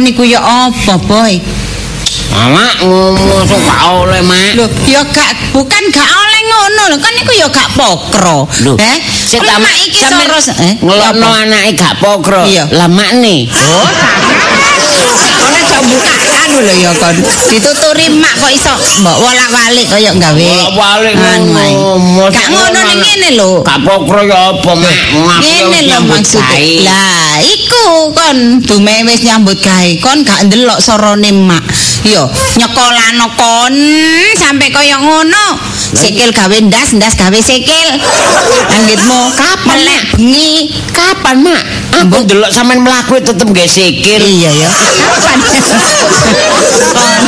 niku 0.00 0.22
ya 0.24 0.40
apa, 0.40 0.94
Boy? 1.00 1.40
Mak 2.36 2.84
ngomong 2.84 3.42
sok 3.48 3.60
gak 3.64 3.80
oleh, 3.96 4.20
Mak. 4.20 4.60
Loh, 4.60 4.68
ya 4.84 5.00
gak 5.08 5.32
bukan 5.56 5.82
gak 5.88 6.04
oleh 6.04 6.40
ngono 6.46 6.82
lho, 6.92 6.96
kan 7.00 7.12
niku 7.16 7.32
ya 7.32 7.48
gak 7.48 7.72
pokro. 7.72 8.44
Lho, 8.60 8.76
Eh, 8.76 8.98
sik 9.02 9.40
Kon 9.40 9.48
ta, 9.48 9.56
mak 9.58 9.74
iki 9.80 10.04
soros 10.04 10.46
eh 10.60 10.74
ngelokno 10.84 11.26
apa? 11.26 11.42
anake 11.42 11.70
gak 11.74 11.94
pokro. 11.96 12.44
Lah 12.76 12.88
mak 12.92 13.16
nih. 13.18 13.48
Oh, 13.48 13.88
Kon 15.36 15.52
aja 15.52 15.78
buka 15.84 16.12
anu 16.46 16.58
lho 16.64 16.74
ya 16.80 16.92
kon. 16.96 17.16
Dituturi 17.52 18.06
mak 18.16 18.34
kok 18.40 18.52
iso 18.52 18.74
mbok 19.02 19.16
wolak-walik 19.20 19.86
kaya 19.92 20.10
gawe. 20.16 20.42
Ae. 20.42 21.36
ngono. 21.36 22.24
Gak 22.32 22.46
ngono 22.50 22.78
ning 22.80 23.00
ngene 23.02 23.28
lho. 23.38 23.50
Gak 23.62 23.78
pokro 23.84 24.22
ya 24.24 24.54
apa, 24.54 24.72
Mak? 24.72 24.96
Ngaku 25.12 25.44
Ngene 25.44 25.80
lho 25.88 25.98
gawe. 26.06 26.70
Lah, 26.86 27.34
iku 27.42 27.86
kon 28.16 28.36
dume 28.64 28.94
wis 29.06 29.20
nyambut 29.22 29.58
gawe. 29.60 29.90
Kon 30.00 30.24
gak 30.24 30.48
ndelok 30.48 30.78
sorone 30.80 31.30
mak. 31.32 31.64
Yo, 32.06 32.30
nyekolano 32.56 33.26
kon 33.34 33.74
sampai 34.38 34.70
kaya 34.70 34.96
ngono. 35.02 35.75
Sikil 35.96 36.30
gawe 36.36 36.56
ndas, 36.60 36.92
ndas 36.92 37.16
gawe 37.16 37.38
sikil. 37.40 37.88
Anggitmu 38.68 39.32
Kapan, 39.32 39.78
Mak? 39.80 40.02
bengi. 40.20 40.68
Kapan, 40.92 41.40
Mak? 41.40 41.62
Aku 42.04 42.20
delok 42.28 42.52
sampean 42.52 42.84
mlaku 42.84 43.16
tetep 43.24 43.48
gak 43.56 43.64
sikil. 43.64 44.20
Iya 44.20 44.50
ya. 44.52 44.68
Kapan? 44.68 45.38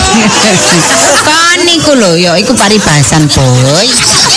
Kon 1.28 1.58
niku 1.64 1.92
lho 1.96 2.12
ya 2.20 2.36
iku 2.36 2.52
paribasan, 2.52 3.24
Boy. 3.32 3.88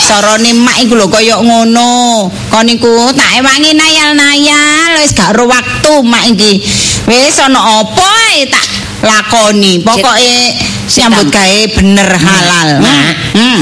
Carane 0.08 0.52
mak 0.55 0.80
iku 0.80 0.95
lho 0.95 1.08
kaya 1.11 1.36
ngono. 1.39 2.28
Kon 2.47 2.63
niku 2.67 3.11
tak 3.11 3.44
ewangi 3.44 3.75
nayal-nayal 3.75 5.00
wis 5.03 5.11
gak 5.11 5.36
ro 5.36 5.47
waktu 5.47 5.94
mak 6.08 6.23
iki. 6.31 6.63
Wis 7.08 7.36
ana 7.44 7.84
apa 7.84 8.08
ae 8.31 8.47
tak 8.47 8.66
lakoni. 9.03 9.80
Pokoke 9.83 10.55
nyambut 10.97 11.27
gawe 11.31 11.59
bener 11.75 12.11
halal. 12.19 12.69
Mak. 12.81 13.16
Hmm. 13.33 13.59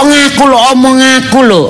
Oh 0.00 0.04
ngaku 0.08 0.44
lho, 0.48 0.58
omong 0.72 0.96
ngaku 0.98 1.40
lho. 1.46 1.62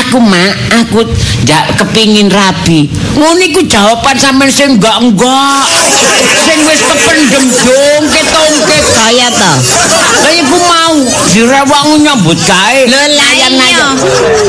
Aku 0.00 0.16
mak, 0.16 0.56
aku 0.80 1.04
jak 1.44 1.76
kepingin 1.76 2.32
rabi. 2.32 2.88
Ngono 3.14 3.42
iku 3.44 3.60
jawaban 3.68 4.16
sampean 4.16 4.48
sing 4.48 4.80
enggak 4.80 4.96
enggak. 4.96 5.62
Sing 6.40 6.58
wis 6.64 6.80
kependem 6.80 7.44
jongket 7.52 8.26
tongket 8.32 8.84
Kaya 8.96 9.28
to. 9.28 9.52
Lah 10.24 10.32
iku 10.32 10.56
mau 10.56 10.96
direwangmu 11.30 11.96
nyambut 12.00 12.38
gawe. 12.42 12.80
Lho 12.88 13.02
lah 13.12 13.32
iya. 13.36 13.86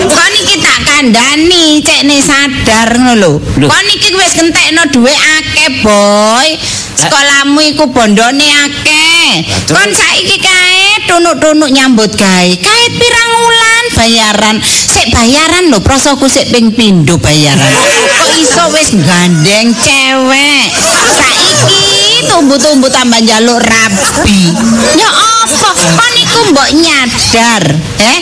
Kon 0.08 0.34
iki 0.40 0.56
tak 0.64 0.80
kandhani 0.88 1.84
cekne 1.84 2.18
sadar 2.24 2.90
ngono 2.96 3.38
lho. 3.60 3.68
Kon 3.68 3.88
iki 3.92 4.16
wis 4.16 4.32
kentekno 4.34 4.88
dhuwit 4.88 5.20
akeh, 5.20 5.84
Boy. 5.84 6.48
Sekolahmu 6.96 7.60
iku 7.76 7.92
bondone 7.92 8.48
akeh. 8.66 9.44
Kon 9.68 9.90
saiki 9.92 10.38
kae 10.40 10.71
tunuk-tunuk 11.12 11.70
nyambut 11.76 12.12
gawe. 12.16 12.54
Kae 12.56 12.86
pirang 12.96 13.32
wulan 13.44 13.86
bayaran? 14.00 14.56
Sik 14.64 15.12
bayaran 15.12 15.68
lho, 15.68 15.84
prosoku 15.84 16.32
sik 16.32 16.48
ping 16.56 16.72
pindho 16.72 17.20
bayaran. 17.20 17.68
Kok 18.16 18.32
iso 18.40 18.64
wis 18.72 18.96
gandeng 18.96 19.76
cewek? 19.76 20.72
Saiki 21.20 22.32
tumbuh-tumbuh 22.32 22.88
tambah 22.88 23.20
njaluk 23.20 23.60
rabi. 23.60 24.56
Ya 24.96 25.12
apa? 25.12 25.70
Kon 25.76 26.14
iku 26.16 26.40
mbok 26.56 26.70
nyadar, 26.80 27.64
eh? 28.00 28.20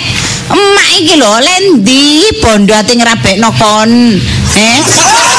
Emak 0.50 0.90
iki 0.98 1.14
lho 1.14 1.38
lendi 1.38 2.26
bondo 2.42 2.74
ati 2.74 2.98
ngrabekno 2.98 3.54
kon. 3.54 4.18
Eh? 4.58 4.78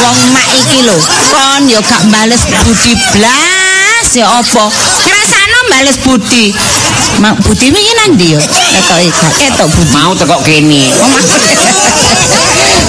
Wong 0.06 0.16
emak 0.22 0.48
iki 0.54 0.86
lho, 0.86 0.94
kon 1.34 1.66
ya 1.66 1.82
gak 1.82 2.06
bales 2.14 2.46
budi 2.46 2.94
blas 3.10 4.06
ya 4.14 4.38
apa? 4.38 4.64
Ngrasakno 4.70 5.49
bales 5.80 5.96
budi. 6.04 6.52
Mak 7.24 7.40
budi 7.40 7.72
iki 7.72 7.92
nang 7.96 8.12
ndi 8.20 8.36
ya? 8.36 8.40
Ketoke 8.44 9.08
gak 9.16 9.32
ketok 9.40 9.68
budi. 9.72 9.92
Mau 9.96 10.12
tekok 10.12 10.40
kene. 10.44 10.84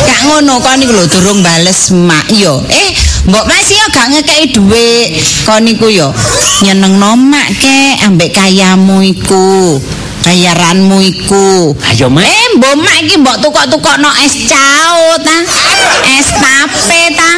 Gak 0.01 0.19
ngono 0.27 0.59
kon 0.59 0.81
iku 0.81 0.91
lho 0.91 1.05
durung 1.07 1.39
bales 1.39 1.95
mak 1.95 2.27
yo. 2.35 2.59
Eh, 2.67 2.89
mbok 3.31 3.47
masih 3.47 3.79
yo 3.79 3.87
gak 3.95 4.11
ngekeki 4.11 4.59
dhuwit. 4.59 5.07
Kon 5.47 5.63
iku 5.71 5.87
yo 5.87 6.11
nyenengno 6.67 7.15
mak 7.15 7.47
ke 7.55 7.95
ambek 8.03 8.35
kayamu 8.35 9.07
iku. 9.07 9.79
Bayaranmu 10.27 10.99
iku. 10.99 11.71
Ayo 11.87 12.11
mak. 12.11 12.27
Eh, 12.27 12.59
mbok 12.59 12.75
mak 12.75 12.97
iki 13.07 13.15
mbok 13.23 13.39
tukok-tukokno 13.39 14.11
es 14.19 14.35
cao 14.51 15.15
ta? 15.23 15.37
Es 16.11 16.27
tape 16.35 17.01
ta? 17.15 17.31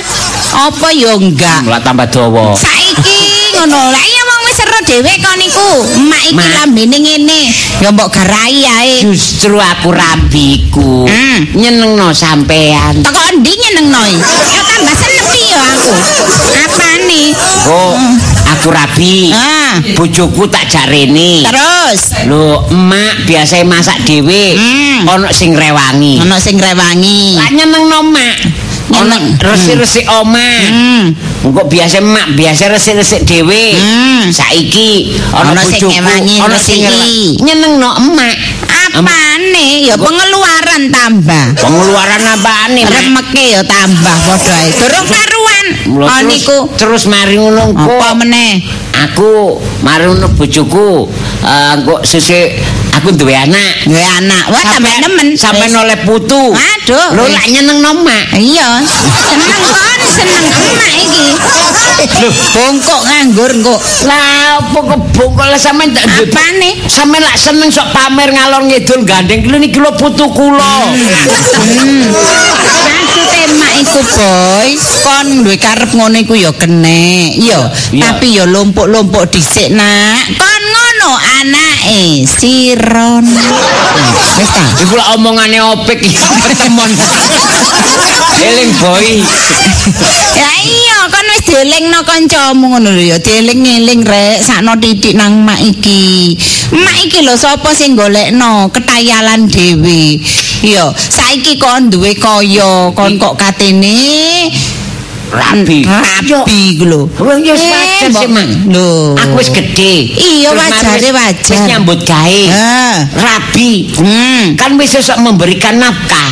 Apa 0.66 0.88
yo 0.98 1.14
enggak? 1.22 1.70
Lah 1.70 1.78
tambah 1.84 2.10
dawa. 2.10 2.58
Saiki 2.58 3.54
ngono. 3.54 3.92
Lah 3.94 4.02
iya 4.02 4.24
dhewe 4.84 5.14
kon 5.24 5.40
iku. 5.42 5.72
Mak 6.08 6.24
iki 6.30 6.48
lambene 6.60 6.98
ngene. 7.00 7.42
Ya 7.82 7.90
mbok 7.92 8.12
garai 8.14 8.64
ae. 8.64 9.02
Justru 9.04 9.58
aku 9.60 9.90
rabiku. 9.92 11.08
Hmm. 11.08 11.40
Nyenengno 11.56 12.12
sampean. 12.14 13.02
Teko 13.04 13.20
endi 13.34 13.52
nyenengno? 13.58 14.02
Ya 14.52 14.62
tambah 14.68 14.96
seneng 14.96 15.28
yo 15.32 15.60
aku. 15.60 15.92
Apane? 16.64 17.22
Oh, 17.68 17.96
aku 18.56 18.68
rabi. 18.72 19.32
Ah, 19.32 19.80
Bojoku 19.96 20.48
tak 20.52 20.68
jarene. 20.68 21.44
terus 21.48 22.02
Lho, 22.28 22.64
emak 22.72 23.28
biasa 23.28 23.64
masak 23.68 24.04
dhewe. 24.08 24.56
Hmm. 24.56 25.08
Ono 25.08 25.28
sing 25.32 25.52
rewangi. 25.56 26.20
ono 26.24 26.36
sing 26.40 26.56
rewangi. 26.60 27.36
Lah 27.40 27.50
nyenengno 27.52 28.00
mak. 28.08 28.36
Ono 28.94 29.16
Nyeneng. 29.16 29.40
resik-resik 29.40 30.06
omah. 30.08 30.60
Hmm. 30.70 31.06
Engko 31.44 31.68
biasa 31.68 32.00
emak 32.00 32.40
biasa 32.40 32.72
resik-resik 32.72 33.28
dhewe. 33.28 33.76
Hmm. 33.76 34.32
Saiki 34.32 35.12
Ono 35.36 35.60
sing 35.60 35.84
ngewangi, 35.92 36.40
resiki. 36.40 37.36
sing 37.36 37.44
nyenengno 37.44 37.92
emak. 38.00 38.36
Apane? 38.94 39.90
Ya 39.90 39.98
pengeluaran 39.98 40.94
tambah. 40.94 41.46
Pengeluaran 41.58 42.22
apane, 42.30 42.86
Mak? 42.86 42.94
Remeke 42.94 43.44
ya 43.58 43.62
tambah 43.66 44.16
padha 44.30 44.54
ae. 44.54 44.70
Durung 44.70 45.08
karuan. 45.10 45.68
Oh 46.06 46.22
niku. 46.30 46.58
terus 46.78 47.10
mari 47.10 47.42
ngono. 47.42 47.74
Apa 47.74 48.14
meneh? 48.14 48.62
Aku 49.04 49.60
ngono 49.84 50.28
bojoku 50.40 51.12
eh, 51.44 51.76
engko 51.76 52.00
sesuk 52.08 52.50
aku 52.94 53.10
duwe 53.18 53.36
anak. 53.36 53.84
Duwe 53.90 54.00
anak. 54.00 54.44
Wah, 54.54 54.64
tambah 54.64 54.96
nemen. 55.04 55.36
Sampai 55.36 55.68
Wis. 55.68 55.76
noleh 55.76 55.98
putu. 56.06 56.54
Aduh. 56.54 57.08
Lho 57.18 57.26
lak 57.28 57.46
nyenengno 57.50 57.92
emak. 58.00 58.24
Iya, 58.38 58.80
seneng 58.86 59.62
kon, 59.66 60.00
seneng 60.08 60.44
emak 60.46 60.92
iki. 61.04 61.26
Bongkok 62.54 63.02
nganggur 63.08 63.52
kok. 63.64 63.80
Lah 64.08 64.60
apa 64.60 64.80
kebongkol 64.80 65.48
lah 65.52 65.60
sampean 65.60 65.92
tak 65.96 66.08
Apane? 66.08 66.84
Sampeyan 66.88 67.24
lak 67.26 67.38
seneng 67.40 67.70
sok 67.72 67.92
pamer 67.92 68.30
ngalor 68.32 68.68
ngidul 68.68 69.04
gandeng 69.04 69.44
kilo 69.44 69.58
niki 69.60 69.80
lho 69.80 69.92
putu 69.96 70.28
kula. 70.32 70.92
Maksude 72.94 73.40
emak 73.52 73.63
iku 73.84 74.00
boy, 74.00 74.70
kon 75.04 75.28
duwe 75.44 75.56
karep 75.60 75.92
ngono 75.92 76.16
iku 76.24 76.34
ya 76.40 76.52
kene. 76.56 77.36
Iya, 77.36 77.68
Iya. 77.92 78.00
tapi 78.00 78.28
ya 78.40 78.48
lompok-lompok 78.48 79.28
dhisik 79.30 79.76
nak. 79.76 80.40
Kon 80.40 80.63
ngono 81.04 81.20
anake 81.20 82.24
Siron. 82.24 83.28
Wis 84.40 84.50
ta? 84.56 84.64
Iku 84.80 84.96
lak 84.96 85.20
omongane 85.20 85.60
opek 85.60 86.00
iki 86.00 86.56
temon. 86.56 86.88
Eling 88.40 88.72
boy. 88.80 89.08
Ya 90.40 90.50
iya, 90.64 91.00
kon 91.12 91.28
wis 91.28 91.44
dielingno 91.44 92.00
kancamu 92.08 92.72
ngono 92.72 92.96
lho 92.96 93.04
ya, 93.04 93.18
dieling-eling 93.20 94.08
rek 94.08 94.40
sakno 94.48 94.80
titik 94.80 95.20
nang 95.20 95.44
mak 95.44 95.60
iki. 95.60 96.40
Mak 96.72 96.98
iki 97.04 97.20
lho 97.28 97.36
sapa 97.36 97.76
sing 97.76 98.00
golekno 98.00 98.72
ketayalan 98.72 99.52
dhewe. 99.52 100.24
Iya, 100.64 100.96
saiki 100.96 101.60
kon 101.60 101.92
duwe 101.92 102.16
kaya, 102.16 102.96
kon 102.96 103.20
kok 103.20 103.36
katene 103.36 104.48
Rabi. 105.34 105.82
rabi 105.82 106.38
iku 106.78 106.86
lho. 106.86 107.02
Wong 107.18 107.42
ya 107.42 107.58
Eh, 107.58 107.62
wajar 107.62 108.10
sih, 108.14 108.30
Mak. 108.30 108.48
Lho. 108.70 109.18
Aku 109.18 109.42
wis 109.42 109.50
gedhe. 109.50 110.14
Iya, 110.14 110.54
wajare 110.54 111.10
wajar. 111.10 111.50
Wis 111.58 111.62
nyambut 111.66 112.00
gawe. 112.06 112.42
Ah. 112.54 112.96
Rabi. 113.18 113.90
Hmm, 113.98 114.54
Kan 114.54 114.78
wis 114.78 114.94
esok 114.94 115.18
memberikan 115.20 115.82
nafkah. 115.82 116.32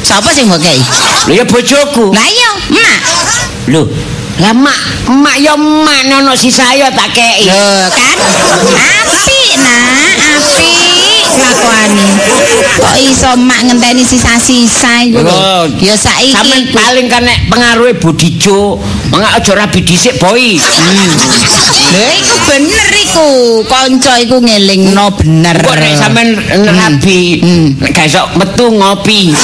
sapa 0.00 0.32
sing 0.32 0.48
mbok 0.48 0.58
kei? 0.58 0.80
Lho 1.28 1.32
ya 1.36 1.44
bojoku. 1.44 2.08
Lah 2.16 2.24
iya, 2.26 2.50
mak. 2.72 2.98
Lho, 3.68 3.84
lah 4.40 4.56
mak, 4.56 4.80
mak 5.12 5.36
ya 5.36 5.52
mak 5.54 6.08
nono 6.08 6.32
si 6.32 6.48
saya 6.48 6.88
tak 6.88 7.12
kei. 7.12 7.44
Lho, 7.44 7.92
kan? 7.92 8.16
Apik, 9.04 9.52
Nak. 9.60 10.16
Apik 10.40 10.89
kelakuane. 11.36 12.08
Kok 12.80 12.96
iso 12.96 13.30
mak 13.36 13.60
ngenteni 13.68 14.02
sisa-sisa 14.06 15.04
iku 15.06 15.20
lho. 15.20 15.68
Ya 15.82 15.94
saiki 15.94 16.32
Sampeyan 16.32 16.62
paling 16.72 17.06
kan 17.12 17.22
nek 17.26 17.50
pengaruhe 17.52 17.92
Budijo, 18.00 18.80
mangga 19.12 19.36
aja 19.36 19.52
rabi 19.52 19.84
dhisik, 19.84 20.16
Boy. 20.16 20.56
Hmm. 20.56 21.10
Lha 21.92 22.08
iku 22.16 22.34
bener 22.48 22.86
iku. 23.04 23.28
Kanca 23.68 24.16
iku 24.16 24.40
ngelingno 24.40 25.12
bener. 25.20 25.56
Kok 25.60 25.76
nek 25.76 25.92
sampean 25.98 26.28
rabi, 26.72 27.44
Hmm. 27.44 27.76
nek 27.76 27.90
gak 27.92 28.06
iso 28.08 28.22
metu 28.40 28.66
ngopi. 28.72 29.34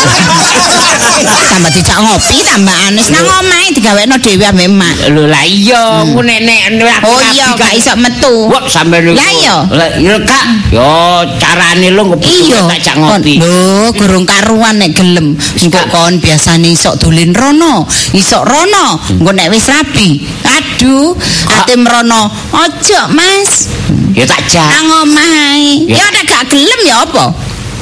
tambah 1.47 1.73
dicak 1.73 1.99
ngopi 2.03 2.45
tambah 2.45 2.77
anis 2.89 3.09
nang 3.09 3.25
omahe 3.25 3.73
digawekno 3.73 4.17
dhewe 4.21 4.45
ambek 4.49 4.69
mak. 4.73 4.97
Lho 5.13 5.29
lah 5.29 5.45
iya, 5.45 6.05
ku 6.05 6.21
nek 6.25 6.41
nek 6.45 6.61
Oh 7.05 7.21
iya 7.33 7.53
gak 7.53 7.73
iso 7.77 7.93
metu. 8.01 8.49
Wah, 8.49 8.65
sampean. 8.65 9.13
Lah 9.13 9.31
iya. 9.37 9.57
Lah 9.69 9.89
iya, 10.01 10.17
Kak. 10.25 10.45
Yo 10.73 10.89
carane 11.37 11.76
lu 11.77 12.03
Iya, 12.17 12.65
tak 12.67 12.81
cak 12.83 12.97
ngopi. 12.97 13.39
Lho, 13.39 13.93
gurung 13.95 14.25
karuan 14.25 14.81
nek 14.81 14.97
gelem. 14.97 15.37
Engko 15.61 15.81
kon 15.93 16.19
biasane 16.19 16.73
isok 16.73 16.97
dolen 16.99 17.37
rono, 17.37 17.85
isok 18.17 18.43
rono. 18.43 18.97
Engko 19.13 19.31
nek 19.33 19.49
wis 19.53 19.69
rabi, 19.69 20.25
aduh, 20.45 21.13
ate 21.53 21.75
merono. 21.77 22.33
Ojo, 22.53 23.01
Mas. 23.13 23.69
Ya 24.17 24.25
tak 24.25 24.49
jak. 24.49 24.65
Nang 24.65 25.05
omah 25.05 25.33
ae. 25.53 25.85
Ya. 25.93 26.09
Nek 26.09 26.25
gak 26.25 26.49
gelem 26.49 26.81
ya 26.89 27.05
apa? 27.05 27.29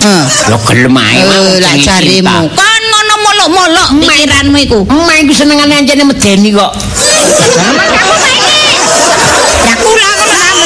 Heh. 0.03 0.25
Lo 0.51 0.59
gelem 0.67 0.95
ae. 0.99 1.23
Lah 1.63 1.77
jarimu. 1.79 2.51
Kon 2.51 2.83
ngono 2.91 3.15
molok-molok 3.23 3.89
pikiranmu 4.03 4.59
iku. 4.67 4.79
Emak 4.83 5.17
iku 5.23 5.33
senengane 5.33 5.79
anjene 5.79 6.03
medeni 6.03 6.51
kok. 6.51 6.73
Kula 6.75 8.31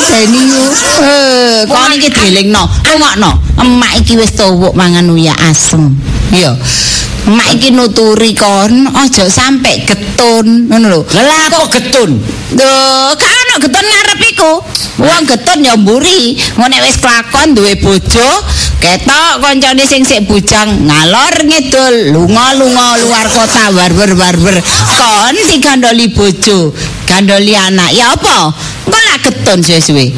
medeni 0.08 0.40
yo. 0.48 0.64
Eh, 1.04 1.60
kon 1.68 1.92
iki 1.92 2.08
dielingno. 2.08 2.64
Rungokno. 2.84 3.30
Emak 3.60 3.92
iki 4.00 4.16
wis 4.16 4.32
tuwuk 4.32 4.72
mangan 4.72 5.10
uya 5.12 5.36
asem. 5.50 5.92
Iya. 6.32 6.56
Emak 7.28 7.48
iki 7.60 7.76
nuturi 7.76 8.32
kon 8.32 8.88
aja 8.96 9.28
sampe 9.28 9.84
getun, 9.84 10.68
ngono 10.72 10.86
lho. 10.88 11.00
Lah 11.12 11.52
kok 11.52 11.68
getun? 11.76 12.16
Lho, 12.56 12.72
gak 13.12 13.32
ono 13.44 13.54
getun 13.60 13.84
ngarep 13.84 14.20
iku. 14.32 14.52
Wong 14.98 15.22
getun 15.28 15.58
ya 15.60 15.76
mburi. 15.76 16.38
Ngono 16.56 16.72
nek 16.72 16.84
wis 16.88 16.96
kelakon 16.96 17.52
duwe 17.52 17.76
bojo, 17.76 18.28
ketok 18.80 19.44
koncone 19.44 19.84
sing 19.84 20.02
sik 20.08 20.24
bujang 20.24 20.88
ngalor 20.88 21.34
ngidul, 21.44 22.16
lunga-lunga 22.16 22.96
luar 23.04 23.26
kota 23.28 23.70
barber-barber. 23.76 24.56
Kon 24.88 25.36
digandoli 25.52 26.08
bojo, 26.14 26.72
gandoli 27.04 27.52
anak. 27.52 27.92
Ya 27.92 28.16
apa? 28.16 28.54
Getun 29.28 29.60
suwe-suwe. 29.60 30.08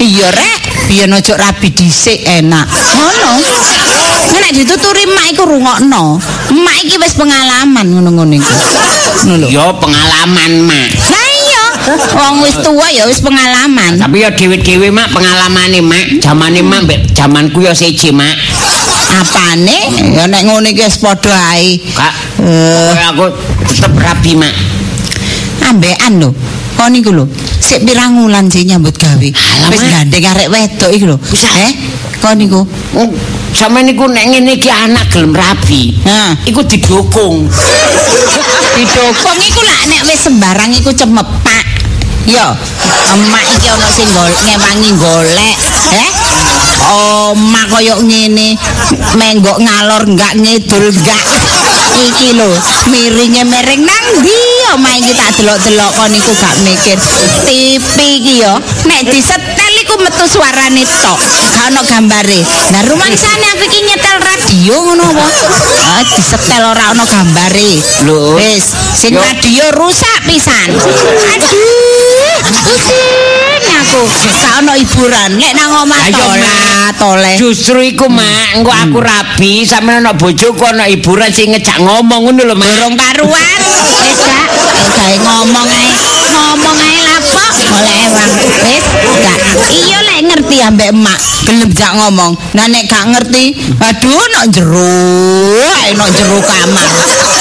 Iya 0.00 0.28
rek, 0.28 0.60
biyen 0.84 1.12
ojo 1.16 1.32
rabi 1.32 1.72
dhisik 1.72 2.20
enak. 2.28 2.68
Ngono. 2.68 3.30
Nek 4.36 4.52
dituturi 4.52 5.08
mak 5.08 5.32
iku 5.32 5.48
rungokno. 5.48 6.20
Mak 6.52 6.76
iki 6.84 7.00
wis 7.00 7.16
pengalaman 7.16 7.88
ngono-ngono 7.88 8.36
iku. 8.36 8.52
Ngono 9.24 9.34
lho. 9.40 9.48
Yo 9.48 9.66
pengalaman, 9.80 10.52
Mak. 10.68 10.88
Lah 11.08 11.28
iya, 11.40 11.64
wong 12.20 12.44
wis 12.44 12.56
tua 12.60 12.86
ya 12.92 13.08
wis 13.08 13.24
pengalaman. 13.24 13.96
Tapi 13.96 14.24
ya 14.24 14.28
dhewe-dhewe 14.32 14.92
mak 14.92 15.08
pengalamane 15.16 15.80
mak, 15.80 16.20
zamane 16.20 16.60
mak 16.60 16.84
mbek 16.84 17.00
zamanku 17.16 17.64
ya 17.64 17.72
siji 17.72 18.12
mak. 18.12 18.36
Apane? 19.24 19.88
Ya 20.16 20.28
nek 20.28 20.44
ngono 20.44 20.68
iki 20.68 20.84
wis 20.84 21.00
padha 21.00 21.56
ae. 21.56 21.80
Kak, 21.96 22.12
Eh, 22.40 22.92
aku 23.08 23.24
tetep 23.68 23.92
rabi 23.96 24.36
mak. 24.36 24.52
ambekan 25.60 26.20
lho. 26.20 26.30
Kon 26.80 26.96
iku 26.96 27.12
lho, 27.12 27.28
sik 27.60 27.84
pirang 27.84 28.16
wulan 28.18 28.48
sih 28.50 28.64
nyambut 28.64 28.96
gawe. 28.96 29.28
Wis 29.70 29.82
gandeng 29.86 30.24
arek 30.24 30.48
wedok 30.48 30.90
iku 30.90 31.04
lho. 31.14 31.16
Eh, 31.60 31.72
kon 32.18 32.40
iku. 32.40 32.60
Oh, 32.96 33.08
Sampe 33.50 33.82
niku 33.82 34.06
nek 34.06 34.30
ngene 34.30 34.54
iki 34.56 34.70
anak 34.70 35.10
gelem 35.10 35.34
rabi. 35.34 35.90
Nah, 36.06 36.38
Iku 36.46 36.62
didukung. 36.62 37.50
didukung 38.78 39.38
iku 39.42 39.60
lak 39.66 39.82
nek 39.90 40.06
wis 40.06 40.22
sembarang 40.22 40.70
iku 40.72 40.94
cemepak. 40.94 41.66
Yo, 42.30 42.46
emak 43.10 43.44
iki 43.58 43.66
ana 43.68 43.88
sing 43.90 44.06
gol 44.12 44.28
ngewangi 44.28 44.90
golek, 44.94 45.56
eh? 45.98 46.08
Oma 46.90 47.64
koyo 47.66 47.96
ngene, 48.06 48.54
menggok 49.18 49.58
ngalor 49.58 50.04
enggak 50.06 50.36
ngidul 50.38 50.94
enggak. 50.94 51.22
Iki 51.96 52.38
lho, 52.38 52.50
miringe 52.92 53.42
mereng 53.48 53.82
nang 53.82 54.06
ndi? 54.20 54.40
Oma 54.70 54.94
iki 54.94 55.10
tak 55.18 55.34
delok-delok 55.34 55.90
kon 55.98 56.14
iku 56.14 56.30
gak 56.38 56.54
mikir. 56.62 56.94
TV 57.42 58.22
iki 58.22 58.38
yo, 58.38 58.54
nek 58.86 59.02
disetel 59.02 59.72
iku 59.82 59.98
metu 59.98 60.22
suarane 60.30 60.86
tok. 60.86 61.18
Gak 61.58 61.74
ono 61.74 61.82
gambare. 61.82 62.38
Nah, 62.70 62.82
rumangsane 62.86 63.46
aku 63.50 63.66
iki 63.66 63.82
nyetel 63.82 64.22
radio 64.22 64.74
ngono 64.86 65.10
apa? 65.10 65.26
Ah, 65.90 66.02
disetel 66.06 66.62
ora 66.62 66.94
ono 66.94 67.02
gambare. 67.02 67.82
Lho. 68.06 68.38
Wis, 68.38 68.70
sing 68.94 69.18
radio 69.18 69.74
rusak 69.74 70.22
pisan. 70.22 70.70
Aduh, 71.34 72.38
aku. 73.90 74.02
Gak 74.38 74.54
ono 74.62 74.72
hiburan. 74.78 75.30
Nek 75.36 75.52
nang 75.58 75.70
omah 75.82 75.98
toleh. 76.94 77.34
Justru 77.38 77.82
iku 77.82 78.06
mak, 78.06 78.60
engko 78.60 78.70
aku 78.70 78.98
rabi 79.02 79.66
sampe 79.66 79.90
ana 79.98 80.14
bojoku 80.14 80.62
ana 80.62 80.86
hiburan 80.86 81.30
sing 81.34 81.50
ngejak 81.50 81.82
ngomong 81.82 82.30
ngono 82.30 82.42
lho 82.46 82.54
mak. 82.54 82.70
Durung 82.70 82.94
karuan. 82.94 83.58
Wis 84.06 84.20
gak, 84.20 84.46
gawe 84.94 85.16
ngomong 85.18 85.66
ae. 85.66 85.90
Ngomong 86.30 86.76
ae 86.78 86.98
lapo? 87.08 87.44
Oleh 87.74 87.94
ewang. 88.06 88.30
Wis 88.38 89.18
gak. 89.18 89.38
Iya 89.70 89.98
lek 90.06 90.20
ngerti 90.30 90.56
ambek 90.62 90.88
emak, 90.94 91.18
gelem 91.46 91.70
jak 91.74 91.92
ngomong. 91.98 92.32
Nah 92.54 92.66
nek 92.70 92.86
gak 92.86 93.04
ngerti, 93.10 93.54
aduh 93.80 94.24
nok 94.38 94.46
jero, 94.54 94.94
ae 95.82 95.90
nok 95.96 96.10
jero 96.14 96.38
kamar. 96.42 96.86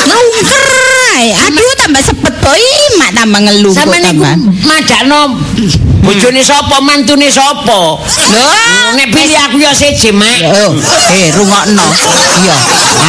Lungker 0.09 0.88
ae. 1.19 1.35
Aduh 1.35 1.71
tambah 1.75 2.01
sepet 2.03 2.35
boy, 2.39 2.63
mak 2.99 3.11
tambah 3.11 3.39
ngeluh 3.43 3.73
kok 3.75 3.85
tambah. 3.91 4.33
madakno 4.63 5.35
bojone 6.03 6.41
sapa, 6.41 6.79
mantune 6.79 7.27
sapa? 7.27 7.99
Lho, 7.99 8.47
Nek 8.95 9.07
pilih 9.11 9.37
aku 9.45 9.57
ya 9.59 9.71
siji 9.75 10.15
mak. 10.15 10.39
Eh 11.11 11.29
rungokno. 11.35 11.85
Iya, 12.39 12.55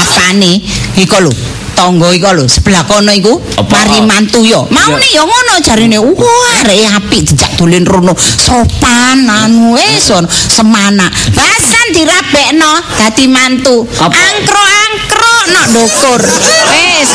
apane? 0.04 0.60
Iku 0.98 1.16
lho, 1.22 1.32
tangga 1.78 2.10
iku 2.12 2.34
lho, 2.34 2.44
sebelah 2.50 2.84
kono 2.84 3.14
iku 3.14 3.38
mari 3.70 4.02
mantu 4.02 4.42
yo. 4.44 4.66
Maune 4.68 5.06
yo 5.14 5.22
ngono 5.24 5.54
jarine. 5.62 5.96
Wah, 6.02 6.60
arek 6.60 6.90
apik 6.98 7.20
dijak 7.30 7.54
dolen 7.56 7.86
rono. 7.86 8.12
Sopan 8.18 9.24
anu 9.30 9.78
wis 9.78 10.10
ono 10.10 10.28
semana. 10.28 11.06
Basan 11.32 11.86
dirabekno 11.94 12.72
dadi 12.98 13.24
mantu. 13.30 13.86
Angkro-angkro 14.02 15.34
nok 15.54 15.66
ndukur. 15.72 16.20
Wis 16.68 17.08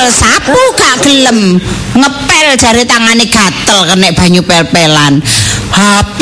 nyekel 0.00 0.08
sapu 0.16 0.56
gak 0.80 1.04
gelem. 1.04 1.60
Ngepel 1.92 2.48
jari 2.56 2.84
tangane 2.88 3.28
gatel 3.28 3.84
kena 3.84 4.08
banyu 4.16 4.40
pel-pelan. 4.40 5.20
HP 5.70 6.20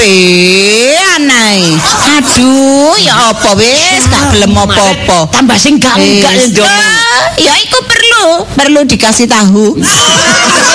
anai. 1.15 1.79
Aduh, 2.19 2.99
ya 2.99 3.31
apa 3.31 3.55
wis 3.55 4.03
gak 4.11 4.35
gelem 4.35 4.51
apa-apa. 4.59 5.31
Tambah 5.31 5.55
sing 5.55 5.79
gak 5.79 5.95
enggak 5.95 6.51
ndong. 6.51 6.67
Ah, 6.67 7.31
Ya 7.39 7.55
iku 7.55 7.79
perlu, 7.87 8.27
perlu 8.59 8.81
dikasih 8.83 9.31
tahu. 9.31 9.79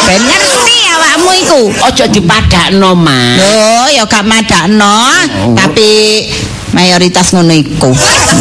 Ben 0.08 0.22
ngerti 0.24 0.78
awakmu 0.96 1.32
iku. 1.44 1.62
Aja 1.84 2.08
dipadakno 2.08 2.96
mak. 2.96 3.36
Loh, 3.44 3.88
ya 3.92 4.08
gak 4.08 4.24
madakno, 4.24 5.12
tapi 5.60 6.24
mayoritas 6.72 7.36
ngono 7.36 7.52
iku. 7.52 7.92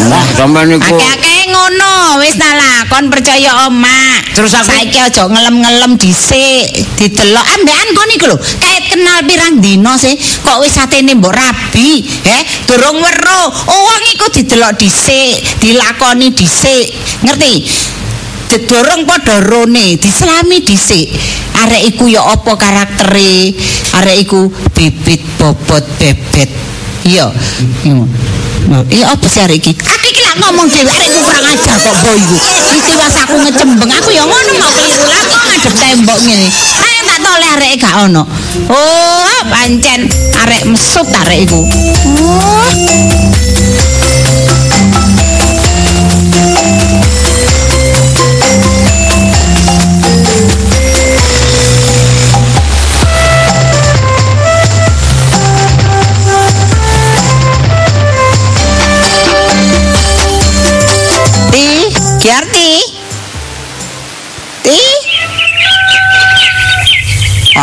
Wah, 0.06 0.26
sampe 0.38 0.62
niku. 0.70 0.94
Akeh-akeh 0.94 1.31
ngono, 1.52 2.16
wis 2.24 2.40
ta 2.40 2.56
lah, 2.56 2.88
kon 2.88 3.12
percaya 3.12 3.68
oma. 3.68 4.24
Terus 4.32 4.56
aku- 4.56 4.72
saiki 4.72 4.96
aja 4.96 5.28
ngelem-ngelem 5.28 6.00
dhisik, 6.00 6.72
didelok 6.96 7.44
ambekan 7.44 7.88
kon 7.92 8.10
iku 8.16 8.26
lho. 8.32 8.38
Kait 8.40 8.88
kenal 8.88 9.20
pirang 9.28 9.60
dino 9.60 9.92
sih, 10.00 10.16
kok 10.40 10.64
wis 10.64 10.80
atene 10.80 11.12
mbok 11.12 11.36
rabi, 11.36 12.00
eh? 12.24 12.42
Durung 12.64 12.96
weruh. 13.04 13.48
Oh, 13.68 13.80
wong 13.84 14.02
iku 14.16 14.32
didelok 14.32 14.80
dhisik, 14.80 15.60
dilakoni 15.60 16.32
dhisik. 16.32 16.88
Ngerti? 17.20 17.54
Dedorong 18.48 19.08
padha 19.08 19.40
rone, 19.40 19.96
diselami 19.96 20.60
dhisik. 20.60 21.08
Arek 21.64 21.92
iku 21.92 22.04
ya 22.08 22.20
apa 22.20 22.52
karaktere? 22.56 23.52
Arek 23.96 24.16
iku 24.28 24.48
bibit 24.72 25.20
bobot 25.40 25.84
bebet. 26.00 26.48
Iya. 27.04 27.32
Iya 28.92 29.04
apa 29.08 29.26
sih 29.26 29.40
arek 29.40 29.56
iki? 29.56 29.72
Aku 29.72 30.06
iki 30.08 30.21
lak 30.32 30.40
ngomong 30.48 30.64
dhewe 30.64 30.88
arek 30.88 31.12
iku 31.12 31.20
kurang 31.28 31.44
ajar 31.44 31.76
kok 31.76 31.96
boy 32.00 32.16
iku. 32.16 32.36
Istiwas 32.72 33.16
aku 33.20 33.36
ngecembeng 33.44 33.92
aku 33.92 34.08
ya 34.16 34.24
ngono 34.24 34.52
mau 34.56 34.72
keliru 34.72 35.04
kok 35.04 35.42
ngadep 35.44 35.74
tembok 35.76 36.18
ngene. 36.24 36.48
Ayo 36.80 37.00
tak 37.04 37.18
toleh 37.20 37.48
arek 37.60 37.72
gak 37.76 37.94
ono. 38.08 38.22
Oh, 38.72 39.38
pancen 39.52 40.08
arek 40.40 40.62
mesut 40.64 41.04
arek 41.04 41.44
iku. 41.44 41.60
Oh. 42.24 42.64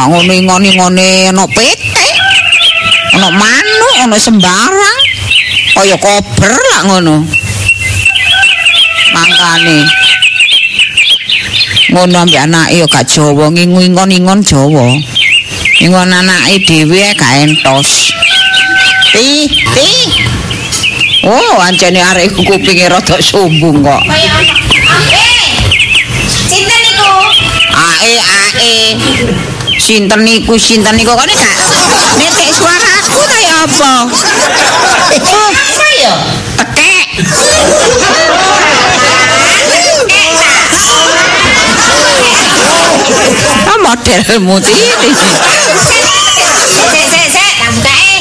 Ngono 0.08 0.32
ngoni-ngoni 0.32 1.34
ana 1.34 1.44
petek. 1.50 2.16
Ana 3.20 3.28
manuk, 3.34 3.96
ana 4.00 4.16
sembarang. 4.16 5.00
Kaya 5.76 6.00
kober 6.00 6.54
lah 6.54 6.82
ngono. 6.88 7.26
Mangkane. 9.12 9.80
Ngono 11.90 12.16
ambek 12.22 12.46
anake 12.46 12.80
ya 12.80 12.86
gak 12.86 13.10
Jawa, 13.10 13.50
ngingon-ingon 13.50 14.46
Jawa. 14.46 14.86
Ingon 15.82 16.14
anake 16.14 16.62
dhewe 16.64 17.12
gak 17.18 17.34
entos. 17.42 18.14
Ti, 19.10 19.50
ti. 19.50 19.90
Oh, 21.26 21.58
ancene 21.66 22.00
arek 22.00 22.32
kupinge 22.46 22.88
rada 22.88 23.18
sombong 23.20 23.82
kok. 23.82 24.02
Kaya. 24.06 24.38
Eh. 25.18 25.34
Sinten 26.30 26.80
niku? 26.86 27.12
Ae 27.74 28.14
ae. 28.22 29.49
Sinten 29.90 30.22
niku 30.22 30.54
sinten 30.54 30.94
niku 30.94 31.18
kok 31.18 31.26
nek 31.26 31.34
gak 31.34 31.50
netek 32.22 32.54
suaraku 32.54 33.26
ta 33.26 33.38
ya 33.42 33.66
apa? 33.66 34.06
Oh, 34.06 35.50
Apa 35.50 35.88
ya? 35.98 36.14
tekek. 36.62 37.26
Modelmu 43.82 44.62
tiri. 44.62 45.10
Sik 46.70 47.02
sik 47.10 47.26
sik, 47.34 47.50
tak 47.58 47.74
bukae. 47.74 48.14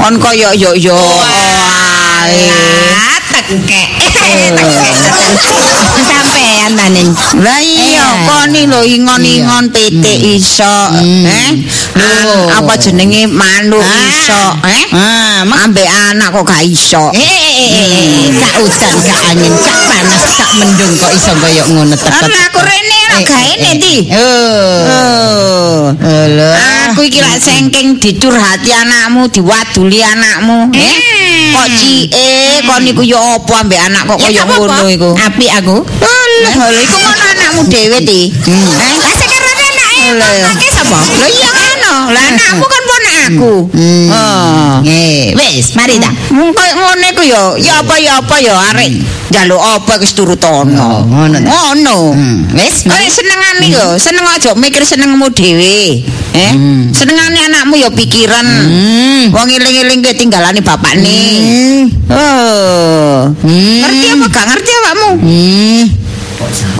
Kon 0.00 0.16
koyo 0.16 0.48
yo 0.56 0.72
yo 0.80 0.96
ae. 0.96 2.40
Tekek. 3.36 4.00
Sampean 6.08 6.51
ning. 6.70 7.10
Lah 7.42 7.58
iya, 7.58 8.06
Eh. 8.06 8.22
koni 8.28 8.62
lho 8.70 8.80
ingon-ingon 8.86 9.66
pitik 9.74 10.18
iso, 10.38 10.76
eh? 11.26 11.50
Lho. 11.98 12.46
Ah, 12.52 12.62
Apa 12.62 12.78
jenenge 12.78 13.26
manuk 13.26 13.82
Ah. 13.82 14.06
iso, 14.06 14.42
eh? 14.68 14.84
Ah, 14.94 15.42
Ambek 15.66 15.86
anak 15.86 16.30
kok 16.32 16.44
gak 16.46 16.62
iso. 16.62 17.10
Eh, 17.14 17.18
eh, 17.18 17.68
eh, 17.70 17.86
eh, 17.98 18.26
gak 18.38 18.54
udan, 18.62 18.94
gak 19.02 19.20
angin, 19.30 19.52
gak 19.54 19.78
panas, 19.86 20.22
gak 20.38 20.50
mendung 20.58 20.92
kok 20.98 21.12
iso 21.14 21.32
koyo 21.38 21.62
ngono. 21.70 21.94
Kan 21.98 22.30
aku 22.30 22.58
rene 22.62 22.98
ora 23.06 23.18
Eh, 23.22 23.54
eh, 23.62 23.74
ndi? 23.78 23.96
Oh. 24.10 24.82
Oh. 24.90 25.94
Aku 26.90 27.00
iki 27.06 27.20
lak 27.22 27.38
sengking 27.38 27.96
dicurhati 27.96 28.70
anakmu, 28.72 29.28
diwaduli 29.30 30.02
anakmu, 30.02 30.68
eh? 30.74 30.96
Kok 31.52 31.68
cie, 31.76 32.08
kok 32.64 32.78
niku 32.82 33.02
yo 33.04 33.18
apa 33.20 33.60
ambek 33.62 33.80
anak 33.80 34.02
kok 34.08 34.18
koyo 34.18 34.42
ngono 34.48 34.84
iku? 34.88 35.10
Apik 35.14 35.50
aku. 35.62 35.76
Lha 36.40 36.66
iku 36.80 36.96
ngono 36.96 37.24
anakmu 37.36 37.62
dhewe 37.68 37.98
ti. 38.02 38.20
Eh? 38.32 38.94
Lah 38.98 39.14
sekarang 39.14 39.56
anake 39.60 40.00
ngomongke 40.16 40.68
sapa? 40.72 40.98
Lah 40.98 41.28
iya 41.28 41.48
ngono. 41.52 41.94
Lah 42.10 42.22
anakmu 42.32 42.64
kan 42.66 42.82
ponak 42.88 43.16
aku. 43.28 43.54
Hmm. 43.76 44.06
Oh. 44.08 44.72
Eh, 44.88 45.36
wis, 45.36 45.76
mari 45.76 46.00
ta. 46.00 46.10
Ngono 46.32 47.04
iku 47.12 47.22
ya, 47.22 47.40
ya 47.60 47.72
apa 47.84 47.94
ya 48.00 48.18
apa 48.18 48.36
ya 48.40 48.54
arek 48.72 48.90
njaluk 49.32 49.60
apa 49.60 49.92
wis 50.00 50.12
turut 50.12 50.40
ono. 50.44 50.76
Oh, 50.80 50.98
ngono. 51.08 51.38
Ngono. 51.40 51.96
Hmm, 52.12 52.38
Wis, 52.52 52.84
Kok 52.84 53.00
senengane 53.08 53.66
yo, 53.72 53.96
seneng 53.96 54.28
aja 54.28 54.52
mikir 54.52 54.84
senengmu 54.84 55.32
dhewe. 55.32 56.04
Eh? 56.32 56.52
Hmm. 56.52 56.92
Senengane 56.92 57.48
anakmu 57.48 57.76
ya 57.80 57.88
pikiran. 57.92 58.44
Hmm. 58.44 59.32
Wong 59.32 59.48
eling-eling 59.48 60.00
ke 60.04 60.12
tinggalane 60.16 60.60
bapakne. 60.60 61.20
Hmm. 61.40 61.82
Oh. 62.12 63.32
Hmm. 63.40 63.80
Ngerti 63.80 64.06
apa 64.12 64.26
gak 64.28 64.44
ngerti 64.52 64.70
awakmu? 64.72 65.10
Hmm. 65.22 65.82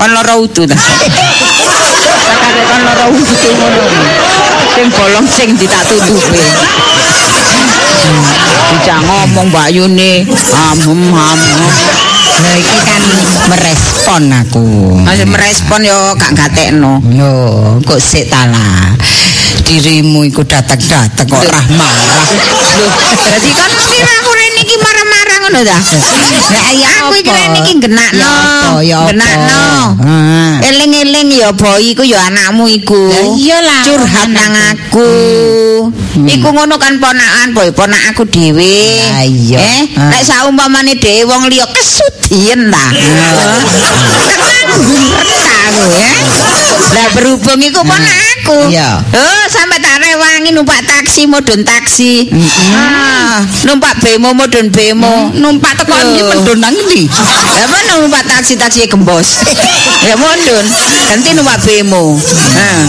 Kon 0.03 0.11
lara 0.19 0.35
udu 0.35 0.67
ta. 0.67 0.75
Kakek 0.75 2.65
kon 2.67 2.81
lara 2.83 3.07
udu 3.07 3.35
ngono. 3.55 3.83
Sing 4.75 4.87
bolong 4.99 5.27
sing 5.31 5.55
ditak 5.55 5.79
tutupi. 5.87 6.43
Bisa 8.83 8.99
ngomong 8.99 9.55
Mbak 9.55 9.69
Yuni. 9.71 10.27
Amem 10.59 11.07
amem. 11.15 11.61
Lah 12.43 12.55
iki 12.59 12.79
kan 12.83 13.03
merespon 13.47 14.23
aku. 14.43 14.67
Masih 15.07 15.31
merespon 15.31 15.87
yo 15.87 16.19
gak 16.19 16.35
gatekno. 16.35 16.99
Yo, 17.07 17.31
kok 17.87 18.03
sik 18.03 18.27
ta 18.27 18.51
lah. 18.51 18.99
Dirimu 19.63 20.27
iku 20.27 20.43
datang-datang 20.43 21.31
kok 21.31 21.39
Loh. 21.39 21.47
marah-marah. 21.47 22.27
Loh, 22.75 22.91
jadi 23.23 23.51
kan 23.55 23.71
kira 23.71 24.11
aku 24.19 24.33
ngono 25.53 25.69
ta? 25.69 25.79
Lah 26.57 26.73
ya 26.73 26.89
aku 27.05 27.15
iki 27.21 27.29
rene 27.29 27.59
iki 27.61 27.75
genakno. 27.77 28.33
Ya 28.81 29.05
apa. 29.05 29.13
Genakno. 29.13 29.65
Ah. 30.01 30.57
Eling-eling 30.65 31.29
ya 31.37 31.53
boy 31.53 31.93
iku 31.93 32.03
ya 32.09 32.33
anakmu 32.33 32.65
iku. 32.73 32.97
Lah 32.97 33.25
iyalah, 33.37 33.83
curhat 33.85 34.29
nang 34.33 34.57
aku. 34.73 35.13
Iku 36.25 36.49
ngono 36.49 36.81
kan 36.81 36.97
ponakan 36.97 37.53
boy, 37.53 37.69
ponak 37.77 38.17
aku 38.17 38.25
dhewe. 38.25 38.81
Iya. 39.29 39.61
Eh, 39.61 39.81
nek 39.93 40.23
saumpamane 40.25 40.97
dhewe 40.97 41.29
wong 41.29 41.53
liya 41.53 41.69
kesudien 41.69 42.73
ta. 42.73 42.85
Aku 45.71 45.85
ya. 45.95 46.11
Lah 46.93 47.09
berhubung 47.15 47.61
iku 47.63 47.81
ponak 47.87 48.19
aku. 48.39 48.59
Iya. 48.69 49.01
Oh, 49.01 49.45
sampai 49.49 49.79
tak 49.79 50.03
rewangi 50.03 50.51
numpak 50.53 50.83
taksi 50.85 51.25
modun 51.31 51.63
taksi. 51.63 52.29
Ah, 52.75 53.41
numpak 53.65 54.03
bemo 54.03 54.35
modun 54.35 54.69
bemo. 54.69 55.31
Numpak 55.33 55.79
teko 55.83 55.95
iki 55.95 56.23
medun 56.27 56.59
nang 56.61 56.75
ndi? 56.75 57.09
Ya 57.57 57.65
mana 57.71 58.03
numpak 58.03 58.27
taksi 58.29 58.59
taksi 58.59 58.91
gembos. 58.91 59.41
ya 60.09 60.15
mondun. 60.19 60.65
Ganti 61.09 61.31
numpak 61.33 61.59
bemo. 61.65 62.19
Nah. 62.19 62.81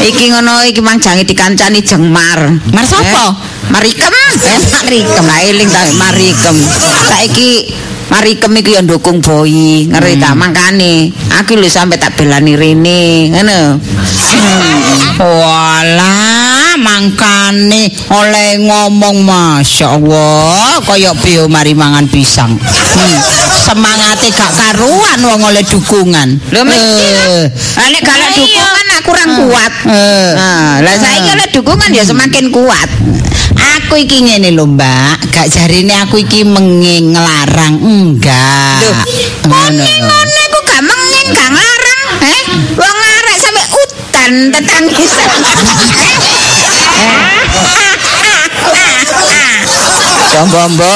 Iki 0.00 0.32
ngono 0.32 0.64
iki 0.64 0.80
mang 0.80 0.96
jange 0.96 1.28
dikancani 1.28 1.84
jengmar. 1.84 2.56
Mar 2.72 2.84
sapa? 2.88 3.04
Eh, 3.04 3.30
Marikem. 3.68 4.14
Eh, 4.40 4.58
Marikem. 4.72 5.24
Lah 5.28 5.40
eling 5.44 5.68
ta 5.68 5.80
Marikem. 6.00 6.56
Saiki 7.04 7.68
Marikem 8.10 8.52
iku 8.58 8.70
ya 8.74 8.82
ndukung 8.82 9.22
Boy, 9.22 9.86
ngerti 9.86 10.18
ta 10.18 10.34
mangkane. 10.34 11.14
Aku 11.38 11.54
lho 11.54 11.70
sampe 11.70 11.94
tak 11.94 12.18
belani 12.18 12.58
rene, 12.58 13.30
ngono. 13.30 13.78
Walah, 15.20 16.59
mangkane 16.80 17.82
oleh 18.10 18.50
ngomong 18.64 19.22
Masya 19.22 20.00
Allah 20.00 20.80
kaya 20.82 21.12
bio 21.20 21.46
mari 21.46 21.76
mangan 21.76 22.08
pisang. 22.08 22.56
Hmm. 22.56 23.16
Semangate 23.60 24.32
gak 24.32 24.50
karuan 24.50 25.20
wong 25.20 25.40
oleh 25.44 25.62
dukungan. 25.62 26.40
Lho 26.50 26.62
mesti 26.64 27.04
Eh. 27.04 27.44
lah. 27.46 27.86
Nek 27.86 28.00
gak 28.02 28.16
ada 28.16 28.28
dukungan 28.34 28.86
aku 28.90 29.02
kurang 29.06 29.30
kuat. 29.38 29.72
Eh. 29.86 30.30
Nah, 30.34 30.72
lah 30.80 30.94
saiki 30.96 31.30
oleh 31.30 31.48
dukungan 31.52 31.90
ya 31.92 32.02
semakin 32.02 32.50
kuat. 32.50 32.88
Aku 33.80 33.98
iki 33.98 34.22
ngene 34.22 34.54
lho, 34.54 34.64
Mbak. 34.66 35.30
Gak 35.30 35.46
jarine 35.50 35.94
aku 36.00 36.22
iki 36.22 36.42
menging 36.42 37.12
ngelarang 37.12 37.76
enggak. 37.78 38.80
Loh, 38.82 38.96
Ngono 39.46 39.82
lho. 39.82 39.98
ngono 40.06 40.38
iku 40.40 40.58
gak 40.64 40.82
menging 40.82 41.26
gak 41.30 41.50
eh? 42.20 42.42
Wong 42.74 42.96
arek 42.96 43.36
sampe 43.38 43.62
udan 43.66 44.32
tetangisan. 44.54 45.30
Jombombo. 50.30 50.94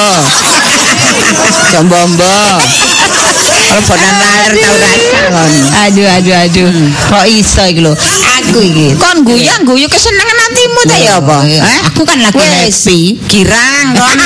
Jombombo. 1.73 2.33
Teleponan 3.75 4.15
laler 4.21 4.53
tau 4.63 4.75
rasa 4.79 5.21
kon. 5.29 5.53
Aduh 5.85 6.07
aduh 6.07 6.37
aduh. 6.47 6.71
Kok 7.11 7.25
iso 7.27 7.63
iki 7.67 7.81
lho. 7.83 7.93
Aku 8.39 8.59
iki. 8.63 8.95
Kon 8.95 9.27
guyang 9.27 9.67
guyu 9.67 9.87
kesenengan 9.91 10.39
hatimu 10.49 10.81
ta 10.87 10.97
ya 11.01 11.13
apa? 11.19 11.37
Eh? 11.49 11.81
Aku 11.91 12.07
kan 12.07 12.19
lagi 12.23 12.39
happy. 12.39 13.19
Girang 13.27 13.87
kon. 13.99 14.19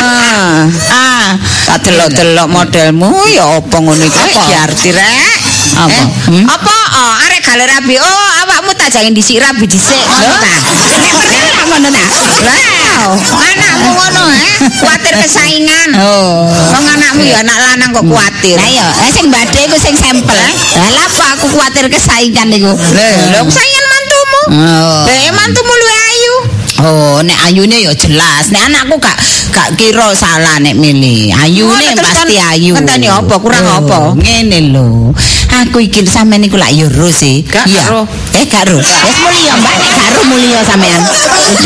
ah, 0.00 0.64
Ah, 0.90 1.28
tak 1.68 1.84
delok-delok 1.86 2.48
modelmu 2.48 3.12
ya 3.34 3.60
apa 3.60 3.76
ngono? 3.76 4.04
Apa? 4.08 4.40
Ki 4.48 4.52
arti 4.56 4.90
rek. 4.96 5.49
Apa? 5.80 5.92
Eh, 5.96 6.06
Hmm? 6.30 6.46
Apa? 6.46 6.76
Oh, 6.92 7.12
arek 7.24 7.40
galer 7.42 7.66
rabi. 7.66 7.96
Oh, 7.96 8.28
awakmu 8.44 8.70
tak 8.74 8.90
jangan 8.90 9.10
disik 9.10 9.40
rabi 9.40 9.64
dhisik. 9.64 9.96
Ngono 9.96 10.34
ta? 10.36 10.52
Nek 11.00 11.12
pernah 11.16 11.64
ngono 11.66 11.88
ta? 11.88 12.02
Lah, 12.44 13.16
anakmu 13.16 13.88
ngono 13.90 14.22
eh. 14.30 14.44
Kuatir 14.76 15.14
kesaingan. 15.16 15.88
Oh. 15.96 16.44
Wong 16.46 16.84
anakmu 16.86 17.22
ya 17.24 17.40
anak 17.40 17.56
lanang 17.58 17.90
kok 17.90 18.04
kuatir. 18.04 18.56
Lah 18.56 18.68
iya, 18.68 18.86
eh, 19.00 19.10
sing 19.10 19.32
badhe 19.32 19.60
iku 19.64 19.76
sing 19.76 19.96
sampel. 19.96 20.36
Lah 20.76 20.90
apa 21.00 21.24
aku 21.34 21.46
kuatir 21.50 21.88
kesaingan 21.88 22.46
niku? 22.46 22.68
Lho, 22.70 23.40
kesaingan 23.42 23.84
mantumu. 23.88 24.40
Oh. 24.60 25.02
Lah 25.08 25.32
mantumu 25.32 25.72
luwe 25.72 25.96
ayu. 25.96 26.34
Oh, 26.80 27.16
nek 27.20 27.36
ayune 27.44 27.76
ya 27.76 27.92
jelas. 27.92 28.48
Nek 28.48 28.68
anakku 28.68 28.96
gak 28.96 29.16
gak 29.50 29.68
kira 29.76 30.12
salah 30.14 30.56
nek 30.60 30.76
milih. 30.76 31.28
Ayune 31.34 31.72
Oh, 31.72 31.96
pasti 31.98 32.36
ayu. 32.36 32.72
ngenteni 32.72 33.08
apa? 33.08 33.34
Kurang 33.36 33.64
Oh, 33.64 33.76
apa? 33.84 33.96
Ngene 34.16 34.72
lho. 34.72 35.12
Aku 35.50 35.82
iki 35.82 36.06
sampean 36.06 36.40
iku 36.40 36.56
lak 36.56 36.72
yo 36.72 36.86
ro 36.88 37.10
sih. 37.10 37.42
Gak 37.44 37.66
Iya. 37.66 37.84
ro. 37.90 38.02
Eh 38.32 38.46
gak 38.46 38.70
ro. 38.70 38.78
Wis 38.78 38.88
mulya 39.20 39.52
Mbak, 39.58 39.74
nek 39.76 39.90
gak 39.92 40.08
ro 40.14 40.22
mulya 40.26 40.58
sampean. 40.64 41.02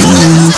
Hmm. 0.04 0.48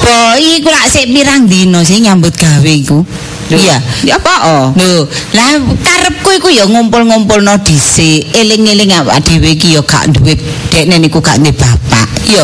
Boy 0.00 0.60
iku 0.60 0.68
lak 0.70 0.86
sik 0.86 1.10
pirang 1.10 1.46
dino 1.46 1.82
sih 1.82 1.98
nyambut 1.98 2.32
gawe 2.32 2.64
iku. 2.64 3.02
Iya. 3.46 3.78
Ya 4.02 4.18
apa? 4.18 4.34
Oh. 4.50 4.64
Lho, 4.74 5.06
lah 5.30 5.54
karepku 5.78 6.34
iku 6.34 6.48
ya 6.50 6.66
ngumpul-ngumpulno 6.66 7.54
dhisik, 7.62 8.26
eling-eling 8.34 8.90
awak 8.90 9.22
dhewe 9.22 9.54
iki 9.54 9.78
ya 9.78 9.82
gak 9.86 10.10
duwe 10.10 10.34
dekne 10.70 10.98
niku 10.98 11.22
gak 11.22 11.38
duwe 11.38 11.54
bapak. 11.54 12.08
Yo, 12.26 12.42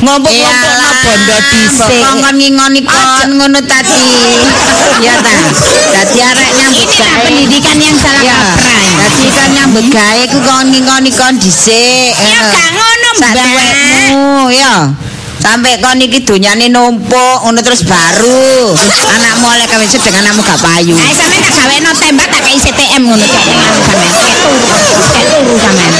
ngumpul-ngumpulno 0.00 0.90
bondo 1.04 1.36
dhisik. 1.52 2.00
Ngongkon 2.00 2.34
ngingoni 2.40 2.80
kon 2.88 3.28
ngono 3.36 3.60
tadi. 3.68 4.04
Ya 5.04 5.14
ta. 5.20 5.32
Dadi 5.92 6.18
arek 6.24 6.50
nyambut 6.56 6.88
gawe. 6.88 7.20
pendidikan 7.24 7.76
yang 7.76 7.96
salah 8.00 8.22
Ya. 8.24 8.32
kaprah. 8.36 8.80
Dadi 9.04 9.24
kan 9.36 9.48
nyambut 9.52 9.86
gawe 9.92 10.22
ku 10.24 10.38
kon 10.40 10.64
ngingoni 10.72 11.10
kon 11.12 11.34
dhisik. 11.36 12.12
Ya 12.16 12.32
Eh. 12.32 12.48
gak 12.48 12.68
ngono, 12.72 13.08
Mbak. 13.20 13.32
tuwekmu, 13.36 14.24
ya. 14.56 14.76
Sampai 15.40 15.80
kon 15.80 15.96
iki 15.96 16.20
donyane 16.20 16.68
numpuk 16.68 17.36
ngono 17.42 17.64
terus 17.64 17.82
baru. 17.88 18.76
Anakmu 19.16 19.46
oleh 19.48 19.66
kawin 19.66 19.88
sedeng 19.88 20.14
anakmu 20.20 20.44
gak 20.44 20.60
payu. 20.60 20.92
Ayo 20.92 21.12
sampean 21.16 21.40
tak 21.40 21.52
gaweno 21.56 21.90
tembak 21.96 22.28
tak 22.28 22.40
kei 22.44 22.60
CTM 22.60 23.02
ngono. 23.08 23.24
Kayak 23.24 24.36
turu, 24.44 24.60
kayak 25.10 25.26
turu 25.32 25.54
sampean. 25.56 25.92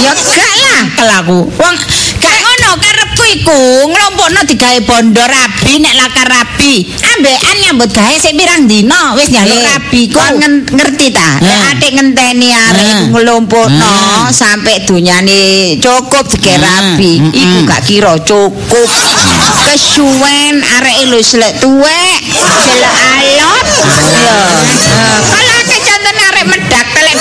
Ya 0.00 0.12
gak 0.14 0.38
lah. 0.38 0.82
Kelaku. 0.94 1.38
Wong 1.58 1.74
gak 2.22 2.36
ngono 2.40 2.70
karepku 2.78 3.22
iku 3.36 3.60
nglompokno 3.90 4.40
digawe 4.46 4.78
bondo 4.86 5.24
rabi 5.66 5.82
nek 5.82 5.94
lakar 5.98 6.28
rabi. 6.30 6.74
Ambekan 7.02 7.56
nyambut 7.58 7.90
gawe 7.90 8.14
sik 8.14 8.38
pirang 8.38 8.70
dina 8.70 9.18
wis 9.18 9.26
njaluk 9.34 9.58
Eh, 9.58 9.66
rabi 9.66 10.02
kon 10.14 10.38
ngerti 10.38 11.10
ta? 11.10 11.42
Nek 11.42 11.50
Eh. 11.50 11.70
atik 11.74 11.90
ngenteni 11.98 12.48
arek 12.54 12.86
Eh. 12.86 13.02
nglumpukno 13.10 13.94
sampai 14.30 14.86
dunyane 14.86 15.74
cukup 15.82 16.30
dike 16.30 16.54
Eh. 16.54 16.62
rabi. 16.62 17.18
Iku 17.34 17.58
gak 17.66 17.82
kira 17.82 18.14
cukup. 18.22 18.86
Kesuwen 19.66 20.62
arek 20.62 21.10
lu 21.10 21.18
selek 21.18 21.58
tuwek, 21.58 22.18
selek 22.30 22.94
alot. 22.94 23.66
Ya. 24.22 24.38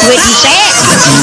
Duwe 0.05 0.15
dhisik. 0.21 0.73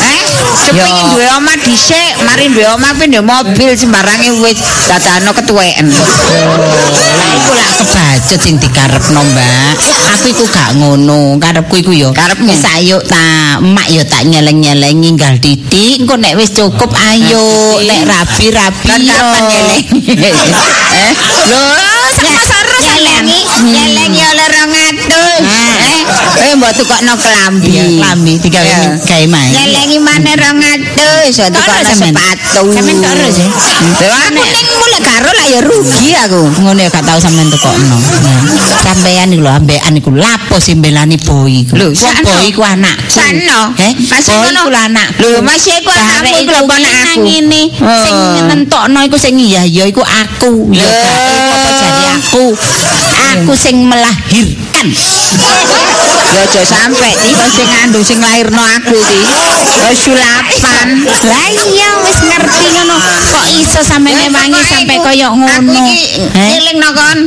Eh, 0.02 0.26
kepengin 0.66 1.06
duwe 1.14 1.26
omah 1.38 1.56
dhisik, 1.58 2.10
mari 2.26 2.50
duwe 2.50 2.66
omah 2.74 2.92
pindah 2.98 3.22
mobil 3.22 3.70
sembarange 3.72 4.30
wis 4.42 4.58
dadano 4.86 5.30
ketuweken. 5.32 5.86
Lah 5.88 7.30
iku 7.38 7.52
lak 7.54 7.70
kebacut 7.78 8.40
sing 8.42 8.56
dikarepno, 8.58 9.20
Mbak. 9.22 9.74
Aku 10.18 10.26
iku 10.30 10.44
gak 10.50 10.74
ngono. 10.78 11.38
Karepku 11.38 11.74
iku 11.78 11.92
ya 11.94 12.08
Karepmu? 12.10 12.52
ayo 12.78 12.98
ta 13.02 13.58
emak 13.62 13.86
ya 13.90 14.02
tak 14.02 14.26
nyeleng-nyelengi 14.26 15.14
nggal 15.14 15.38
titik. 15.38 16.02
Engko 16.02 16.16
nek 16.18 16.34
wis 16.34 16.50
cukup 16.50 16.90
ayo 16.94 17.78
nek 17.82 18.02
rabi-rabi 18.06 18.86
Kan 18.88 19.02
yo. 19.02 19.12
kapan 19.14 19.42
nyelengi? 19.46 20.00
eh, 20.98 21.10
Lho, 21.46 21.62
sama 22.16 22.42
seru 22.42 22.76
sampean. 22.80 23.22
nyelengi, 23.26 23.38
nyelengi 23.66 24.22
oleh 24.24 24.46
200. 24.48 25.81
Eh, 26.42 26.52
mbok 26.58 26.72
tukokno 26.74 27.14
klambi. 27.16 27.70
Iya, 27.70 27.84
klambi 28.02 28.32
digawe 28.40 28.66
Ya. 28.66 28.98
gawe 28.98 29.26
main. 29.30 29.50
Nyelengi 29.54 29.98
maneh 30.02 30.34
200, 30.34 31.30
so 31.30 31.46
Tokno 31.46 31.60
tukokno 31.60 31.94
sepatu. 31.96 32.60
Tokno 32.74 33.26
sih. 33.30 33.48
Lho, 34.02 34.10
aku 34.10 34.40
ning 34.42 34.68
mulai 34.74 35.00
karo 35.00 35.30
lah 35.32 35.46
ya 35.48 35.60
rugi 35.62 36.08
aku. 36.18 36.40
ngono 36.62 36.80
ya 36.82 36.90
gak 36.90 37.04
tau 37.06 37.18
sampean 37.22 37.48
tekokno. 37.48 37.96
Nah, 37.96 38.40
sampean 38.82 39.30
iku 39.32 39.42
lho 39.46 39.50
ambekan 39.54 39.94
iku 39.96 40.10
lapo 40.12 40.56
sing 40.58 40.82
belani 40.82 41.16
boy 41.16 41.62
iku. 41.62 41.78
Lho, 41.78 41.86
boy 41.94 42.42
iku 42.50 42.62
anak. 42.66 42.96
Sakno. 43.06 43.72
Eh, 43.78 43.92
Masih 44.10 44.34
boy 44.34 44.50
ngono. 44.50 44.60
lho 44.72 44.78
anak. 44.82 45.08
Lho, 45.22 45.38
masih 45.40 45.72
iku 45.78 45.90
anakmu 45.90 46.34
iku 46.42 46.50
lho 46.52 46.62
anak 46.66 46.92
aku. 47.14 47.20
Ngene 47.22 47.62
sing 48.02 48.16
Oh. 48.18 48.44
nentokno 48.50 48.98
iku 49.06 49.16
sing 49.16 49.38
iya 49.38 49.62
ya 49.62 49.84
iku 49.86 50.02
aku. 50.02 50.68
Ya 50.74 50.82
Lho. 50.82 51.00
apa 51.54 51.70
jadi 51.78 52.04
aku. 52.18 52.44
Aku 53.32 53.52
sing 53.56 53.76
melahirkan. 53.86 54.86
Ya 56.32 56.40
aja 56.48 56.62
sampe 56.64 57.08
iki 57.12 57.44
sing 57.52 57.68
ngandung 57.68 58.00
sing 58.00 58.18
lairno 58.18 58.56
aku 58.62 58.96
iki. 58.96 59.20
Wis 59.84 59.98
sulapan. 60.00 60.88
Lah 61.28 61.44
iya 61.52 61.90
wis 62.00 62.18
ngerti 62.24 62.66
ngono. 62.72 62.96
Kok 62.96 63.44
iso 63.52 63.80
sampe 63.84 64.10
mewangi 64.16 64.60
sampe 64.64 64.94
koyo 64.96 65.28
Aku 65.28 65.38
ngono. 65.44 65.72
iki 65.84 66.00
Eh? 66.32 66.56
elingno 66.56 66.88
kon. 66.96 67.18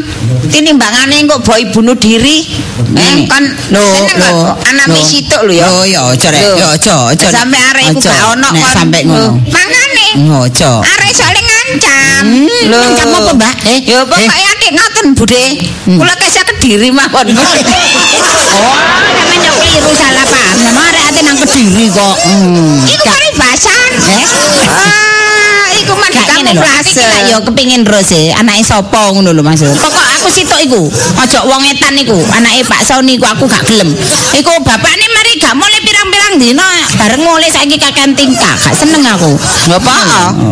Tinimbangane 0.50 1.25
kok 1.29 1.41
boy 1.45 1.62
bunuh 1.69 1.93
diri. 1.95 2.50
Eh 2.98 3.25
kon 3.29 3.46
Lho, 3.70 3.85
lho, 4.18 4.31
lho. 4.57 4.98
situk 5.05 5.41
lho 5.46 5.53
ya. 5.53 5.65
Yo 5.70 5.85
yo 5.85 6.01
aja 6.09 6.27
rek, 6.33 6.41
yo 6.57 6.68
aja, 6.74 6.94
aja. 7.13 7.27
Sampe 7.29 7.57
arek 7.61 7.94
iku 7.94 8.00
gak 8.01 8.20
ono 8.33 8.50
kon. 8.50 8.72
sampe 8.74 9.00
ngono. 9.05 9.37
Mangane 9.53 10.07
Aja. 10.41 10.81
arek 10.81 11.11
soalnya 11.13 11.54
ngancam. 11.75 12.24
Lho. 12.72 12.77
ngancam 12.79 13.07
apa, 13.11 13.31
Mbak? 13.35 13.55
Eh, 13.68 13.77
Ya 13.85 14.01
pokoke 14.07 14.25
adik 14.25 14.72
ngoten, 14.72 15.05
Bude. 15.16 15.44
Kula 15.85 16.14
kesah 16.18 16.44
kediri 16.48 16.90
mawon. 16.92 17.27
Oh, 18.55 18.72
sampe 19.11 19.35
nyok 19.35 19.55
kliru 19.61 19.92
salah 19.94 20.25
paham. 20.25 20.55
Arek 20.90 21.03
ate 21.11 21.20
nang 21.22 21.38
Kediri 21.38 21.92
kok. 21.92 22.16
Hmm. 22.24 22.81
Iku 22.88 23.03
paribasan. 23.03 23.92
Eh? 24.00 24.24
Ah, 24.72 25.68
iku 25.75 25.94
mah 25.94 26.09
kamuflase. 26.09 27.03
yo 27.29 27.38
kepengin 27.44 27.83
terus 27.83 28.16
e, 28.16 28.31
anake 28.31 28.64
sapa 28.64 29.11
ngono 29.11 29.35
lho 29.35 29.44
maksud. 29.44 29.75
Pokok 29.75 30.07
aku 30.18 30.27
sitok 30.31 30.59
iku, 30.64 30.81
aja 31.20 31.44
wong 31.44 31.61
etan 31.68 32.00
iku, 32.00 32.16
anake 32.33 32.64
Pak 32.64 32.81
Soni 32.88 33.20
iku 33.20 33.27
aku 33.27 33.46
gak 33.46 33.68
gelem. 33.68 33.92
Iku 34.33 34.51
bapakne 34.64 35.05
mari 35.14 35.35
gak 35.35 35.53
mulai 35.53 35.79
pirang-pirang 36.35 36.39
dina 36.39 36.67
bareng 37.00 37.21
mulai 37.24 37.50
saiki 37.51 37.77
kakean 37.79 38.11
tingkah, 38.15 38.55
gak 38.59 38.75
seneng 38.75 39.03
aku. 39.07 39.35
Apa? 39.71 39.95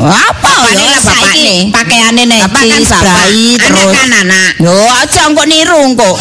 Apa 0.08 0.54
Bapakne 0.64 0.84
ya 0.84 0.92
lah 0.96 1.02
bapakne. 1.04 1.56
pakaiane 1.72 2.24
kan 2.24 2.40
necis, 2.40 2.90
bapak, 2.90 3.04
brai 3.04 3.44
anak 3.52 3.60
terus. 3.60 3.92
kan 3.92 4.10
anak. 4.24 4.52
Yo 4.64 4.76
aja 5.00 5.22
kok 5.32 5.48
niru 5.48 5.82
kok. 5.96 6.16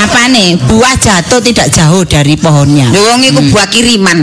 Apa 0.00 0.20
nih? 0.30 0.48
Buah 0.66 0.94
jatuh 0.96 1.40
tidak 1.42 1.68
jauh 1.74 2.02
dari 2.06 2.34
pohonnya. 2.38 2.88
Lho 2.94 3.02
wong 3.10 3.20
iku 3.26 3.40
buah 3.50 3.66
kiriman. 3.70 4.18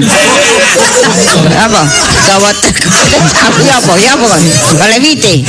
apa? 1.58 1.82
Gawa 2.28 2.52
teko. 2.60 2.88
Aku 3.52 3.60
ya 3.64 3.76
apa? 3.80 3.94
Ya 4.00 4.12
apa? 4.16 4.28
Oleh 4.88 5.00
wite. 5.04 5.44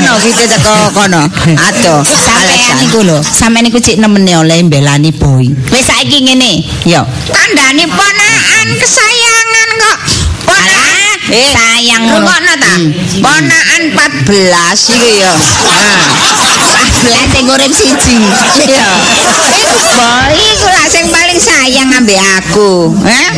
Ono 0.00 0.12
wite 0.22 0.44
teko 0.46 0.74
kono. 0.94 1.22
Aduh, 1.54 2.00
Sampean 2.04 2.78
iku 2.86 2.98
lho, 3.06 3.18
sampean 3.22 3.66
iku 3.68 3.78
cik 3.78 3.98
nemene 3.98 4.38
oleh 4.38 4.58
mbelani 4.64 5.10
boy. 5.14 5.46
Wis 5.70 5.84
saiki 5.86 6.26
ngene. 6.26 6.62
Yo. 6.86 7.02
Kandhane 7.30 7.86
ponakan 8.64 8.80
kesayangan 8.80 9.68
kok. 9.76 9.98
Ponakan 10.48 11.03
Eh, 11.34 11.50
sayang 11.50 12.02
ngono. 12.06 12.30
Ta? 12.54 12.74
Ponakan 13.18 13.82
14 13.90 14.94
iki 14.94 15.12
ya. 15.18 15.32
Lah 17.04 17.24
sing 17.34 17.44
urip 17.50 17.72
siji. 17.74 18.16
Iya. 18.70 18.86
Iku 19.50 19.78
boy 19.98 20.38
iku 20.54 20.66
lah 20.70 20.86
sing 20.86 21.04
paling 21.10 21.38
sayang 21.38 21.90
ambek 21.90 22.20
aku. 22.38 22.94
Eh? 23.02 23.28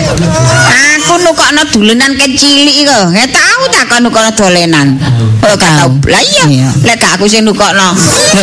Aku 1.00 1.22
nukokno 1.24 1.62
dolenan 1.72 2.12
kecil 2.20 2.68
iki 2.68 2.84
kok. 2.84 3.10
Nggak 3.14 3.32
tahu 3.32 3.62
tak 3.72 3.84
kon 3.88 4.04
nukokno 4.04 4.30
dolenan. 4.36 5.00
Oh, 5.46 5.54
gak 5.54 5.78
tau. 5.78 5.94
Lah 6.10 6.22
iya. 6.26 6.44
Iya. 6.50 6.68
Lek 6.82 7.02
aku 7.14 7.30
sing 7.30 7.46
nukokno. 7.46 7.94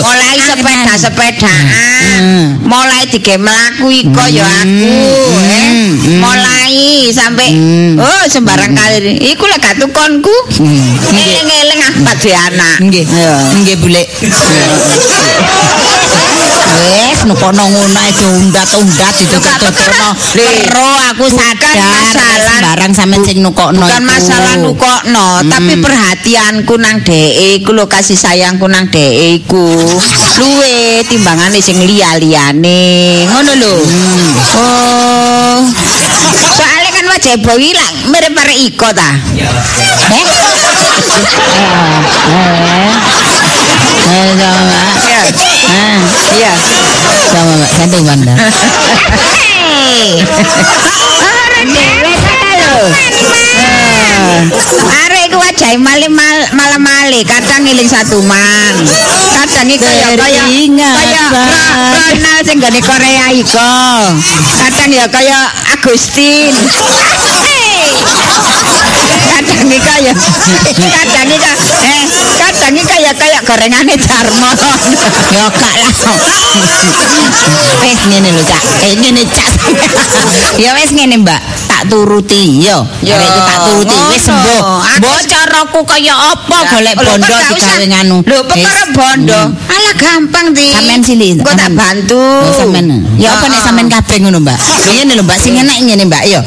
Mulai 0.01 0.39
sepeda-sepedaan. 0.39 1.65
Hmm. 2.13 2.45
Mulai 2.63 3.03
dige 3.11 3.35
mlaku 3.35 3.91
iko 3.91 4.23
ya 4.31 4.47
aku. 4.63 4.95
Eh? 5.43 5.67
Hmm. 5.67 6.19
Mulai 6.23 6.73
sampai 7.11 7.47
Hmm. 7.53 7.99
oh 7.99 8.23
sembarang 8.31 8.71
kali. 8.71 9.19
Iku 9.35 9.42
lek 9.47 9.59
gak 9.59 9.75
tukonku. 9.79 10.35
Hmm. 10.59 11.15
Eling-eling 11.15 11.79
aku 11.83 11.99
badhe 12.03 12.31
anak. 12.31 12.75
Nggih. 12.83 13.05
Iya. 13.05 13.33
Nggih, 13.61 13.75
Bulek. 13.79 14.07
Wes 16.73 17.19
nukono 17.29 17.63
ngono 17.69 17.99
ae 17.99 18.11
diundat-undat 18.11 19.13
ditutuk-tutukno. 19.15 20.09
Le, 20.35 20.43
Kero 20.43 20.89
aku 21.11 21.25
sadar 21.29 21.75
masalah- 21.77 22.41
sembarang 22.43 22.91
sampean 22.91 23.21
sing 23.23 23.39
nukokno 23.39 23.85
Bukan 23.85 24.03
masalah 24.03 24.53
nukokno, 24.59 25.27
tapi 25.47 25.73
perhatianku 25.79 26.73
nang 26.79 26.99
dhek 27.05 27.31
iku 27.59 27.71
lho 27.71 27.85
kasih 27.87 28.17
sayangku 28.17 28.67
nang 28.67 28.89
dhek 28.91 29.39
iku. 29.39 29.63
Luwe 30.41 31.03
timbangane 31.07 31.61
sing 31.61 31.79
liya-liyane. 31.79 32.81
Ngono 33.29 33.51
lho. 33.55 33.73
Oh. 34.57 35.59
Soalnya 36.57 36.82
Bowi 37.23 37.71
lah 37.71 37.89
mirip 38.11 38.35
arek 38.35 38.57
iko 38.67 38.87
ta. 38.91 39.09
Eh? 40.11 40.23
Eh, 44.11 44.29
sama 44.35 44.59
Mbak. 44.67 44.83
Iya. 46.35 46.51
Sama 47.31 47.51
Mbak 47.63 47.71
Santai 47.71 48.01
Banda. 48.03 48.33
Hei. 48.35 50.19
Lho. 52.59 52.83
Arek 55.03 55.29
iku 55.29 55.37
wajahe 55.39 55.77
male 55.77 56.07
malah 56.09 56.79
male, 56.79 57.19
kadang 57.27 57.63
ngiling 57.65 57.87
satu 57.87 58.21
man. 58.23 58.73
Kadang 59.33 59.67
iki 59.67 59.81
kaya 59.83 60.15
kaya 60.15 60.43
kaya. 60.95 61.23
Ronald 61.93 62.43
sing 62.47 62.57
gone 62.59 62.79
Korea 62.81 63.25
iko. 63.35 63.73
Kadang 64.63 64.91
ya 64.93 65.05
kaya 65.09 65.39
Agustin. 65.75 66.53
Kadang 69.23 69.61
iki 69.67 69.79
kaya 69.79 70.11
kadang 70.13 71.29
iki 71.29 71.49
eh 71.83 72.03
kadang 72.39 72.73
iki 72.75 72.83
kaya 72.87 73.11
kaya 73.13 73.39
gorengane 73.43 73.95
Darmo 73.99 74.49
ya 75.33 75.45
gak 75.49 75.73
lah. 75.75 76.17
Wis 77.83 77.99
ngene 78.07 78.29
lho 78.31 78.43
Cak. 78.43 78.61
Eh 78.83 78.93
ngene 78.95 79.23
Cak. 79.27 79.47
Ya 80.59 80.71
wis 80.77 80.91
ngene 80.93 81.19
Mbak. 81.19 81.41
Tak 81.67 81.89
turuti 81.89 82.61
yo 82.63 82.85
Ya, 83.01 83.17
Arek 83.17 83.27
iki 83.27 83.41
tak 83.43 83.57
turuti. 83.67 83.97
Wis 84.11 84.21
sembuh 84.23 84.59
Aku- 84.61 84.99
mbok 84.99 85.19
caraku 85.27 85.79
kaya 85.83 86.13
apa 86.15 86.57
golek 86.69 86.95
bondo 86.95 87.35
digawe 87.51 87.85
nganu? 87.89 88.17
Lho, 88.23 88.39
perkara 88.47 88.83
bondo. 88.93 89.39
Hmm. 89.93 90.01
Gampang, 90.01 90.47
Di. 90.53 90.67
Sampean 90.73 91.01
sili. 91.01 91.27
Engko 91.37 91.49
tak 91.49 91.69
Sampean. 91.69 91.77
bantu. 91.77 92.21
Oh, 92.21 92.53
sampean. 92.57 92.85
Ya 93.17 93.29
apa 93.37 93.45
nek 93.47 93.61
sampean 93.61 93.87
kabeh 93.87 94.17
ngono, 94.21 94.37
Mbak? 94.41 94.57
Ngene 94.93 95.11
lho, 95.15 95.23
Mbak, 95.23 95.37
sing 95.37 95.53
enak 95.55 95.77
ngene, 95.79 96.03
Mbak, 96.05 96.23
yo. 96.27 96.39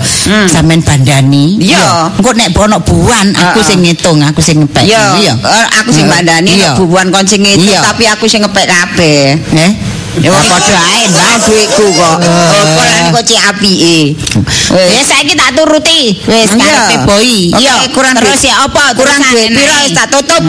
Sampean 0.46 0.80
bandani. 0.82 1.58
Iya. 1.58 1.78
yo. 1.78 1.86
Engko 2.18 2.30
nek 2.34 2.48
ono 2.56 2.78
buan, 2.82 3.26
aku 3.32 3.60
sing 3.62 3.78
ngitung, 3.82 4.18
aku 4.22 4.40
sing 4.40 4.62
ngepek. 4.62 4.84
Yo, 4.86 5.02
Iya. 5.22 5.34
eh, 5.38 5.66
aku 5.78 5.90
sing 5.90 6.06
bandani 6.06 6.50
nek 6.56 6.74
bubuan 6.76 7.08
kon 7.10 7.26
sing 7.26 7.42
itu, 7.42 7.62
Iya. 7.62 7.80
tapi 7.82 8.04
aku 8.06 8.26
sing 8.26 8.42
ngepek 8.42 8.66
kabeh. 8.66 9.38
Eh? 9.38 9.72
Ya 10.16 10.32
Ya 10.32 10.40
padha 10.48 10.80
ae, 10.96 11.12
Mbak, 11.12 11.44
duitku 11.44 11.86
kok. 11.92 12.16
Eh. 12.24 12.24
Oh, 12.24 12.64
kok 12.72 12.86
lan 12.88 13.04
kok 13.12 13.24
cek 13.28 13.40
apike. 13.52 14.16
Wis 14.72 15.04
saiki 15.04 15.36
tak 15.36 15.52
turuti. 15.52 16.16
Wis 16.24 16.48
karepe. 16.56 16.96
Oke, 17.04 17.52
Iya, 17.60 17.84
kurang 17.92 18.16
terus 18.16 18.40
ya 18.40 18.64
apa? 18.64 18.96
Kurang 18.96 19.20
duit 19.20 19.52
piro 19.52 19.76
wis 19.76 19.92
tak 19.92 20.08
tutup. 20.08 20.40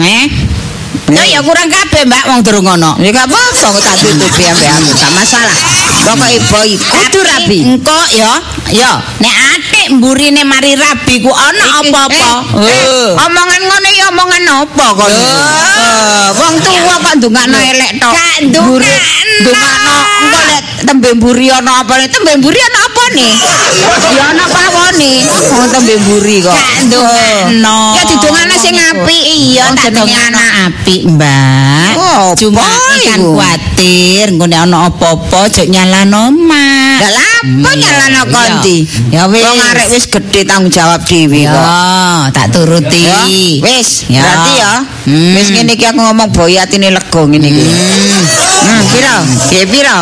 Eh? 1.08 1.16
Ya 1.16 1.24
ya 1.24 1.40
kurang 1.40 1.68
kabeh, 1.72 2.04
Mbak, 2.04 2.22
wong 2.28 2.40
durung 2.44 2.64
ngono. 2.68 3.00
Ya 3.00 3.08
gak 3.10 3.26
apa-apa 3.32 3.66
kok 3.72 3.80
tak 3.80 3.96
tutupi 3.96 4.44
ambek 4.44 4.68
aku, 4.68 4.90
gak 4.92 5.12
masalah. 5.16 5.56
Pokoke 6.04 6.36
boy 6.52 6.70
kudu 6.76 7.20
rabi. 7.24 7.58
Engko 7.64 7.98
ya, 8.12 8.32
ya 8.68 8.92
nek 9.20 9.34
atik 9.56 9.86
mburine 9.96 10.44
mari 10.44 10.76
rabi 10.76 11.24
ku 11.24 11.32
ana 11.32 11.64
Iki, 11.64 11.88
apa-apa. 11.88 12.30
eh, 12.60 12.68
eh, 12.68 13.08
omongan 13.24 13.60
ngono 13.64 13.88
ya 13.88 14.04
omongan 14.12 14.44
apa 14.52 14.84
kok? 14.92 15.08
Eh, 15.08 16.26
wong 16.36 16.54
tuwa 16.60 16.94
kok 17.00 17.12
ndongakno 17.16 17.56
elek 17.56 17.90
tok. 17.96 18.12
Gak 18.12 18.36
ndongakno. 18.52 18.96
Ndongakno 19.38 19.94
engko 20.22 20.40
lek 20.44 20.62
tembe 20.84 21.08
mburi 21.16 21.46
ana 21.50 21.70
apa 21.82 21.92
nek 21.98 22.08
tembe 22.12 22.32
mburi 22.36 22.60
ana 22.60 22.78
apa 22.84 22.97
nih? 23.14 23.34
Ya 24.16 24.24
ana 24.32 24.44
pawone. 24.46 25.12
Wong 25.48 25.68
tembe 25.70 25.94
mburi 26.00 26.36
kok. 26.40 26.52
Gak 26.52 26.84
ndongakno. 26.86 27.78
Ya 27.96 28.02
didongakno 28.04 28.54
sing 28.56 28.74
apik. 28.76 29.22
Iya, 29.28 29.64
tak 29.74 29.90
dongakno 29.92 30.38
anak 30.38 30.48
apik, 30.68 31.00
Mbak. 31.08 31.92
Oh, 31.98 32.26
Cuma 32.34 32.64
kan 33.04 33.20
kuatir 33.22 34.26
engko 34.28 34.44
nek 34.46 34.60
ana 34.64 34.88
apa-apa 34.90 35.46
aja 35.46 35.62
nyalano 35.64 36.30
mak. 36.34 36.98
Lah 37.04 37.26
apa 37.38 37.68
Hmm, 37.70 37.78
nyalano 37.78 38.20
iya. 38.26 38.32
konti? 38.34 38.76
Ya 39.14 39.22
wis. 39.30 39.44
Wong 39.46 39.58
arek 39.62 39.88
wis 39.88 40.04
gedhe 40.06 40.40
tanggung 40.42 40.74
jawab 40.74 41.06
dhewe 41.06 41.46
Ya, 41.46 41.54
kok. 41.54 42.34
tak 42.34 42.46
turuti. 42.50 43.62
Wis. 43.62 44.10
Berarti 44.10 44.52
ya, 44.58 44.72
Hmm. 45.06 45.34
wis 45.38 45.48
ngene 45.48 45.72
iki 45.72 45.86
aku 45.86 46.02
ngomong 46.02 46.28
boy 46.34 46.58
atine 46.58 46.90
lega 46.90 47.20
ngene 47.22 47.46
iki. 47.46 47.62
Hmm, 47.62 48.82
piro? 48.90 49.16
Ya 49.54 49.62
piro? 49.64 49.98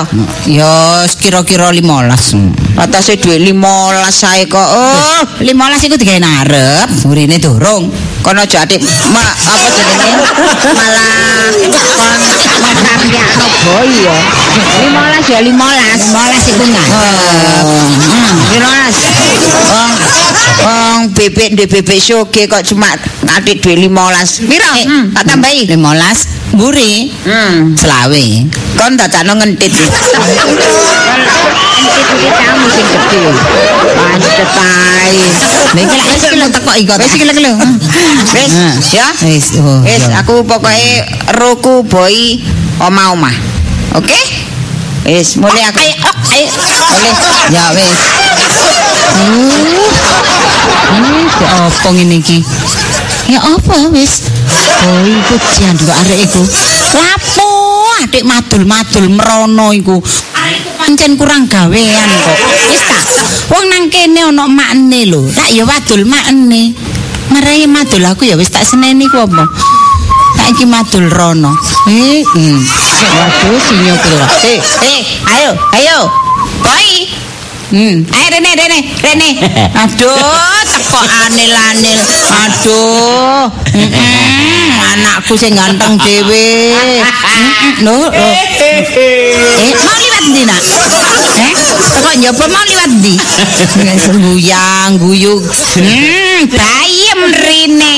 Ya 0.48 0.70
kira-kira 1.12 1.68
15. 1.70 2.56
Atase 2.76 3.16
dhuwit 3.16 3.40
15 3.56 4.12
sae 4.12 4.44
kok. 4.44 4.60
Oh, 4.60 5.20
15 5.40 5.86
iku 5.88 5.96
digawe 5.96 6.20
narep, 6.20 6.88
burine 7.08 7.40
durung. 7.40 7.88
kono 8.20 8.42
aja 8.42 8.66
atik 8.66 8.82
ma 9.14 9.22
apa 9.22 9.70
jenenge? 9.70 10.10
Malah 10.74 11.54
kon 11.94 12.10
masampiakno 12.58 13.46
boy 13.62 13.86
ya. 14.02 14.18
15 14.82 15.30
ya 15.30 15.38
15. 15.46 15.54
15 16.10 16.50
iku 16.50 16.64
ngarep. 16.66 17.62
Hmm, 17.62 18.34
15. 18.50 18.98
Wong 19.70 19.90
wong 20.66 21.00
bebek 21.14 21.48
ndek 21.54 21.70
bebek 21.70 22.02
soge 22.02 22.42
kok 22.50 22.66
cuma 22.66 22.90
atik 23.30 23.62
dhuwit 23.62 23.78
15. 23.86 24.42
Piro? 24.50 24.70
Eh, 24.74 24.84
Hmm, 24.90 25.14
tak 25.14 25.24
tambahi. 25.30 25.70
15 25.70 26.26
mburi 26.52 27.14
Hmm. 27.24 27.78
selawe. 27.78 28.24
kon 28.76 28.98
dadakno 28.98 29.32
ngentit 29.38 29.70
Hmm. 38.46 38.80
oh, 39.60 39.80
aku 40.16 40.34
pokoke 40.46 41.04
roku 41.36 41.84
boy 41.84 42.40
oma-oma. 42.80 43.32
Oke? 43.96 44.16
Wis, 45.06 45.38
mulai 45.38 45.62
aku. 45.70 45.78
Ayo, 45.78 45.94
oh, 46.02 46.14
ayo. 46.34 46.48
Boleh. 46.50 47.14
Ya 47.54 47.64
wis. 47.76 47.98
Uh. 49.16 49.86
Apa 51.46 51.88
ngene 51.94 52.18
iki? 52.18 52.42
Ya 53.30 53.38
apa 53.42 53.90
wis? 53.94 54.26
Oh, 54.86 55.02
iku 55.02 55.34
jan 55.58 55.74
kok 55.78 55.96
arek 56.06 56.26
iku. 56.26 56.42
Lapo 56.94 57.48
adik 58.02 58.22
madul-madul 58.26 59.06
merono 59.10 59.70
iku. 59.74 59.96
Pancen 60.86 61.18
kurang 61.18 61.50
gawean 61.50 62.10
kok. 62.22 62.38
Wis 62.70 62.78
ta. 62.86 62.94
Wong 63.50 63.66
nang 63.66 63.90
kene 63.90 64.22
ana 64.22 64.46
makne 64.46 65.02
lho. 65.10 65.26
Lah 65.34 65.50
ya 65.50 65.66
wadul 65.66 66.06
makne. 66.06 66.78
Marai 67.26 67.66
madul 67.66 68.06
aku 68.06 68.22
ya 68.30 68.38
wis 68.38 68.54
tak 68.54 68.62
seneni 68.62 69.10
ku 69.10 69.18
apa? 69.18 69.50
Saiki 70.38 70.62
madul 70.62 71.10
rono. 71.10 71.50
Eh, 71.90 72.22
hmm. 72.22 72.58
Waduh 73.18 73.58
sinyo 73.66 73.98
kuwi. 73.98 74.26
Eh, 74.46 74.58
eh, 74.62 75.02
ayo, 75.34 75.58
ayo. 75.74 76.06
Boy. 76.62 77.10
Hmm. 77.74 78.06
Ayo 78.06 78.26
Rene, 78.30 78.50
Rene, 78.54 78.78
Rene. 79.02 79.30
Aduh, 79.82 80.62
teko 80.70 81.02
anil-anil. 81.02 81.98
Aduh. 82.46 83.50
Mm-mm, 83.74 84.62
anakku 84.96 85.36
sing 85.36 85.52
ganteng 85.52 86.00
dhewe. 86.00 86.72
Mm-mm, 86.72 87.84
Lho, 87.84 88.08
lho. 88.08 88.10
Eh, 88.56 89.76
mau 89.84 89.92
liwat 90.00 90.24
ndi, 90.32 90.42
Nak? 90.48 90.62
Eh, 91.36 91.52
teko 91.92 92.08
njopo 92.16 92.44
mau 92.48 92.64
liwat 92.64 92.88
ndi? 92.96 93.12
Guyang, 94.16 94.96
guyug. 94.96 95.44
Hmm, 95.76 96.48
bayem 96.48 97.20
rene. 97.36 97.96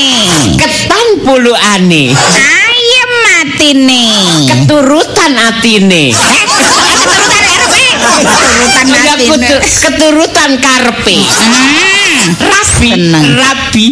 Ketan 0.59 1.23
puluane, 1.23 2.11
Ayem 2.11 3.11
matine. 3.23 4.03
keturutan 4.51 5.31
atine. 5.39 6.11
Keturutan 6.11 7.47
Ya 8.87 9.15
matine. 9.15 9.31
kutu- 9.31 9.63
keturutan 9.63 10.59
karepe. 10.59 11.17
Hmm. 11.23 12.08
Rabi, 12.19 12.91
Seneng. 12.91 13.25
rabi, 13.39 13.85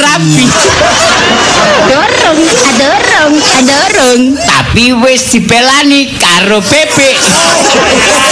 rabi. 0.00 0.44
Dorong, 1.84 2.40
adorong, 2.40 3.34
adorong. 3.36 4.20
Tapi 4.40 4.96
wis 5.04 5.28
dibelani 5.28 6.08
karo 6.16 6.64
bebek. 6.64 7.16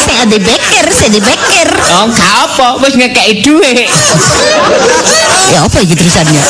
Saya 0.02 0.24
di 0.24 0.38
beker, 0.40 0.86
saya 0.88 1.10
di 1.12 1.20
beker. 1.20 1.68
Oh, 1.84 2.08
gak 2.08 2.32
apa, 2.48 2.68
wis 2.80 2.96
ngekei 2.96 3.44
dhuwit. 3.44 3.88
Ya 5.52 5.68
apa 5.68 5.76
iki 5.80 5.92
terusannya? 5.92 6.40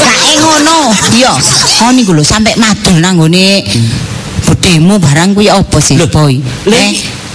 Kae 0.00 0.32
ngono. 0.40 0.88
Iya, 1.12 1.32
ngono 1.84 1.98
iku 2.00 2.12
lho 2.16 2.24
sampe 2.24 2.56
madul 2.56 2.96
nang 2.96 3.20
nggone 3.20 3.60
budemu 4.42 4.94
barang 4.96 5.36
kuwi 5.36 5.52
apa 5.52 5.78
sih, 5.78 6.00
Boy? 6.08 6.40
lho, 6.64 6.72
Eh, 6.72 6.92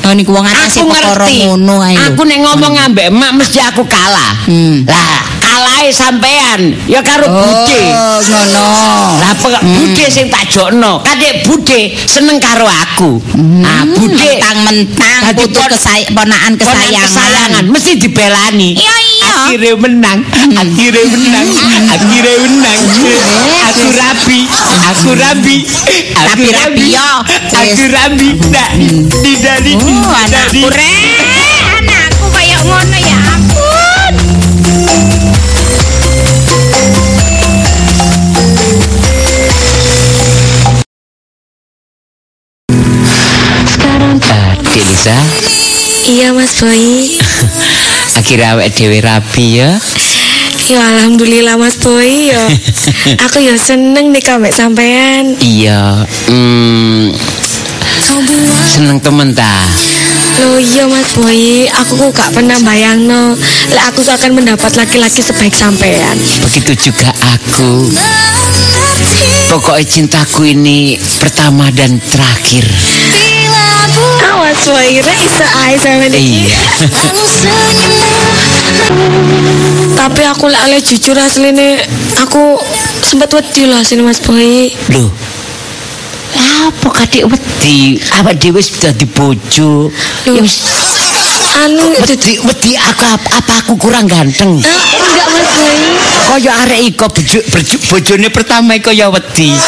ngono 0.08 0.20
iku 0.24 0.32
wong 0.32 0.48
atase 0.48 0.80
Aku 0.80 0.88
perkara 0.88 1.28
ngerti. 1.28 1.36
ngono 1.44 1.76
ae. 1.84 1.96
Aku 2.00 2.22
nek 2.24 2.40
ngomong 2.40 2.74
ambek 2.80 3.06
emak 3.12 3.32
mesti 3.36 3.60
aku 3.60 3.84
kalah. 3.84 4.32
Hmm. 4.48 4.88
Lah, 4.88 5.20
kalahe 5.58 5.90
sampean 5.90 6.62
ya 6.86 7.02
karo 7.02 7.26
bude. 7.26 7.82
Oh, 7.90 8.18
ngono. 8.22 8.66
Lah 9.18 9.34
pe- 9.34 9.64
bude 9.66 10.06
sing 10.08 10.30
tak 10.30 10.46
jokno. 10.48 11.02
Kadek 11.02 11.50
bude 11.50 11.98
seneng 12.06 12.38
karo 12.38 12.70
aku. 12.70 13.18
Nah, 13.42 13.82
bude 13.90 14.38
mentang-mentang 14.38 15.20
Dadi 15.26 15.42
putu 15.42 15.58
pon- 15.58 15.72
kesay 15.74 16.06
ponakan 16.14 16.54
kesayangan. 16.54 17.02
kesayangan. 17.10 17.64
mesti 17.74 17.92
dibelani. 17.98 18.70
Iya, 18.78 18.96
iya. 19.02 19.32
Akhirnya 19.48 19.74
menang, 19.80 20.20
akhirnya 20.54 21.04
menang, 21.10 21.48
akhirnya 21.88 22.36
menang. 22.46 22.80
Aku 23.68 23.88
rabi, 23.96 24.40
aku 24.88 25.10
rabi, 25.16 25.58
aku 25.64 26.14
Tapi 26.14 26.46
rabi, 26.54 26.86
yo. 26.94 27.12
aku 27.50 27.84
rabi. 27.90 28.30
Nah, 28.52 28.70
tidak 29.24 29.58
Oh, 29.78 30.14
anakku 30.14 30.68
re, 30.70 30.92
Dik 44.78 44.86
Lisa, 44.86 45.18
Iya 46.06 46.30
Mas 46.38 46.54
Boy. 46.62 47.18
akhirnya 48.22 48.54
awake 48.54 48.78
dhewe 48.78 49.02
rabi 49.02 49.58
ya. 49.58 49.74
Ya 50.70 50.82
alhamdulillah 50.94 51.58
Mas 51.58 51.82
Boy 51.82 52.30
ya. 52.30 52.46
Aku 53.26 53.42
ya 53.42 53.58
seneng 53.58 54.14
nih 54.14 54.22
kambek 54.22 54.54
sampean. 54.54 55.34
Iya, 55.42 56.06
hmm, 56.30 57.10
seneng 58.70 59.02
temen 59.02 59.34
ta. 59.34 59.50
Loh 60.46 60.62
iya 60.62 60.86
Mas 60.86 61.10
Boy, 61.18 61.66
aku 61.74 61.98
kok 61.98 62.14
gak 62.14 62.38
pernah 62.38 62.62
bayangno 62.62 63.34
lek 63.74 63.86
aku 63.90 64.06
tuh 64.06 64.14
akan 64.14 64.38
mendapat 64.38 64.78
laki-laki 64.78 65.26
sebaik 65.26 65.58
sampean. 65.58 66.22
Begitu 66.46 66.94
juga 66.94 67.10
aku. 67.34 67.90
Pokoknya 69.50 69.90
cintaku 69.90 70.54
ini 70.54 71.02
pertama 71.18 71.74
dan 71.74 71.98
terakhir. 71.98 72.70
Ah 74.22 74.36
Mas 74.38 74.60
Boy, 74.66 75.00
ra 75.00 75.14
iso 75.16 75.46
ae 75.64 75.76
sampean 75.80 76.14
iki. 76.14 76.44
Iya. 76.44 76.58
Tapi 79.96 80.22
aku 80.24 80.46
lek 80.48 80.62
ale 80.62 80.78
jujur 80.80 81.18
asline 81.18 81.82
aku 82.18 82.60
sempat 83.02 83.32
wedi 83.34 83.66
loh 83.66 83.82
sini 83.82 84.04
Mas 84.04 84.20
Boy. 84.22 84.72
Loh. 84.94 85.10
Apa 86.68 86.90
kadek 86.92 87.28
wedi? 87.28 87.96
Apa 88.12 88.36
dhewe 88.36 88.60
sudah 88.60 88.92
dibojo? 88.92 89.88
Ya 90.28 90.32
wis 90.38 90.68
Anu 91.64 91.96
wedi 91.96 92.38
wedi 92.38 92.72
aku 92.76 93.04
apa, 93.08 93.30
aku 93.64 93.74
kurang 93.80 94.06
ganteng? 94.06 94.60
Ah, 94.60 94.84
enggak 95.00 95.28
Mas 95.32 95.50
Boy. 95.56 95.78
Kaya 96.28 96.52
arek 96.68 96.80
iko 96.94 97.06
bojo 97.10 97.40
bojo- 97.50 97.82
bojone 97.90 98.28
pertama 98.30 98.76
iko 98.76 98.92
ya 98.92 99.08
wedi. 99.10 99.50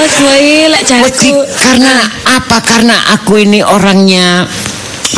Boy, 0.00 0.64
lek 0.72 0.82
karena 1.60 2.08
apa? 2.24 2.56
Karena 2.64 2.96
aku 3.12 3.36
ini 3.36 3.60
orangnya 3.60 4.48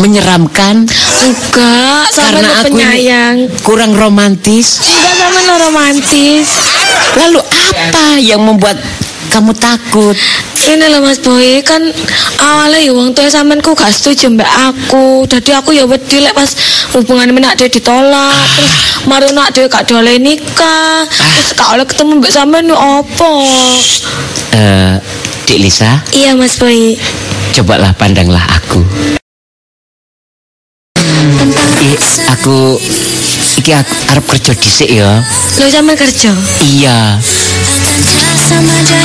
menyeramkan 0.03 0.91
Enggak, 1.23 2.11
karena 2.11 2.49
aku 2.59 2.75
penyayang. 2.75 3.37
ini 3.47 3.63
kurang 3.63 3.95
romantis. 3.95 4.83
Enggak 4.83 5.31
sama 5.31 5.55
romantis. 5.71 6.49
Lalu 7.15 7.41
apa 7.47 8.19
yang 8.19 8.43
membuat 8.43 8.75
kamu 9.33 9.57
takut? 9.57 10.13
Ini 10.63 10.93
loh 10.93 11.01
Mas 11.01 11.17
Boy 11.19 11.65
kan 11.65 11.81
awalnya 12.37 12.85
ya 12.85 12.93
wong 12.93 13.17
tua 13.17 13.33
sampean 13.33 13.65
ku 13.65 13.73
gak 13.73 13.89
setuju 13.89 14.29
mbak 14.29 14.47
aku. 14.47 15.25
Jadi 15.25 15.57
aku 15.57 15.73
ya 15.73 15.89
wedi 15.89 16.21
lek 16.21 16.37
pas 16.37 16.53
hubungan 16.93 17.33
menak 17.33 17.57
dia 17.57 17.73
ditolak. 17.73 18.37
Terus 18.53 18.73
mari 19.09 19.33
nak 19.33 19.57
dia 19.57 19.65
gak 19.73 19.89
boleh 19.89 20.21
nikah. 20.21 21.09
Terus 21.09 21.57
gak 21.57 21.69
oleh 21.73 21.87
ketemu 21.89 22.21
mbak 22.21 22.33
sampean 22.33 22.69
ya 22.69 22.77
apa? 22.77 23.33
Eh, 24.53 24.95
Dik 25.49 25.59
Lisa, 25.59 26.05
Iya 26.13 26.37
Mas 26.37 26.61
Boy. 26.61 27.01
cobalah 27.57 27.93
pandanglah 27.97 28.45
aku. 28.53 28.81
I, 31.83 31.91
aku 32.31 32.79
iki 33.59 33.73
arep 33.77 34.25
kerja 34.25 34.53
dhisik 34.57 34.91
ya. 34.91 35.21
Lo 35.61 35.67
sampean 35.69 35.97
kerja? 35.99 36.31
Iya. 36.63 37.19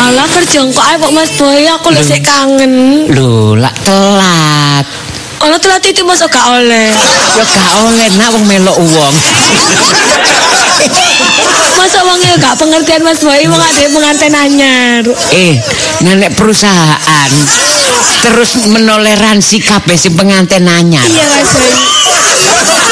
Alah 0.07 0.27
kerja 0.29 0.59
kok 0.63 0.85
ae 0.85 0.95
kok 0.99 1.13
Mas 1.15 1.31
Boy 1.35 1.63
aku 1.67 1.91
lho 1.91 2.01
sik 2.03 2.23
kangen. 2.23 3.07
Lho, 3.11 3.55
lak 3.55 3.75
telat. 3.83 4.85
Ono 5.37 5.55
telat 5.61 5.83
itu 5.85 6.01
masuk 6.01 6.33
gak 6.33 6.47
oleh. 6.49 6.89
Ya 7.37 7.43
gak 7.45 7.73
oleh 7.85 8.07
nak 8.17 8.29
wong 8.33 8.45
melok 8.49 8.77
wong. 8.81 9.13
Masa 11.77 11.99
wongnya 12.03 12.35
gak 12.41 12.57
pengertian 12.57 13.01
Mas 13.05 13.21
Boy 13.21 13.45
wong 13.45 13.61
ada 13.61 13.85
pengantin 13.85 14.33
anyar. 14.33 15.03
Eh, 15.31 15.61
nenek 16.01 16.33
perusahaan 16.33 17.31
terus 18.17 18.59
menoleransi 18.65 19.61
kabeh 19.61 19.95
sing 19.95 20.17
pengantin 20.17 20.65
anyar. 20.65 21.05
Iya 21.05 21.25
Mas 21.29 21.49
Boy. 21.53 21.71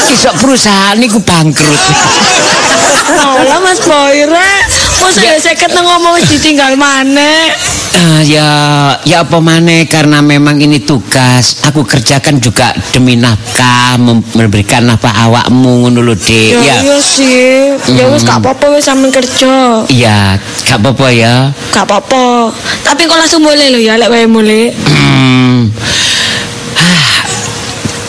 Isok 0.06 0.36
perusahaan 0.38 0.96
niku 0.96 1.18
bangkrut. 1.20 1.82
Alah 3.16 3.60
Mas 3.60 3.80
Boy 3.82 4.26
rek. 4.26 4.64
Masa 4.96 5.22
ya 5.22 5.36
seket 5.36 5.70
nang 5.72 5.86
ngomong 5.86 6.16
wis 6.16 6.30
ditinggal 6.30 6.74
maneh. 6.76 7.54
Ah, 7.96 8.20
ya 8.22 8.50
ya 9.04 9.24
apa 9.24 9.40
maneh 9.40 9.86
karena 9.86 10.20
memang 10.20 10.58
ini 10.58 10.82
tugas 10.82 11.64
aku 11.64 11.84
kerjakan 11.84 12.38
juga 12.38 12.70
demi 12.92 13.16
nafkah 13.16 13.96
mem- 13.96 14.26
memberikan 14.34 14.84
nafkah 14.84 15.16
awakmu 15.16 15.86
ngono 15.86 16.04
lho 16.04 16.12
Dik 16.14 16.52
Ya, 16.52 16.60
ya 16.60 16.76
iya 16.82 16.98
sih. 17.00 17.72
Ya 17.88 18.04
wis 18.10 18.24
gak 18.24 18.42
apa-apa 18.42 18.76
wis 18.76 18.84
sampean 18.84 19.12
kerja. 19.12 19.88
iya 19.88 20.36
gak 20.66 20.80
apa-apa 20.82 21.08
ya 21.10 21.36
Gak 21.72 21.88
apa-apa. 21.88 22.52
Tapi 22.84 23.06
kok 23.06 23.16
langsung 23.16 23.42
mulai 23.42 23.72
lho 23.72 23.80
ya 23.80 23.96
lek 23.96 24.12
wae 24.12 24.28
mulai. 24.28 24.76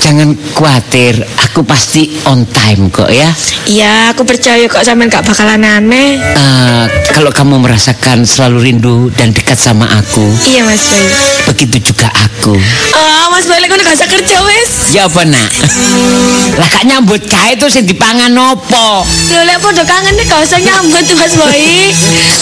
Jangan 0.07 0.39
khawatir 0.55 1.19
aku 1.37 1.67
pasti 1.67 2.07
on 2.25 2.47
time 2.47 2.87
kok 2.89 3.11
ya 3.11 3.27
Iya, 3.67 4.15
aku 4.15 4.23
percaya 4.23 4.63
kok 4.65 4.79
sampean 4.81 5.11
gak 5.11 5.27
bakalan 5.27 5.59
aneh. 5.59 6.15
Eh, 6.15 6.85
kalau 7.11 7.27
kamu 7.29 7.59
merasakan 7.59 8.23
selalu 8.23 8.71
rindu 8.71 8.97
dan 9.11 9.35
dekat 9.35 9.59
sama 9.59 9.83
aku 9.91 10.23
Iya 10.47 10.63
Mas 10.63 10.87
Boy. 10.87 11.03
begitu 11.49 11.91
juga 11.91 12.07
aku 12.15 12.55
Ah, 12.95 13.27
Mas 13.29 13.51
lek 13.51 13.67
ngono 13.67 13.83
gak 13.83 13.99
usah 13.99 14.07
kerja 14.07 14.37
wis. 14.41 14.95
ya 14.95 15.05
apa 15.05 15.27
nak 15.27 15.51
lah 16.61 16.69
kak 16.71 16.87
nyambut 16.87 17.21
gawe 17.21 17.51
itu 17.51 17.67
sing 17.67 17.83
dipangan 17.85 18.31
opo 18.33 19.03
Lho 19.03 19.43
lek 19.43 19.59
podo 19.59 19.83
kangen 19.83 20.15
nih 20.15 20.25
gak 20.25 20.39
usah 20.41 20.63
nyambut 20.63 21.03
Mas 21.13 21.35
Boy. 21.35 21.91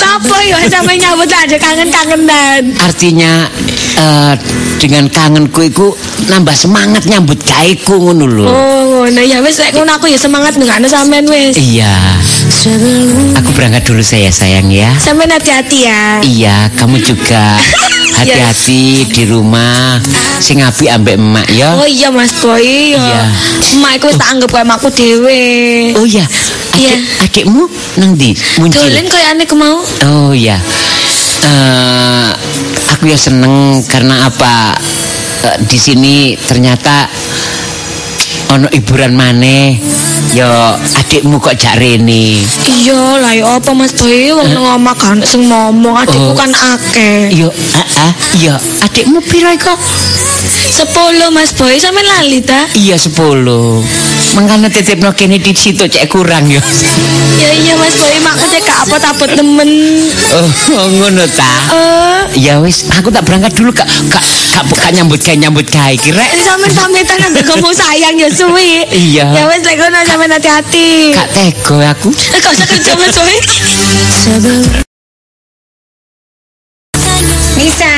Apa 0.05 0.37
ya 0.45 0.61
sampe 0.69 0.93
nyambut 0.95 1.27
lah 1.27 1.41
ada 1.43 1.57
kangen-kangenan. 1.57 2.63
artinya 2.79 3.49
eh, 3.97 4.35
dengan 4.77 5.09
kangenku 5.09 5.65
itu 5.65 5.97
nambah 6.27 6.53
semangat 6.53 7.07
nyambut 7.07 7.41
gaweku 7.55 7.95
ngono 8.03 8.27
lho 8.27 8.47
Oh, 8.51 9.07
nah 9.07 9.23
ya 9.23 9.39
wis 9.45 9.61
lek 9.61 9.75
ngono 9.75 9.95
aku 9.95 10.09
ya 10.09 10.19
semangat 10.19 10.57
ngene 10.57 10.89
sampean 10.89 11.27
wis. 11.29 11.55
iya 11.55 11.93
aku 13.37 13.51
berangkat 13.53 13.85
dulu 13.85 14.01
saya 14.01 14.31
sayang 14.31 14.73
ya 14.73 14.91
Sampean 14.97 15.31
hati-hati 15.31 15.79
ya. 15.87 16.03
iya 16.25 16.57
kamu 16.75 16.99
juga 16.99 17.55
hati-hati 18.19 19.05
di 19.07 19.23
rumah 19.27 19.99
sing 20.39 20.63
apik 20.63 20.89
ambek 20.89 21.15
emak 21.15 21.47
ya 21.51 21.75
Oh 21.77 21.87
iya 21.87 22.09
Mas 22.09 22.31
Boy 22.39 22.95
ya. 22.95 22.99
Iya. 22.99 23.21
Emak 23.75 23.93
iku 23.99 24.07
wis 24.11 24.17
tak 24.17 24.29
anggap 24.31 24.49
kaya 24.51 24.65
emakku 24.65 24.89
dhewe. 24.91 25.43
oh 25.95 26.07
iya 26.07 26.25
Iya. 26.75 26.99
adik, 27.23 27.47
adikmu 27.47 27.63
nang 28.03 28.19
di 28.19 28.35
muncul 28.59 28.83
Dolen 28.83 29.07
kaya 29.07 29.31
aneh 29.31 29.47
mau. 29.55 29.79
Oh 30.11 30.35
ya, 30.35 30.59
Eh, 31.45 32.29
aku 32.91 33.07
ya 33.07 33.15
seneng 33.15 33.79
karena 33.87 34.27
apa? 34.27 34.75
Eh, 35.45 35.59
di 35.71 35.79
sini 35.79 36.15
ternyata 36.35 37.07
ana 38.55 38.69
hiburan 38.71 39.19
maneh. 39.19 39.83
Ya 40.35 40.79
adikmu 40.79 41.43
kok 41.43 41.59
jak 41.59 41.79
rene. 41.79 42.43
Iya, 42.67 43.19
lha 43.19 43.31
ya 43.35 43.45
apa 43.59 43.71
Mas 43.75 43.95
Boy 43.95 44.31
wong 44.35 44.51
nang 44.51 44.63
ngomong 44.67 44.97
kan 44.99 45.19
sing 45.27 45.47
ngomong 45.47 45.95
adikku 45.95 46.31
oh, 46.31 46.39
kan 46.39 46.51
akeh. 46.51 47.35
yo 47.35 47.51
heeh. 47.51 48.11
Iya, 48.43 48.55
uh, 48.59 48.85
adikmu 48.87 49.19
pira 49.27 49.55
iko? 49.55 49.75
10 50.75 51.31
Mas 51.31 51.55
Boy, 51.55 51.79
sampe 51.79 52.03
lali 52.03 52.43
ta? 52.43 52.67
Iya, 52.75 52.99
10. 52.99 53.15
Mengkane 54.35 54.67
titipno 54.67 55.15
kene 55.15 55.39
di 55.39 55.55
situ 55.55 55.87
cek 55.87 56.11
kurang 56.11 56.51
ya. 56.51 56.59
Ya 57.39 57.51
iya 57.55 57.75
Mas 57.79 57.95
Boy 57.95 58.19
makane 58.19 58.59
gak 58.59 58.83
apa-apa 58.83 59.25
temen. 59.31 59.71
Oh, 60.35 60.51
oh, 60.75 60.87
ngono 60.91 61.23
ta. 61.31 61.51
Oh. 61.71 62.19
Ya 62.35 62.59
wis, 62.59 62.83
aku 62.91 63.15
tak 63.15 63.23
berangkat 63.23 63.55
dulu 63.55 63.71
Kak. 63.71 63.87
Kak 63.87 64.25
gak 64.51 64.65
buka 64.67 64.91
nyambut 64.91 65.23
gawe 65.23 65.39
nyambut 65.39 65.67
gawe 65.71 65.95
kira. 65.95 66.19
Eh, 66.19 66.43
sampe 66.43 66.67
pamitan 66.75 67.23
nang 67.23 67.31
kamu 67.47 67.71
sayang 67.71 68.19
ya 68.19 68.27
suwi. 68.27 68.83
Iya. 68.91 69.27
Ya 69.39 69.45
wis 69.47 69.63
lek 69.63 69.79
ngono 69.79 70.03
sampe 70.03 70.27
hati-hati. 70.27 71.15
Gak 71.15 71.31
tega 71.31 71.95
aku. 71.95 72.11
Eh, 72.11 72.39
kok 72.43 72.51
usah 72.51 72.67
kerja 72.67 72.91
ya, 72.91 72.99
Mas 72.99 73.15
Boy. 73.15 73.39
Nisa, 77.55 77.95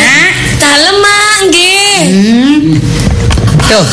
nak 0.00 0.32
dalem 0.56 0.96
mak 1.04 1.36
nggih. 1.52 2.00
Hmm. 2.08 2.80
Tuh, 3.68 3.86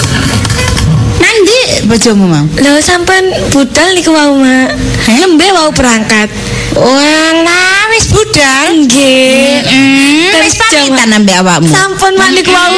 bojomu 1.88 2.28
mau. 2.28 2.46
Lho 2.60 2.84
sampean 2.84 3.24
budal 3.56 3.96
niku 3.96 4.12
mau 4.12 4.36
mak. 4.36 4.76
Lembe 5.08 5.48
mau 5.56 5.72
berangkat. 5.72 6.28
Walah, 6.76 7.88
wis 7.96 8.12
budal. 8.12 8.84
Nggih. 8.84 9.64
Wis 10.44 10.60
Kerja, 10.60 10.86
pamitan 10.92 11.16
ambek 11.16 11.36
awakmu. 11.42 11.72
Sampun 11.72 12.14
mak 12.20 12.30
niku 12.36 12.52
mau. 12.52 12.76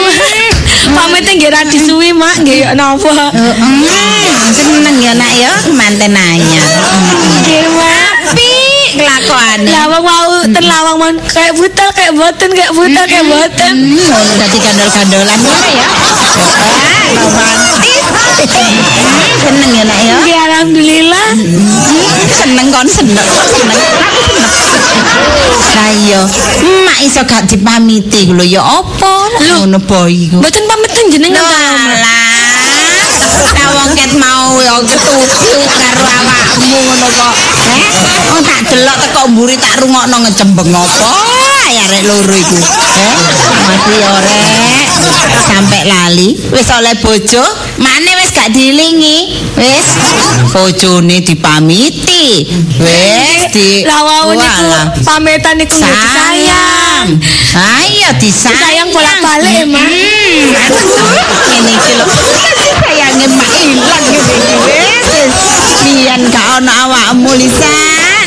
Pamit 0.96 1.26
nggih 1.26 1.50
ra 1.50 1.66
disuwi 1.66 2.14
mak 2.14 2.46
nggih 2.46 2.70
ya 2.70 2.78
napa. 2.78 3.34
Seneng 4.54 4.98
ya 5.02 5.14
nak 5.18 5.34
ya 5.34 5.54
manten 5.74 6.14
anyar. 6.14 6.70
Nggih 7.42 7.66
mak. 7.74 8.14
Kelakuan. 8.90 9.60
Lawang 9.70 10.04
mau 10.06 10.30
terlawang 10.50 10.98
mon 10.98 11.16
kayak 11.30 11.54
butal 11.58 11.90
kayak 11.94 12.14
boten 12.14 12.50
kayak 12.54 12.74
butal 12.74 13.06
kayak 13.06 13.26
boten. 13.26 13.76
Ngono 13.98 14.18
dadi 14.38 14.58
gandol-gandolan 14.62 15.40
ngono 15.42 15.70
ya. 15.78 15.88
Romantis. 17.10 17.89
Seneng 19.40 19.72
ya 19.74 19.84
nak 19.84 20.00
ya. 20.00 20.16
Nggih 20.24 20.38
alhamdulillah. 20.48 21.28
Hmm, 21.36 22.28
seneng 22.28 22.68
kon 22.72 22.88
seneng 22.88 23.28
seneng 23.28 23.82
lah 25.80 25.90
iya 25.96 26.22
mak 26.86 26.98
iso 27.02 27.22
gak 27.26 27.50
dipamiti 27.50 28.30
lho 28.30 28.46
ya 28.46 28.62
apa 28.62 29.12
ngono 29.42 29.80
boy 29.82 30.30
iku 30.30 30.38
Boten 30.38 30.64
pameten 30.70 31.06
jenengan 31.10 31.42
ta. 31.42 31.50
Walah, 31.50 32.38
ta 33.54 33.66
wong 33.74 33.92
ket 33.98 34.12
mau 34.18 34.60
ya 34.62 34.78
ketutu 34.86 35.50
karo 35.66 36.06
awakmu 36.06 36.78
ngono 36.86 37.08
kok. 37.16 37.34
Eh, 38.00 38.32
oh 38.34 38.40
tak 38.46 38.60
delok 38.70 38.98
teko 39.02 39.22
mburi 39.34 39.56
tak 39.58 39.82
rungokno 39.82 40.16
ngecembeng 40.26 40.70
apa? 40.74 41.10
Ya 41.70 41.84
rek 41.88 42.04
loro 42.10 42.36
iku. 42.36 42.58
Eh, 42.58 43.14
mati 43.70 43.96
ore 44.02 44.42
sampai 45.50 45.82
lali. 45.90 46.30
Wis 46.54 46.70
oleh 46.70 46.96
bojo, 47.02 47.44
mane 47.82 48.12
wis 48.22 48.30
gak 48.32 48.50
dilingi. 48.54 49.34
Wis 49.58 49.88
bojone 50.54 51.20
dipamiti. 51.26 52.46
Wis 52.80 53.42
di 53.52 53.84
Lah 53.84 54.02
wau 54.06 54.32
niku 54.34 54.70
pametan 55.04 55.58
niku 55.58 55.76
disayang. 55.78 57.08
Ayo 57.58 58.10
disayang. 58.22 58.56
Disayang 58.56 58.90
bolak-balik, 58.94 59.66
Mak. 59.74 59.84
Hmm, 59.84 60.62
aduh, 60.64 60.86
Ini 61.50 61.72
iki 61.76 61.92
lho. 61.98 62.06
Sayange 62.80 63.26
mak 63.34 63.50
ilang 63.58 64.04
ngene 64.06 64.20
iki. 64.22 64.36
Wis 65.10 65.36
pian 65.84 66.22
gak 66.30 66.46
ono 66.62 66.72
awakmu 66.72 67.32
Lisa. 67.36 67.76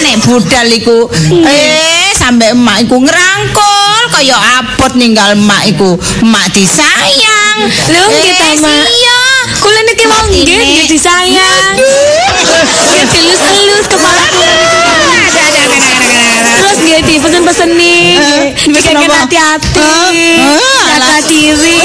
Nek 0.03 0.17
budal 0.27 0.69
iku 0.75 1.07
eh 1.47 2.02
sampe 2.33 2.49
emak 2.49 2.89
iku 2.89 2.97
ngerangkul 2.97 4.03
kaya 4.09 4.41
abot 4.65 4.97
ninggal 4.97 5.37
emak 5.37 5.69
iku. 5.69 6.01
Emak 6.25 6.49
disayang. 6.57 7.69
Lho, 7.93 8.03
nggih 8.09 8.33
ta, 8.41 8.49
Mak? 8.57 8.89
Iya. 8.89 9.21
Kula 9.61 9.81
niki 9.85 10.05
mau 10.09 10.25
nggih 10.33 10.49
nggih 10.49 10.89
disayang. 10.89 11.77
Nggih 11.77 13.05
dilus-elus 13.13 13.85
kepala 13.85 14.25
kula. 14.33 14.65
Terus 16.57 16.77
nggih 16.81 17.01
dipesen-peseni, 17.05 17.97
nggih 18.17 18.41
Pesen 18.57 18.97
dikeken 18.97 19.13
apa? 19.13 19.29
hati-hati, 19.29 19.93
jaga 20.89 21.17
diri. 21.29 21.85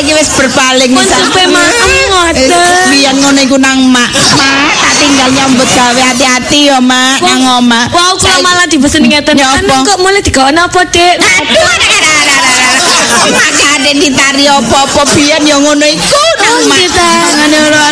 Saiki 0.00 0.16
wis 0.16 0.32
berpaling 0.32 0.96
Pun 0.96 1.04
sampai 1.04 1.44
maem 1.44 1.88
ngoten. 2.08 2.48
Biyen 2.88 3.20
ngono 3.20 3.36
iku 3.44 3.60
nang 3.60 3.84
mak. 3.84 4.08
Mak 4.16 4.72
tak 4.80 4.96
tinggal 4.96 5.28
nyambut 5.28 5.68
gawe 5.76 6.00
hati-hati 6.00 6.72
ya 6.72 6.80
mak 6.80 7.20
nang 7.20 7.60
omah. 7.60 7.92
Wow, 7.92 8.16
kula 8.16 8.40
malah 8.40 8.64
dipesen 8.64 9.04
ngeten. 9.04 9.36
Anu 9.36 9.68
apa? 9.68 9.84
kok 9.84 10.00
mulai 10.00 10.24
digawe 10.24 10.48
apa, 10.56 10.80
Dek? 10.88 11.20
Aduh, 11.20 13.28
makane 13.28 13.92
ditari 13.92 14.48
apa-apa 14.48 15.04
biyen 15.12 15.44
ya 15.44 15.60
ngono 15.60 15.84
iku 15.84 16.24
nang 16.40 16.48
Oh, 16.48 16.64
mak. 16.64 16.80
gitu. 16.80 17.04
Ngene 17.36 17.58
ora 17.60 17.84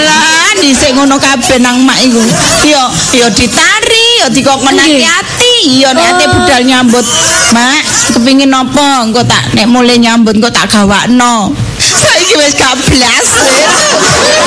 dhisik 0.64 0.96
ngono 0.96 1.20
kabeh 1.20 1.60
nang 1.60 1.76
mak 1.84 2.00
iku. 2.08 2.24
Ya, 2.64 2.88
ya 3.12 3.28
ditari, 3.28 4.24
ya 4.24 4.32
dikokon 4.32 4.80
hati-hati. 4.80 5.84
Ya 5.84 5.92
nek 5.92 6.24
Oh. 6.24 6.40
budal 6.40 6.64
nyambut. 6.64 7.04
Mak, 7.52 7.84
kepingin 8.16 8.48
apa? 8.48 9.04
Engko 9.04 9.20
tak 9.28 9.52
nek 9.52 9.68
mulai 9.68 10.00
nyambut 10.00 10.40
engko 10.40 10.48
tak 10.48 10.72
gawakno. 10.72 11.67
Saiki 11.98 12.34
wis 12.38 12.54
gak 12.54 12.74
blas. 12.78 13.26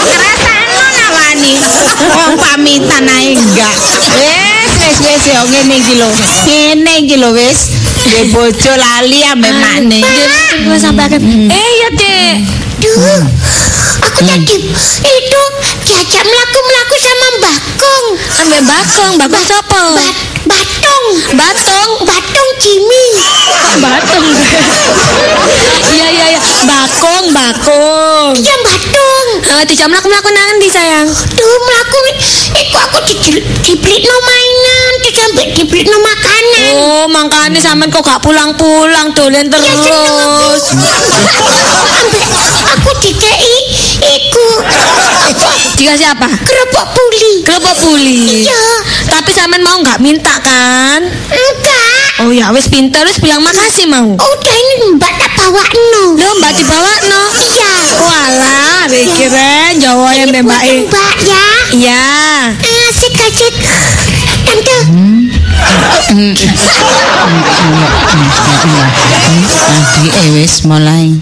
Ngrasakno 0.07 0.85
nawani. 0.97 1.53
Wong 2.15 2.33
pamitan 2.39 3.07
ae 3.11 3.35
enggak. 3.35 3.75
Wis 4.15 4.73
wis 4.79 4.97
wis 5.03 5.23
ya 5.27 5.41
ngene 5.43 5.75
iki 5.83 5.93
lho. 5.99 6.09
Ngene 6.47 6.91
iki 7.03 7.15
lho 7.19 7.29
wis. 7.35 7.59
Dhe 8.07 8.31
bojo 8.31 8.73
lali 8.75 9.23
ambek 9.27 9.53
makne. 9.55 9.99
Gue 10.65 10.77
sampai 10.79 11.05
akan. 11.11 11.21
Eh 11.51 11.71
ya 11.81 11.89
dek. 11.95 12.35
Duh, 12.81 13.21
aku 14.01 14.25
tadi 14.25 14.57
itu 15.05 15.41
diajak 15.85 16.25
melaku-melaku 16.25 16.95
sama 16.97 17.27
Mbak 17.37 17.57
Kong. 17.77 18.05
Ambil 18.41 18.61
bakong, 18.65 19.11
bakong 19.21 19.45
siapa? 19.45 19.81
Bat 19.93 20.15
Batong. 20.45 21.05
Batong. 21.37 21.91
Batong 22.05 22.49
Jimmy. 22.61 23.05
Batong. 23.81 24.27
Iya 25.91 26.07
iya 26.07 26.25
iya. 26.31 26.39
Bakong, 26.63 27.35
bakong. 27.35 28.31
Iya 28.37 28.55
Batong. 28.63 29.27
Eh, 29.43 29.63
di 29.67 29.73
jam 29.75 29.91
laku 29.91 30.07
laku 30.07 30.29
nanti 30.31 30.71
sayang. 30.71 31.09
Duh 31.09 31.57
melaku 31.67 31.97
Iku 32.51 32.77
aku 32.79 32.97
di, 33.07 33.15
dibeli 33.65 34.05
no 34.07 34.17
mainan 34.23 34.91
sampai 35.11 35.45
dibeli 35.53 35.83
no 35.87 35.97
makanan 36.01 36.71
Oh, 36.71 37.05
makanya 37.11 37.59
sampean 37.61 37.91
kok 37.91 38.03
gak 38.03 38.21
pulang-pulang 38.23 39.11
dolen 39.13 39.47
Ya 39.47 39.73
terus. 39.75 40.63
Ambek 42.01 42.25
aku 42.73 42.89
dikei 43.03 43.70
Iku 44.01 44.47
Dikasih 45.77 46.07
apa? 46.13 46.27
Kerupuk 46.45 46.87
puli 46.93 47.33
Kerupuk 47.45 47.75
puli. 47.81 48.45
Iya 48.45 48.65
Tapi 49.07 49.29
sampean 49.33 49.61
mau 49.61 49.77
nggak 49.81 50.01
minta 50.01 50.35
kan? 50.41 51.01
Enggak 51.29 51.89
Oh 52.21 52.29
ya, 52.29 52.53
wis 52.53 52.69
pinter 52.69 53.01
wis 53.01 53.17
bilang 53.17 53.41
makasih 53.41 53.89
mau. 53.89 54.13
Udah 54.13 54.55
ini 54.55 54.93
mbak 54.93 55.09
tak 55.17 55.33
bawa 55.33 55.63
no 55.65 56.13
Lo 56.13 56.29
mbak 56.37 56.53
dibawa 56.53 56.93
no. 57.09 57.21
Iya 57.33 57.73
Walah, 57.97 58.85
pikiran 58.89 59.73
Jawa 59.81 60.09
yang 60.13 60.29
mbak 60.29 60.61
eh. 60.69 60.85
mbak 60.85 61.17
ya 61.25 61.45
Iya. 61.71 62.03
Asik 62.61 63.15
asik 63.15 63.55
Tante 64.45 64.77
Tadi 69.61 70.09
eh 70.11 70.27
wis 70.35 70.65
mulai. 70.67 71.15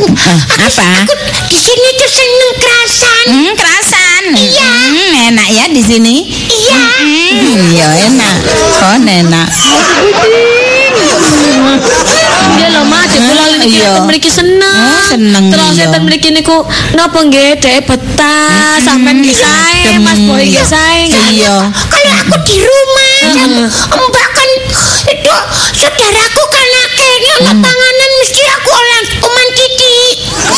Hmm. 0.00 0.16
Ah, 0.16 0.40
apa? 0.64 0.88
Aku 1.04 1.14
di 1.46 1.58
sini 1.58 1.88
tuh 1.94 2.08
seneng 2.08 2.52
kerasan 2.56 3.24
Hmm, 3.26 3.52
kerasan. 3.52 4.22
Iya. 4.32 4.70
Hmm, 4.88 5.10
enak 5.30 5.48
ya 5.50 5.64
di 5.68 5.82
sini. 5.82 6.16
Iya 6.46 6.80
Hmm, 7.00 7.60
iya 7.68 7.88
enak. 8.08 8.36
Kon 8.76 9.04
enak. 9.04 9.48
Iya 12.50 12.66
loh 12.70 12.84
mak, 12.84 13.04
di 13.06 13.18
pulau 13.18 13.46
ini 13.48 13.66
Iya. 13.68 13.78
kita 13.86 13.98
memiliki 14.02 14.30
seneng. 14.30 14.74
Oh, 14.74 15.02
seneng, 15.06 15.44
Terus 15.48 15.70
iya. 15.70 15.86
kita 15.86 15.96
memiliki 15.98 16.28
niku 16.30 16.56
napa 16.92 17.20
nggih 17.20 17.56
dek 17.56 17.78
betah 17.84 18.76
sampean 18.80 19.20
nggih 19.20 19.32
sae, 19.32 19.96
Mas 19.98 20.18
Boy 20.18 20.44
nggih 20.46 20.66
sae. 20.66 21.08
Iya. 21.30 21.70
Kalau 21.70 22.12
aku 22.18 22.36
di 22.42 22.56
rumah 22.58 23.08
sama 23.30 23.62
Mbak 24.02 24.28
kan 24.30 24.48
itu 25.06 25.34
saudaraku 25.76 26.42
kan 26.48 26.68
akhirnya 26.82 27.34
Hmm. 27.40 27.62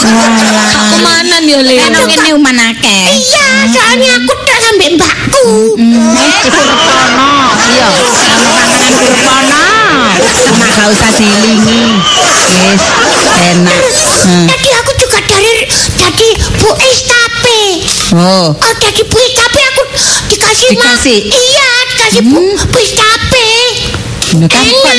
Kemanan 0.03 1.43
yo 1.47 1.59
Le. 1.63 1.79
Kan 1.79 1.95
ini 2.11 2.31
uman 2.35 2.57
akeh. 2.59 3.03
Iya, 3.15 3.47
soalnya 3.71 4.11
aku 4.19 4.33
tak 4.43 4.59
sampai 4.59 4.89
mbakku. 4.99 5.47
Hmm, 5.79 6.11
Kurpono. 6.43 7.31
Iya, 7.71 7.87
sama 7.95 8.49
panganan 8.51 8.93
kurpono. 8.99 9.65
Cuma 10.43 10.67
gak 10.69 10.87
usah 10.91 11.11
dilingi. 11.15 11.83
Wis 12.67 12.85
enak. 13.33 13.79
Hmm. 14.27 14.47
Tadi 14.47 14.69
aku 14.75 14.91
juga 14.99 15.19
dari 15.23 15.53
dari 15.95 16.29
Bu 16.59 16.71
Estape. 16.83 17.63
Oh. 18.13 18.47
Oh, 18.53 18.75
dari 18.77 19.03
Bu 19.07 19.17
Estape 19.19 19.61
aku 19.65 19.83
dikasih 20.29 20.69
ma- 20.75 20.99
Dikasih? 20.99 21.19
Iya, 21.25 21.69
dikasih 21.89 22.21
Bu, 22.27 22.43
Bu 22.59 22.79
Estape. 22.79 23.47
Ini 24.33 24.49
kan 24.49 24.65
kok 24.65 24.95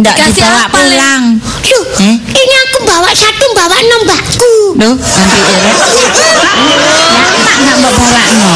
enggak 0.00 0.14
enggak 0.16 0.28
dibawa 0.32 0.60
apa, 0.64 0.72
pulang. 0.72 1.24
Loh, 1.68 1.84
Eh? 2.00 2.16
ini 2.16 2.54
aku 2.64 2.78
bawa 2.88 3.10
satu, 3.12 3.44
bawa 3.52 3.76
enam 3.76 4.00
mbakku. 4.08 4.52
Duh, 4.80 4.96
nanti 4.96 5.38
irit. 5.52 5.76
Mak 7.44 7.56
enggak 7.60 7.76
mau 7.76 7.92
bawa 7.92 8.22
no. 8.40 8.50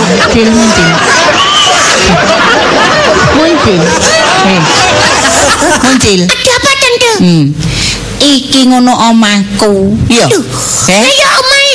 Muncul, 0.00 0.48
muncul. 0.56 0.88
Muncul. 3.36 3.78
Eh. 4.48 4.62
Muncul. 5.84 6.20
Ada 6.24 6.52
apa, 6.56 6.70
Tante? 6.80 7.10
Hmm. 7.20 7.44
Iki 8.20 8.60
ngono 8.72 8.92
omahku. 9.12 10.00
Iya. 10.08 10.26
Eh? 10.32 10.42
saya 10.88 11.26
omai, 11.36 11.68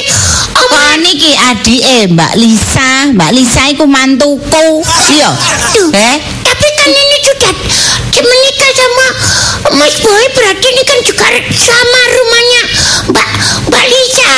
omai. 0.49 0.73
Kok 0.73 0.93
niki 1.05 1.31
adike 1.37 2.09
Mbak 2.09 2.33
Lisa. 2.41 3.13
Mbak 3.13 3.29
Lisa 3.37 3.61
iku 3.69 3.85
mantuku. 3.85 4.81
Iya. 5.13 5.29
Eh? 5.93 6.17
Kan 6.85 6.93
ini 6.93 7.17
sudah 7.17 7.53
menikah 8.21 8.71
sama 8.77 9.07
Mas 9.81 9.97
Boy 10.05 10.25
berarti 10.37 10.67
ini 10.69 10.83
kan 10.85 10.99
juga 11.01 11.25
sama 11.49 12.01
rumahnya 12.13 12.61
Mbak 13.09 13.29
Mbak 13.73 13.85
Lisa. 13.89 14.37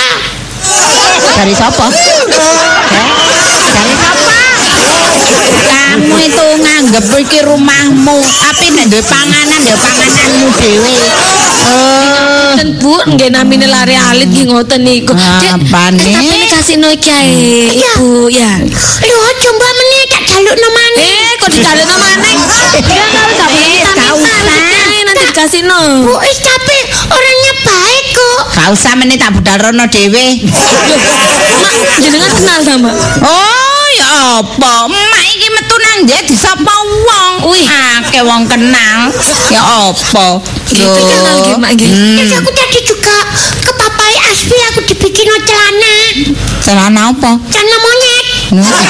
Dari 1.36 1.52
siapa? 1.52 1.86
Eh? 1.92 2.20
Dari 3.76 3.94
siapa? 4.00 4.36
Kamu 5.68 6.16
itu 6.24 6.46
nganggep 6.64 7.06
iki 7.20 7.40
rumahmu, 7.44 8.18
tapi 8.40 8.66
nek 8.72 8.96
duwe 8.96 9.04
panganan 9.04 9.60
ya 9.68 9.76
pangananmu 9.76 10.48
dhewe. 10.56 10.96
Oh, 11.68 12.56
Dan 12.56 12.80
Bu, 12.80 12.96
nggih 13.12 13.28
namine 13.34 13.68
lari 13.68 14.00
alit 14.00 14.32
nggih 14.32 14.48
ngoten 14.48 14.88
niku. 14.88 15.12
Dek, 15.12 15.52
Apa 15.52 15.92
nih? 15.92 16.16
Tapi 16.16 16.32
ini 16.32 16.46
kasih 16.48 16.76
no 16.80 16.88
iki 16.88 17.12
ae, 17.12 17.28
Iya. 17.76 17.92
Ibu 18.00 18.32
ya. 18.32 18.52
Loh, 19.04 19.30
coba 19.36 19.68
meneh 19.68 20.04
tak 20.08 20.24
jaluk 20.32 20.56
nomane. 20.56 21.08
Eh, 21.12 21.34
kok 21.44 21.50
no 21.52 21.96
maneh? 22.00 22.37
Ya 22.88 23.06
kalau 23.06 23.32
gak 23.34 23.50
boleh 23.50 23.68
Eh, 23.68 23.80
kita 23.80 23.92
gak 23.94 24.10
minta, 24.10 24.14
usah. 24.18 24.38
nanti 24.44 24.98
nanti 25.04 25.24
dikasih 25.28 25.62
no. 25.64 25.80
Bu 26.04 26.14
Is 26.24 26.40
tapi 26.40 26.78
orangnya 27.08 27.54
baik 27.64 28.06
kok. 28.12 28.40
Gak 28.52 28.68
usah 28.72 28.92
meneh 28.94 29.16
tak 29.16 29.32
budal 29.32 29.58
rono 29.60 29.86
dhewe. 29.86 30.28
Mak, 31.58 31.74
jenengan 32.00 32.32
kenal 32.32 32.60
sama? 32.62 32.92
Oh, 33.22 33.86
ya 33.96 34.10
apa? 34.40 34.74
Emak 34.86 35.26
iki 35.32 35.48
metu 35.50 35.76
nang 35.78 35.98
ndi 36.04 36.18
disapa 36.26 36.74
wong. 37.04 37.34
Wih, 37.48 37.66
akeh 37.66 38.22
wong 38.22 38.44
kenal. 38.46 39.10
Ya 39.48 39.62
apa? 39.62 40.28
Gitu 40.68 40.84
kenal 40.84 41.36
nggih, 41.42 41.56
Mak 41.58 41.72
nggih. 41.74 41.90
Terus 42.18 42.34
aku 42.36 42.52
tadi 42.52 42.78
juga 42.84 43.16
ke 43.60 43.72
papai 43.72 44.14
Aspi 44.28 44.58
aku 44.74 44.80
dibikin 44.86 45.28
celana. 45.44 45.96
Celana 46.60 47.02
apa? 47.10 47.32
Celana 47.48 47.76
monyet. 48.52 48.88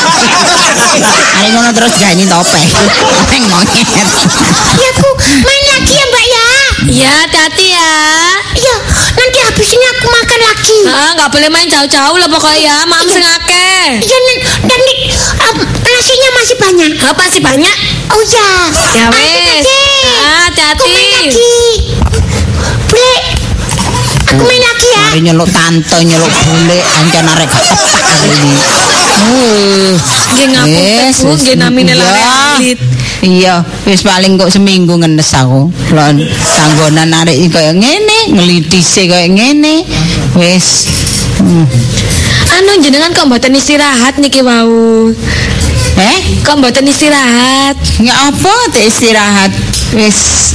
Ari 1.38 1.50
ngono 1.54 1.70
terus 1.74 1.94
gani 1.98 2.24
topeng. 2.26 2.68
Topeng 2.70 3.44
monyet. 3.50 3.88
Ya 4.78 4.90
aku 4.94 5.10
main 5.42 5.64
lagi 5.74 5.94
ya 5.94 6.06
mbak 6.06 6.26
ya. 6.26 6.46
Ya, 6.88 7.12
hati-hati 7.26 7.68
ya. 7.74 7.94
Iya, 8.54 8.76
nanti 8.96 9.38
habis 9.44 9.70
ini 9.70 9.86
aku 9.92 10.06
makan 10.08 10.40
lagi. 10.40 10.78
Ah, 10.88 11.10
nggak 11.18 11.30
boleh 11.30 11.50
main 11.50 11.68
jauh-jauh 11.68 12.16
lah 12.16 12.30
pokoknya 12.30 12.60
ya. 12.64 12.76
Maaf 12.88 13.06
sing 13.10 13.26
akeh. 13.26 13.98
Iya, 14.00 14.18
dan 14.64 14.80
nih, 14.80 15.00
nasinya 15.84 16.30
masih 16.38 16.56
banyak. 16.56 16.92
Apa 17.02 17.24
sih 17.28 17.42
banyak? 17.42 17.76
Oh 18.14 18.24
ya. 18.24 18.50
Ya 18.96 19.06
Ayo, 19.10 19.38
wes. 19.42 19.66
Ah, 19.68 20.48
Aku 20.48 20.86
main 20.86 20.96
hati-hati. 20.96 20.96
lagi. 21.18 21.54
Bule. 22.88 23.16
Aku 24.32 24.44
main 24.48 24.62
lagi 24.64 24.88
ya. 24.88 25.02
Hari 25.12 25.20
nyeluk 25.26 25.50
tante, 25.52 25.98
nyeluk 26.08 26.32
bule, 26.46 26.78
ancen 26.96 27.26
arek 27.26 27.50
gak 27.52 27.64
tepak 27.68 28.04
hari 28.06 28.30
ini. 28.32 28.56
Nggih 29.18 30.48
ngapun 30.54 31.26
Bu, 31.26 31.32
nggih 31.34 31.56
namine 31.58 31.94
iya. 31.94 32.02
lare 32.02 32.24
alit. 32.24 32.80
Iya, 33.18 33.56
wis 33.90 34.06
paling 34.06 34.38
kok 34.38 34.54
seminggu 34.54 34.94
ngenes 34.94 35.34
aku. 35.34 35.74
Lon 35.94 36.16
tanggonan 36.46 37.10
arek 37.26 37.50
kaya 37.50 37.74
ngene, 37.74 38.38
ngelitise 38.38 39.10
kaya 39.10 39.26
ngene. 39.26 39.82
Wis 40.38 40.86
hmm. 41.42 41.66
Anu 42.58 42.82
jenengan 42.82 43.14
kok 43.14 43.26
mboten 43.26 43.58
istirahat 43.58 44.22
niki 44.22 44.42
wau. 44.46 45.12
Eh, 45.98 46.20
Kok 46.46 46.62
mboten 46.62 46.86
istirahat? 46.86 47.74
ya 47.98 48.30
apa 48.30 48.54
teh 48.70 48.86
istirahat? 48.86 49.50
Wis 49.96 50.52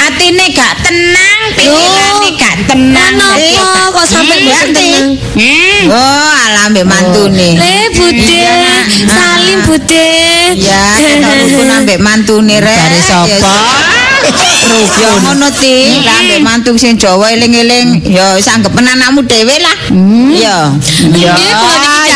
atine 0.00 0.48
gak 0.56 0.72
tenang, 0.80 1.38
pikirane 1.52 2.28
gak 2.34 2.56
tenang. 2.64 3.12
Kenapa 3.12 3.92
kok 3.92 4.06
sampai 4.08 4.36
Hmm, 4.40 4.46
mboten 4.48 4.68
tenang? 4.72 5.08
Hmm. 5.36 5.84
Oh, 5.92 6.32
alah 6.48 6.64
mbek 6.72 6.86
mantune. 6.88 7.48
Le 7.60 7.76
Bude, 7.92 8.16
Iya. 8.16 9.04
salim 9.04 9.58
Bude. 9.68 10.08
Ya, 10.56 10.80
kena 10.96 11.28
rukun 11.44 11.68
ambek 11.70 11.98
mantune 12.00 12.56
rek. 12.56 12.78
Dari 12.80 13.00
sapa? 13.04 13.52
Ya 15.00 15.10
ngono 15.16 15.48
ti, 15.56 16.00
lah 16.04 16.16
ambek 16.20 16.40
mantu 16.40 16.70
sing 16.76 16.96
Jawa 16.96 17.32
eling-eling. 17.32 18.04
Ya 18.04 18.36
wis 18.36 18.48
anggepen 18.48 18.84
anakmu 18.84 19.24
dhewe 19.24 19.56
lah. 19.60 19.76
Ya. 20.32 20.72
Ya. 21.16 21.32
Niki 21.36 21.48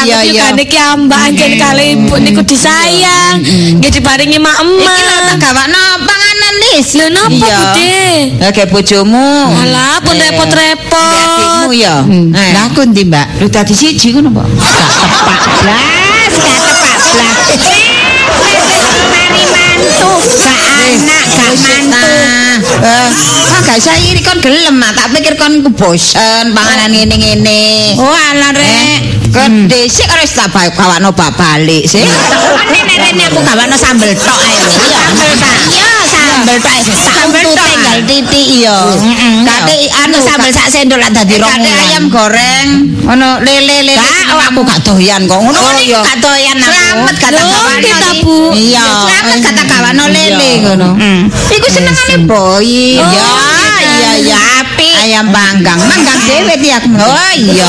Iya, 0.04 0.20
iya. 0.20 0.32
juga 0.36 0.52
niki 0.52 0.76
ambak 0.76 1.16
anjen 1.32 1.56
kali 1.56 1.96
ibu 1.96 2.14
niku 2.20 2.44
disayang. 2.44 3.40
Nggih 3.80 3.88
diparingi 3.90 4.36
mak 4.36 4.60
Iki 4.60 4.84
lho 4.84 4.92
tak 5.16 5.32
emak. 5.32 5.36
gawakno 5.40 5.80
panganan 6.04 6.23
lis. 6.74 6.88
Lho 6.94 7.06
napa 7.08 7.30
Iya. 7.30 7.56
Bude? 7.56 8.02
Ya 8.42 8.48
kayak 8.50 8.68
bojomu. 8.68 9.30
Alah 9.54 10.02
pun 10.02 10.14
Eh. 10.14 10.20
repot-repot. 10.20 11.14
Adikmu 11.14 11.70
ya. 11.72 11.96
Eh. 12.02 12.50
Lah 12.52 12.66
aku 12.68 12.82
ndi, 12.84 13.02
Mbak? 13.06 13.26
Lu 13.38 13.46
tadi 13.48 13.72
siji 13.72 14.10
ngono, 14.10 14.30
Mbak. 14.30 14.46
Gak 14.58 14.90
tepak 14.90 15.40
blas, 15.62 16.32
gak 16.34 16.58
tepak 16.58 16.76
blas. 16.82 17.04
Mari 19.04 19.42
mantu, 19.46 20.10
gak 20.34 20.58
anak, 20.82 21.24
gak 21.30 21.52
mantu. 21.54 22.02
Eh, 22.84 23.08
ah 23.50 23.60
gak 23.62 23.78
saya 23.78 23.98
iri 24.00 24.20
kon 24.20 24.38
gelem 24.38 24.78
ah, 24.78 24.90
tak 24.92 25.10
pikir 25.10 25.34
kon 25.34 25.62
ku 25.62 25.70
bosen 25.70 26.50
panganan 26.52 26.90
ngene-ngene. 26.90 27.94
Oh, 27.98 28.10
alah 28.10 28.50
rek. 28.52 28.98
Kon 29.30 29.66
dhisik 29.66 30.06
karo 30.06 30.22
wis 30.22 30.30
tak 30.30 30.50
ba- 30.50 30.70
gawakno 30.70 31.10
bak 31.10 31.34
balik 31.34 31.82
sih. 31.84 32.06
Nenek-nenek 32.64 33.30
aku 33.30 33.40
gawakno 33.42 33.74
sambel 33.74 34.14
tok 34.14 34.38
ae. 34.38 34.54
Iya, 34.54 35.02
sambel 35.10 35.32
tok. 35.42 35.93
Iya, 36.44 36.60
sambel 36.60 36.60
tok. 36.60 36.76
Sambel 36.92 37.44
tok 37.56 37.66
tinggal 37.72 37.98
titik 38.04 38.46
iya. 38.60 38.76
Kate 39.48 39.74
anu 40.04 40.16
sambel 40.20 40.50
sak 40.52 40.68
sendok 40.68 40.98
lah 41.00 41.08
dadi 41.08 41.40
rong 41.40 41.64
ayam 41.64 42.04
goreng. 42.12 42.68
Ono 43.04 43.28
lele-lele. 43.40 43.96
Gak, 43.96 44.52
aku 44.52 44.60
gak 44.64 44.80
doyan 44.84 45.24
kok. 45.24 45.40
Ngono 45.40 45.56
kan 45.56 45.76
iku 45.80 45.96
gak 46.00 46.18
doyan 46.20 46.56
aku. 46.60 46.68
Selamat 46.68 47.16
kata 47.16 47.40
gawano. 47.40 47.80
kita. 47.84 48.08
Iya, 48.54 48.84
selamat 49.08 49.38
kata 49.40 49.62
gawano 49.68 50.04
lele 50.12 50.50
ngono. 50.64 50.88
Iku 51.48 51.66
senengane 51.68 52.16
boy. 52.28 52.68
Ya, 52.96 53.08
iya 53.84 54.12
iya 54.20 54.38
api. 54.60 54.63
Ayam 55.04 55.28
panggang. 55.28 55.76
Manggang 55.84 56.16
dhewe 56.24 56.54
ti 56.64 56.72
aku. 56.72 56.88
Oh 56.96 57.32
iya. 57.36 57.68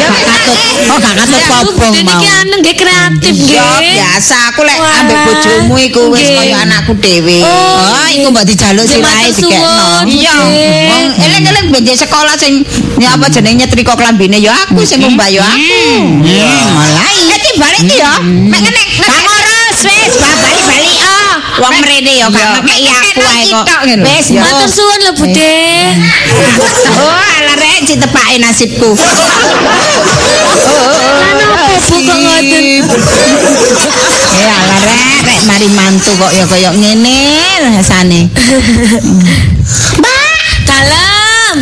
Ya 0.00 0.08
gak 0.08 0.24
katut. 0.24 0.58
Oh 0.88 0.96
gak 0.96 1.14
katut 1.20 1.42
kobong 1.44 1.92
Bude 1.92 2.00
mau. 2.00 2.16
niki 2.16 2.28
anu 2.32 2.54
nggih 2.64 2.76
kreatif 2.80 3.34
nggih. 3.36 3.60
biasa 4.00 4.36
aku 4.48 4.60
lek 4.64 4.78
ambek 4.80 5.18
bojomu 5.28 5.74
iku 5.76 6.00
wis 6.08 6.28
kaya 6.32 6.64
anakku 6.64 6.96
dhewe. 6.96 7.44
Oh, 7.44 8.08
iku 8.08 8.32
mbok 8.32 8.48
dijaluk 8.48 8.88
sirahe 8.88 9.28
dikekno. 9.36 10.08
Iya. 10.08 10.36
Wong 10.88 11.04
eling-eling 11.20 11.66
benjek 11.68 12.00
sekolah 12.00 12.32
sing 12.40 12.64
apa 13.04 13.28
jenenge 13.28 13.68
nyetrika 13.68 13.92
klambine 13.92 14.40
ya 14.40 14.56
aku 14.64 14.80
sing 14.80 15.04
ya 15.04 15.12
aku. 15.12 15.68
Malah 16.72 17.10
iya 17.20 17.36
ki 17.36 17.50
balik 17.60 17.84
ki 17.84 17.96
ya. 18.00 18.16
Mek 18.24 18.64
ngene 18.64 18.82
Wong 21.60 21.74
mrene 21.84 22.12
ya 22.16 22.26
gak 22.32 22.64
ngekeki 22.64 22.88
aku 22.88 23.20
ae 23.20 23.44
kok. 23.52 23.64
Wis 24.00 24.26
Matur 24.32 24.68
suwun 24.68 25.00
lho 25.04 25.12
Bude. 25.12 25.52
Oh, 27.00 27.16
ala 27.16 27.54
rek 27.56 27.86
ditepake 27.86 28.36
nasibku. 28.40 28.92
Kenapa 31.20 31.76
Bu 31.88 31.96
kok 32.00 32.18
ngoten? 32.18 32.64
Ya 34.40 34.52
ala 34.56 34.76
rek, 34.84 35.00
rek 35.24 35.40
mari 35.48 35.68
mantu 35.72 36.10
kok 36.16 36.32
ya 36.32 36.44
kaya 36.48 36.70
ngene 36.72 37.16
rasane. 37.76 38.20
Mbak, 40.00 40.32
Dalam. 40.66 41.56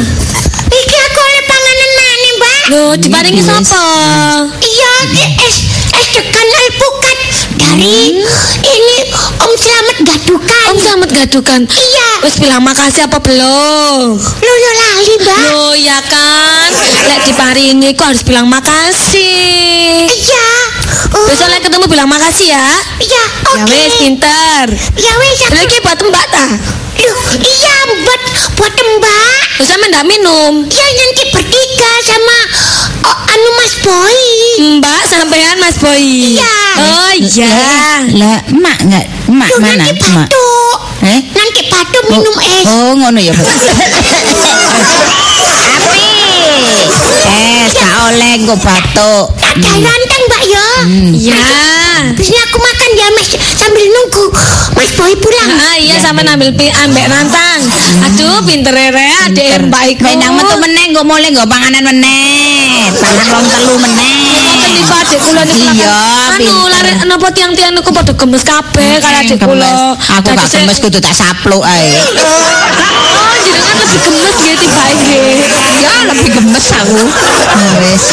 iki 0.68 0.96
aku 1.00 1.18
oleh 1.18 1.42
panganan 1.48 1.90
mana 1.96 2.28
mbak? 2.36 2.60
Loh, 2.70 2.92
diparingi 2.96 3.42
sapa? 3.42 3.82
Iya, 4.60 4.92
es 5.48 5.56
es 5.96 6.06
degan 6.12 6.48
alpukat 6.60 7.18
dari 7.56 8.20
ini 8.62 8.77
Om 9.38 9.52
Selamat 9.54 9.96
Gadukan. 10.02 10.64
Om 10.68 10.76
selamat 10.76 11.10
gadukan. 11.14 11.60
Iya. 11.64 12.08
Wis 12.26 12.36
bilang 12.36 12.60
makasih 12.60 13.08
apa 13.08 13.18
belum? 13.22 14.20
Lulu 14.20 14.70
lali 14.76 15.14
mbak. 15.22 15.40
Loh 15.48 15.74
ya 15.78 15.98
kan, 16.04 16.68
lek 17.08 17.20
diparingi 17.30 17.96
kok 17.96 18.12
harus 18.12 18.22
bilang 18.26 18.50
makasih. 18.50 20.10
Iya. 20.10 20.57
Oh, 21.08 21.24
Besok 21.26 21.48
lek 21.48 21.62
ketemu 21.62 21.86
bilang 21.86 22.08
makasih 22.08 22.50
ya. 22.50 22.66
iya, 22.98 23.24
Ya 23.48 23.62
oke. 23.64 23.70
wes 23.70 23.94
pinter. 23.96 24.66
Ya 24.98 25.12
wes, 25.14 25.38
Lagi 25.48 25.76
buat 25.80 25.98
mbak 25.98 26.26
ta. 26.28 26.44
Iya 26.98 27.74
buat 28.04 28.22
buat 28.54 28.74
mbak. 28.74 29.38
Terus 29.56 29.68
sama 29.68 29.84
ndak 29.88 30.04
minum. 30.04 30.66
Ya 30.66 30.84
nanti 30.84 31.22
bertiga 31.30 31.92
sama 32.04 32.38
oh, 33.06 33.16
anu 33.26 33.50
Mas 33.56 33.74
Boy. 33.80 34.18
Mbak 34.78 35.00
sampean 35.06 35.56
Mas 35.58 35.76
Boy. 35.78 36.02
Iya. 36.34 36.54
Oh 36.78 37.10
iya. 37.14 37.54
Lah, 38.14 38.38
emak 38.46 38.78
enggak 38.82 39.04
emak 39.26 39.48
Loh, 39.50 39.58
mana? 39.58 39.82
nanti 39.86 40.06
batuk. 40.06 40.78
Eh? 41.02 41.20
Nanti 41.30 41.60
batuk 41.66 42.04
minum 42.06 42.36
es. 42.38 42.64
Oh, 42.66 42.90
ngono 42.94 43.18
ya, 43.18 43.32
Bu. 43.32 43.44
Api. 45.48 46.06
Es 47.28 47.72
gak 47.74 47.94
oleh 48.10 48.32
kok 48.42 48.58
batuk. 48.60 49.26
Ada 49.38 49.70
mbak 50.86 51.18
ya. 51.18 51.42
Biasanya 52.14 52.42
aku 52.46 52.56
makan 52.62 52.90
ya 52.94 53.06
Mas 53.10 53.28
sambil 53.58 53.84
nunggu 53.90 54.24
Mas 54.78 54.90
Boy 54.94 55.12
pulang. 55.18 55.50
Ah 55.58 55.76
iya 55.76 55.98
sama 55.98 56.22
ambil 56.22 56.54
pi 56.54 56.70
ambek 56.70 57.06
rantang. 57.10 57.60
Aduh 58.06 58.38
pinter 58.46 58.70
re 58.74 59.06
adek 59.26 59.66
mbak 59.66 59.82
iku. 59.98 60.06
Main 60.06 60.18
nang 60.22 60.38
metu 60.38 60.54
meneh 60.62 60.84
kok 60.94 61.04
mulai 61.04 61.30
nggo 61.34 61.44
panganan 61.50 61.82
meneh. 61.82 62.90
Pangan 62.94 63.26
wong 63.34 63.46
telu 63.50 63.74
meneh. 63.82 64.14
Ngoten 64.46 64.70
niku 64.78 64.94
adek 64.94 65.18
kula 65.20 65.42
niku. 65.44 65.66
Iya, 65.74 65.96
Anu 66.38 66.46
pinter. 66.46 66.70
lare 66.70 66.92
napa 67.04 67.28
tiang-tiang 67.34 67.72
niku 67.74 67.90
padha 67.90 68.12
gemes 68.14 68.42
kabeh 68.46 68.92
karo 69.02 69.16
adek 69.18 69.38
kula. 69.42 69.98
Aku 70.22 70.30
gak 70.34 70.48
gemes 70.48 70.78
kudu 70.78 70.98
tak 71.02 71.14
sapluk 71.14 71.62
ae. 71.66 71.90
Jenengan 73.48 73.76
lebih 73.80 73.98
gemes 73.98 74.34
nggih 74.36 74.56
tibae 74.58 74.92
nggih. 74.92 75.40
Ya 75.80 75.92
lebih 76.12 76.28
gemes 76.30 76.66
aku. 76.70 77.00
Wis. 77.80 78.04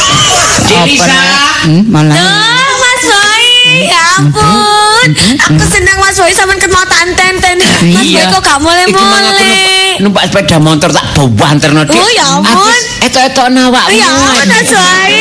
Delisa. 0.66 1.20
Hmm, 1.66 1.82
malah. 1.92 2.16
Duh, 2.16 2.72
Mas 2.80 3.02
Boy, 3.04 3.46
ya 3.90 4.04
ampun. 4.18 5.10
Aku 5.52 5.64
senang 5.68 5.98
Mas 6.00 6.16
Boy 6.16 6.32
sampean 6.32 6.58
ketemu 6.58 6.86
tanten-ten. 6.88 7.58
Mas 7.60 8.08
Boy 8.08 8.24
kok 8.32 8.42
gak 8.42 8.60
mulai-mulai. 8.60 10.00
numpak, 10.00 10.28
sepeda 10.28 10.60
motor 10.60 10.92
tak 10.92 11.06
bawa 11.16 11.56
anterno 11.56 11.82
Dik. 11.84 11.96
Oh, 11.96 12.10
ya 12.12 12.26
ampun. 12.36 12.80
Etok-etok 13.02 13.48
nawak. 13.50 13.86
Ya 13.92 14.08
ampun 14.08 14.48
Mas 14.48 14.70
Boy. 14.72 15.14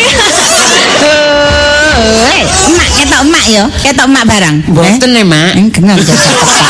Wis, 2.04 2.50
emak 2.66 2.88
ketok 2.94 3.20
emak 3.22 3.44
ya, 3.46 3.64
ketok 3.82 4.06
emak 4.08 4.24
barang. 4.26 4.56
Mboten 4.66 5.10
Eh? 5.14 5.20
e, 5.20 5.24
Mak. 5.24 5.50
Eh, 5.54 5.64
gengar 5.70 5.98
jajak 5.98 6.18
tepak. 6.18 6.60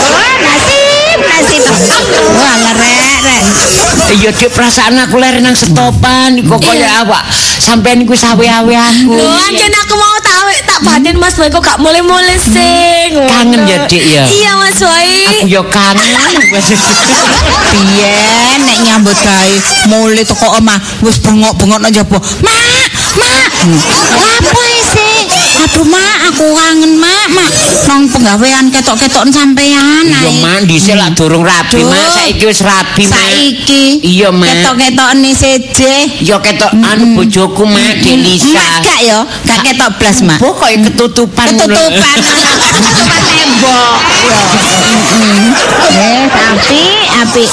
Oh, 0.00 0.69
nasib. 1.40 1.62
Wah, 2.36 2.72
rek, 2.76 3.16
rek. 3.24 3.42
Iya 4.10 4.30
dik 4.34 4.50
perasaan 4.52 4.98
aku 4.98 5.22
lere 5.22 5.38
nang 5.38 5.54
stopan 5.54 6.34
kok 6.42 6.60
kaya 6.60 7.06
awak 7.06 7.22
sampean 7.62 8.02
iku 8.02 8.18
sawe-awe 8.18 8.74
aku. 8.74 9.14
Loh, 9.14 9.38
anjen 9.46 9.70
aku 9.70 9.94
mau 9.94 10.18
tahu 10.18 10.50
tak 10.66 10.80
badan 10.82 11.16
Mas 11.16 11.38
Boy 11.38 11.46
kok 11.46 11.62
gak 11.62 11.78
mulai-mulai 11.78 12.36
sing. 12.36 13.14
Kangen 13.30 13.62
ya, 13.70 13.86
Dik, 13.86 14.02
ya? 14.02 14.24
Iya 14.26 14.52
Mas 14.58 14.82
Boy. 14.82 15.08
Aku 15.30 15.46
yo 15.46 15.62
kangen. 15.70 16.10
Biyen 17.70 18.58
nek 18.66 18.78
nyambut 18.82 19.14
gawe 19.14 19.56
mulai 19.86 20.26
teko 20.26 20.58
omah 20.58 20.78
wis 21.06 21.22
bengok-bengok 21.22 21.78
nang 21.78 21.92
jaba. 21.94 22.18
Mak, 22.18 22.58
mak. 23.14 23.50
Apa 24.40 24.60
sih? 24.66 24.79
Aduh, 25.50 25.82
Mak, 25.82 26.30
aku 26.30 26.46
kangen, 26.54 26.94
Mak. 27.02 27.26
Mak, 27.34 27.50
nang 27.90 28.06
penggawean 28.06 28.70
ketok-ketokan 28.70 29.34
sampean. 29.34 30.06
Iya, 30.06 30.30
ae. 30.30 30.38
Mak, 30.38 30.70
dhisik 30.70 30.94
lak 30.94 31.18
durung 31.18 31.42
rabi. 31.42 31.82
Mak. 31.82 32.06
Saiki 32.14 32.44
wis 32.46 32.62
rabi, 32.62 33.10
Mak. 33.10 33.18
Saiki. 33.18 33.84
Iya, 34.06 34.30
Mak. 34.30 34.46
Ketok-ketokan 34.46 35.18
nih 35.18 35.34
seje. 35.34 35.94
Ya 36.22 36.38
ketok 36.38 36.70
anu 36.78 37.18
bojoku, 37.18 37.66
Mak, 37.66 37.98
Dek 37.98 38.16
Lisa. 38.22 38.54
Mak 38.54 38.86
gak 38.86 39.00
ya? 39.02 39.18
Gak 39.46 39.58
ketok 39.66 39.90
blas, 39.98 40.18
Mak. 40.22 40.38
Pokoke 40.38 40.76
ketutupan 40.86 41.46
ngono. 41.58 41.74
Ketutupan. 41.74 42.16
Ketutupan 42.70 43.20
tembok. 43.26 43.94
Eh, 45.90 46.22
tapi 46.30 46.82
api. 47.10 47.44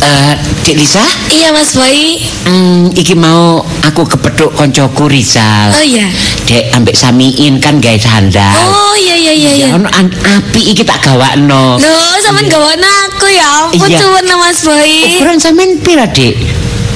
Eh, 0.00 0.34
Cik 0.62 0.76
Lisa? 0.78 1.02
Iya, 1.28 1.50
Mas 1.50 1.74
Boy. 1.74 2.22
Hmm, 2.46 2.88
iki 2.94 3.12
mau 3.18 3.60
aku 3.82 4.06
kepethuk 4.06 4.54
koncoku 4.54 5.10
Rizal. 5.10 5.74
Oh 5.74 5.84
iya. 5.84 6.06
Dek 6.46 6.72
ambek 6.72 6.96
samiin 6.96 7.58
kan 7.58 7.82
guys 7.82 8.06
sandal. 8.06 8.54
Oh 8.70 8.94
iya 8.96 9.14
iya 9.18 9.32
iya. 9.34 9.50
Ya 9.68 9.76
ono 9.76 9.90
an 9.92 10.08
api 10.08 10.72
iki 10.72 10.86
tak 10.86 11.04
gawakno. 11.04 11.76
Lho, 11.76 11.94
sampean 12.22 12.46
iya. 12.48 12.54
gawakno 12.54 12.88
aku 13.10 13.26
ya. 13.28 13.50
Ampun 13.70 13.88
iya. 13.90 13.98
cuwen 14.00 14.26
Mas 14.30 14.58
Boy. 14.64 14.92
Ukuran 15.18 15.36
sampean 15.36 15.70
pira, 15.84 16.06
Dek? 16.08 16.34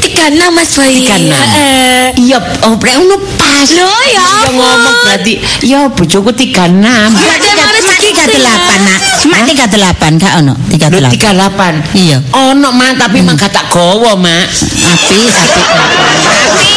Tiga 0.04 0.30
mas 0.52 0.70
Boy. 0.76 0.94
Tiga 0.94 1.16
enam. 1.20 1.46
Iya, 2.14 2.38
oh 2.68 2.74
berarti 2.78 2.98
uno 3.02 3.16
pas. 3.36 3.68
Lo 3.74 3.90
ya. 4.08 4.26
Yang 4.48 4.54
ngomong 4.60 4.96
berarti, 5.04 5.32
ya 5.64 5.80
bojoku 5.90 6.30
36. 6.32 6.56
enam. 6.72 7.08
Berarti 7.12 7.46
yang 7.48 7.60
mana 7.60 7.80
tiga 9.64 9.80
delapan 9.80 10.12
kak 10.20 10.32
ono 10.44 10.54
tiga 10.68 10.92
delapan 10.92 11.12
tiga 11.16 11.30
delapan 11.32 11.72
iya 11.96 12.18
ono 12.36 12.68
ma 12.68 12.92
tapi 12.92 13.24
hmm. 13.24 13.32
mangga 13.32 13.48
tak 13.48 13.64
gowo 13.72 14.12
Mak. 14.12 14.44
api 14.76 15.20
api 15.32 15.62
api 15.64 16.68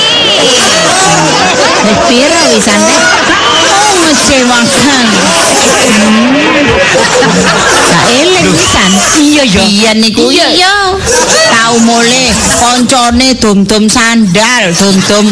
Nek 1.88 1.92
eh, 1.92 2.00
pira 2.08 2.42
wisane? 2.52 2.96
Oh, 3.98 4.06
ngecewakan. 4.06 5.06
Gak 7.88 8.06
eling 8.14 8.46
wisan. 8.54 8.90
Iya 9.18 9.44
ya. 9.44 9.64
Iya 9.66 9.92
niku 9.98 10.30
Iya. 10.30 10.48
iya. 10.54 10.76
Tau 11.50 11.82
mule 11.82 12.30
koncone 12.62 13.34
dum-dum 13.42 13.90
sandal, 13.90 14.70
dum-dum 14.72 15.26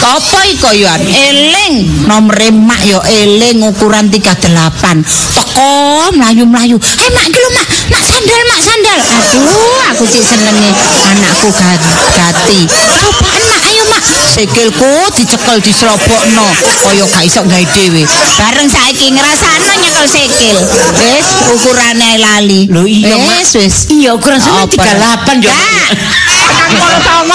apa 0.00 0.38
iko 0.46 0.70
ya? 0.70 0.94
Eling 1.02 2.06
nomere 2.06 2.54
mak 2.54 2.80
ya 2.86 3.02
eling 3.02 3.66
ukuran 3.66 4.06
38. 4.06 5.02
Teko 5.34 5.72
mlayu-mlayu. 6.14 6.78
Eh 6.78 7.10
mak 7.10 7.24
iki 7.26 7.38
lho 7.38 7.50
mak, 7.52 7.66
mak 7.90 8.02
sandal 8.06 8.40
mak 8.46 8.60
sandal. 8.62 8.98
Aduh, 9.02 9.78
aku 9.90 10.04
sih 10.06 10.22
senenge 10.22 10.70
anakku 11.10 11.48
ga- 11.50 11.82
gati. 12.14 12.60
Ayo 12.70 13.10
mak. 13.18 13.41
Sikilku 14.32 14.88
dicekel 15.12 15.60
dislobokno 15.60 16.48
kaya 16.88 17.04
gak 17.04 17.24
iso 17.28 17.44
gawe 17.44 17.64
dhewe. 17.76 18.00
Bareng 18.40 18.64
saiki 18.64 19.12
ngrasakno 19.12 19.76
nyekel 19.76 20.08
sikil. 20.08 20.56
Wis 20.96 21.28
ukurane 21.52 22.16
lali. 22.16 22.64
Lho 22.72 22.88
iya, 22.88 23.20
Mak. 23.20 23.28
Wis 23.28 23.52
wis. 23.60 23.76
Iya, 23.92 24.16
ukuran 24.16 24.40
Apa? 24.40 24.72
38 24.72 25.44
ya. 25.44 25.52
Kak, 25.52 26.80
tekan 27.04 27.28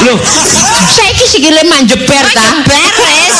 Lho, 0.00 0.14
saiki 0.96 1.26
sikile 1.28 1.62
manjeber 1.68 2.24
ta? 2.32 2.46
Beres. 2.64 3.34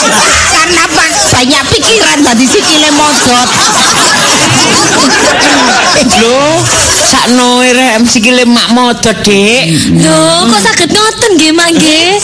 Karena 0.53 0.82
apa? 0.84 1.05
Banyak 1.32 1.62
pikiran 1.72 2.18
tadi 2.20 2.44
sikile 2.44 2.90
modot. 2.92 3.48
Lho, 6.20 6.40
sakno 7.09 7.64
rek 7.64 8.05
sikile 8.05 8.44
mak 8.44 8.68
modot, 8.76 9.16
Dik. 9.24 9.96
Loh, 10.05 10.44
kok 10.51 10.61
saged 10.61 10.90
ngoten 10.92 11.30
nggih 11.40 11.53
Mak 11.57 11.68
nggih? 11.74 12.20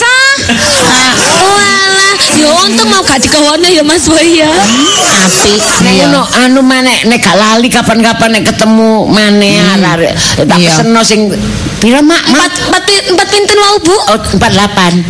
Oh 1.16 1.58
alah, 1.58 2.14
ya 2.36 2.48
untung 2.62 2.88
mau 2.92 3.02
gak 3.02 3.18
digawane 3.24 3.68
ya 3.72 3.82
Mas 3.82 4.04
Boy 4.06 4.38
ya. 4.38 4.46
Api. 4.52 5.52
Nek 5.82 5.92
ngono 6.06 6.22
anu 6.44 6.60
maneh 6.62 7.08
nek 7.08 7.18
gak 7.24 7.36
lali 7.36 7.68
kapan-kapan 7.72 8.36
nek 8.38 8.44
ketemu 8.52 9.06
maneh 9.08 9.58
arek 9.80 10.12
tak 10.46 10.58
Iya. 10.58 10.70
peseno 10.72 11.00
sing 11.02 11.30
pira 11.76 12.00
mak? 12.02 12.22
Empat, 12.26 12.50
empat, 12.68 12.82
empat 13.12 13.26
pinten 13.28 13.58
wau 13.60 13.76
Bu? 13.80 13.92
Oh, 13.92 14.18
48. 14.18 15.04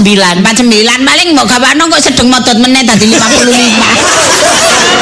49. 0.00 0.40
Empat 0.40 0.54
sembilan 0.56 0.98
paling 1.04 1.28
mau 1.36 1.44
gawano 1.44 1.82
kok 1.88 2.00
sedeng 2.00 2.28
modot 2.28 2.56
meneh 2.56 2.82
tadi 2.82 3.04
55. 3.06 3.20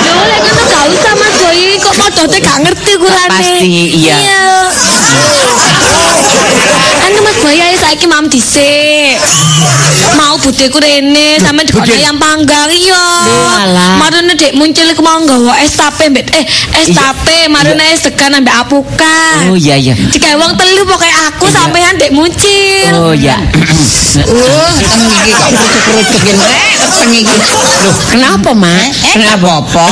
Loh, 0.09 0.25
lek 0.25 0.41
ngono 0.43 0.63
gak 0.67 0.85
usah 0.91 1.13
Mas 1.15 1.35
Boy, 1.39 1.61
kok 1.79 1.95
modote 1.97 2.39
gak 2.41 2.59
ngerti 2.65 2.93
kurane. 2.97 3.31
Pasti, 3.31 3.71
iya. 3.95 4.17
Anu 7.07 7.19
Mas 7.23 7.37
Boy, 7.41 7.57
ayo 7.57 7.77
saiki 7.79 8.07
mam 8.07 8.27
dhisik. 8.29 9.17
Mau 10.19 10.35
budeku 10.35 10.83
rene 10.83 11.39
sampe 11.39 11.63
dikono 11.63 11.87
Bude- 11.87 11.95
ayam 11.95 12.19
panggang 12.19 12.67
iya. 12.75 13.05
alah. 13.63 14.03
Marune 14.03 14.35
dek 14.35 14.51
muncul 14.59 14.83
iku 14.91 15.03
mau 15.03 15.23
nggawa 15.23 15.63
es 15.63 15.79
tape 15.79 16.11
mbet 16.11 16.27
eh 16.35 16.43
es 16.75 16.91
tape 16.91 17.47
marune 17.47 17.79
es 17.95 18.03
degan 18.03 18.35
ambek 18.35 18.51
apukat. 18.51 19.47
Oh 19.47 19.55
iya 19.55 19.79
iya. 19.79 19.95
Jika 19.95 20.35
wong 20.35 20.59
telu 20.59 20.83
pokoknya 20.89 21.17
aku 21.29 21.47
sampean 21.47 21.95
dek 21.95 22.11
muncul. 22.11 22.91
Oh 22.97 23.13
iya. 23.13 23.37
Uh, 24.19 24.73
teng 24.83 25.05
iki 25.07 25.31
kok 25.31 25.49
kerucuk-kerucuk 25.53 26.21
ngene. 26.27 26.49
Teng 26.91 27.13
iki. 27.13 27.37
Loh, 27.87 27.95
kenapa, 28.11 28.51
Mak? 28.51 28.83
Eh, 28.91 29.15
kenapa 29.15 29.63
apa? 29.63 29.87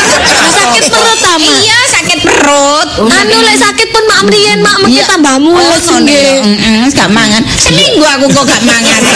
sakit 0.56 0.82
perut 0.88 1.18
ta, 1.20 1.34
Mak? 1.36 1.58
Iya, 1.60 1.80
sakit 1.92 2.18
perut. 2.24 2.88
Anu 3.04 3.36
lek 3.36 3.58
sakit 3.60 3.88
pun 3.90 4.02
mak 4.06 4.20
mriyen 4.24 4.58
mak 4.64 4.76
mesti 4.80 4.96
Iya. 4.96 5.04
tambah 5.12 5.34
mulus 5.42 5.82
Oh, 5.90 5.98
ya. 5.98 6.00
nggih. 6.00 6.30
Heeh, 6.40 6.76
wis 6.88 6.94
gak 6.94 7.10
mangan. 7.12 7.42
Seminggu 7.58 8.00
aku 8.06 8.26
kok 8.32 8.44
gak 8.48 8.62
mangan. 8.64 9.00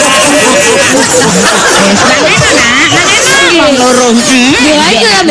Mangan, 3.55 3.71
loro. 3.79 4.07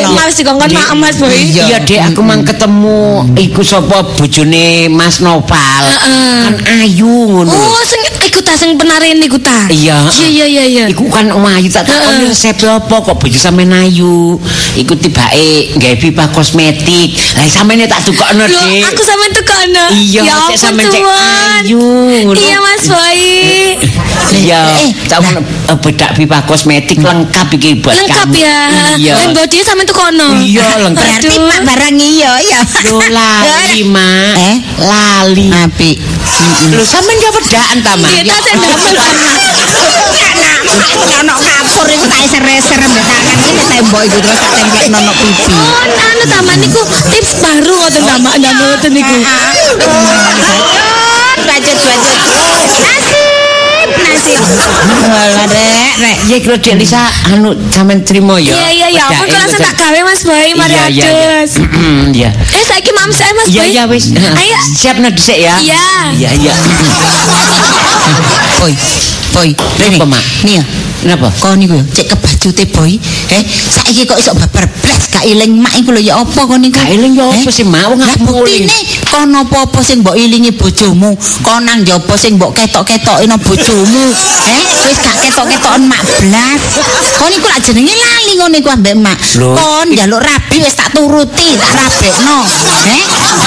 Ya 0.01 0.09
Mas 0.11 0.35
dikongkon 0.35 0.71
mak 0.73 0.91
Mas 0.97 1.17
Boy. 1.21 1.31
Iya, 1.35 1.79
Dek, 1.85 2.01
aku 2.13 2.21
mang 2.25 2.43
ketemu 2.43 3.29
iku 3.37 3.61
sapa 3.61 4.01
bojone 4.17 4.89
Mas 4.89 5.21
Noval. 5.21 5.74
Heeh. 5.83 6.43
Kan 6.45 6.55
ayu 6.79 7.27
ngono. 7.31 7.51
Oh, 7.51 7.83
sing 7.83 8.03
iku 8.35 8.43
ta 8.43 8.59
sing 8.59 8.75
penaren 8.75 9.23
iku 9.23 9.39
ta. 9.39 9.71
Iya. 9.71 10.11
Iya 10.11 10.27
iya 10.27 10.47
iya 10.51 10.65
iya. 10.67 10.85
Iku 10.91 11.07
kan 11.07 11.31
ayu 11.31 11.71
tak 11.71 11.87
takoni 11.87 12.27
Heeh. 12.27 12.35
resep 12.35 12.59
apa 12.67 12.97
kok 12.99 13.15
bojo 13.15 13.39
sampean 13.39 13.71
ayu. 13.71 14.35
Iku 14.75 14.99
tibake 14.99 15.71
gawe 15.79 15.95
pipa 15.95 16.27
kosmetik. 16.35 17.15
Lah 17.39 17.47
sampeyan 17.47 17.87
tak 17.87 18.03
tukokno, 18.03 18.43
Dik. 18.43 18.83
aku 18.83 19.03
sampean 19.07 19.31
tekono. 19.31 19.85
Iya, 19.95 20.23
ya 20.27 20.35
cek 20.51 20.59
sampean 20.59 20.91
cek 20.91 21.03
ayu. 21.63 21.87
Iya 22.35 22.59
Mas 22.59 22.85
Boy. 22.91 23.23
Iya, 24.35 24.67
Eh, 24.83 24.91
tak 25.07 25.23
ngono 25.23 25.47
eh, 25.47 25.77
bedak 25.79 26.19
pipa 26.19 26.43
kosmetik 26.43 26.99
lengkap 26.99 27.55
iki 27.55 27.79
buat 27.79 27.95
Lengkap 27.95 28.27
kamu. 28.27 28.43
ya. 28.43 28.59
Iya. 28.99 29.15
Dan 29.15 29.31
body 29.31 29.59
sampean 29.63 29.87
tekono. 29.87 30.29
Iya, 30.43 30.67
lengkap. 30.83 31.07
Berarti. 31.07 31.37
Mak 31.39 31.61
barang 31.63 31.97
iya 32.03 32.33
ya. 32.43 32.59
Loh, 32.91 33.07
lali, 33.07 33.81
Mak. 33.95 34.35
Eh? 34.35 34.57
Lali. 34.83 35.47
Api. 35.55 35.91
Lho 36.75 36.85
sampean 36.85 37.17
jawab 37.21 37.37
bedaan 37.39 37.79
ta, 37.85 37.93
Mak? 38.01 38.11
Iya, 38.11 38.23
ta 38.25 38.37
sing 38.41 38.59
damel. 38.59 38.97
Ono 41.21 41.35
kapur 41.39 41.87
iku 41.89 42.07
tak 42.09 42.21
eser-eser 42.27 42.81
mbek 42.81 43.05
tangan 43.05 43.37
iki 43.39 43.53
ke 43.55 43.65
tembok 43.71 44.03
iku 44.09 44.19
terus 44.19 44.39
tak 44.41 44.51
templek 44.57 44.89
nono 44.91 45.13
pipi. 45.15 45.55
Oh, 45.55 45.73
anu 45.85 46.25
taman 46.27 46.57
niku 46.59 46.81
tips 47.13 47.39
baru 47.39 47.73
ngoten 47.79 48.03
ta 48.03 48.15
mak 48.19 48.37
damel 48.41 48.67
ngoten 48.75 48.93
niku. 48.97 49.17
Bacot 51.45 51.79
bacot. 51.79 52.19
Nasib 52.75 54.41
nasib. 54.41 54.41
Walah 55.13 55.47
rek 55.47 55.93
rek. 56.03 56.17
Iya, 56.27 56.37
kira 56.41 56.57
Dek 56.59 56.75
Lisa 56.81 57.01
anu 57.31 57.55
sampean 57.71 58.03
trimo 58.03 58.41
ya. 58.41 58.57
Ya 58.95 59.11
ampun 59.11 59.27
kok 59.27 59.39
langsung 59.43 59.61
tak 59.63 59.75
gawe 59.75 59.99
Mas 60.07 60.23
Boy 60.23 60.49
mari 60.55 60.77
adus. 60.79 61.51
Iya. 62.15 62.31
Eh 62.31 62.63
saiki 62.63 62.91
mam 62.95 63.11
saya 63.11 63.33
Mas 63.35 63.49
Boy. 63.51 63.67
iya 63.67 63.83
wis. 63.91 64.15
Ayo. 64.15 64.59
Siap 64.81 64.97
no 65.03 65.11
dhisik 65.11 65.39
ya. 65.43 65.55
Iya. 65.59 65.87
Iya 66.15 66.31
iya. 66.39 66.55
Boy. 68.63 68.73
Boy, 69.35 69.51
rene. 69.83 69.99
Nih. 70.47 70.63
Ya. 71.05 71.15
Kenapa? 71.15 71.29
Kau 71.37 71.53
niku 71.55 71.77
ya, 71.77 71.85
cek 71.85 72.07
kebajute 72.11 72.65
boy. 72.73 72.97
Eh, 73.29 73.43
saiki 73.45 74.09
kok 74.09 74.17
iso 74.17 74.33
babar 74.33 74.65
blas 74.65 75.03
gak 75.13 75.25
iling 75.29 75.61
mak 75.61 75.77
iku 75.77 75.93
lho 75.93 76.01
ya 76.01 76.17
apa 76.17 76.41
kau 76.49 76.57
niku? 76.57 76.81
Gak 76.81 76.89
eling 76.91 77.13
ya 77.13 77.29
apa 77.29 77.45
Eh? 77.45 77.53
sih, 77.53 77.63
Mak? 77.63 77.85
Wong 77.87 78.01
Lah 78.01 78.17
muling. 78.25 78.65
buktine 78.65 78.79
kono 79.07 79.39
apa-apa 79.45 79.79
sing 79.79 80.01
mbok 80.01 80.17
ilingi 80.17 80.51
bojomu, 80.51 81.13
kono 81.45 81.61
nang 81.61 81.85
jopo 81.85 82.17
sing 82.17 82.41
mbok 82.41 82.57
ketok-ketoki 82.57 83.29
no 83.29 83.37
bojomu. 83.37 84.05
Eh, 84.49 84.61
wis 84.89 84.99
gak 84.99 85.17
ketok-ketokan 85.21 85.85
mak 85.85 86.01
blas. 86.01 86.61
Kau 87.21 87.29
niku 87.29 87.47
lak 87.47 87.61
jenenge 87.61 87.93
lali 87.93 88.33
ngono 88.41 88.57
iku 88.57 88.71
ambek 88.73 88.95
mak. 88.97 89.17
Kon 89.37 89.87
njaluk 89.93 90.25
rabi 90.25 90.57
wis 90.65 90.75
tak 90.75 90.89
turuti, 90.91 91.49
tak 91.61 91.73
rabekno. 91.77 92.39
Eh, 92.89 93.01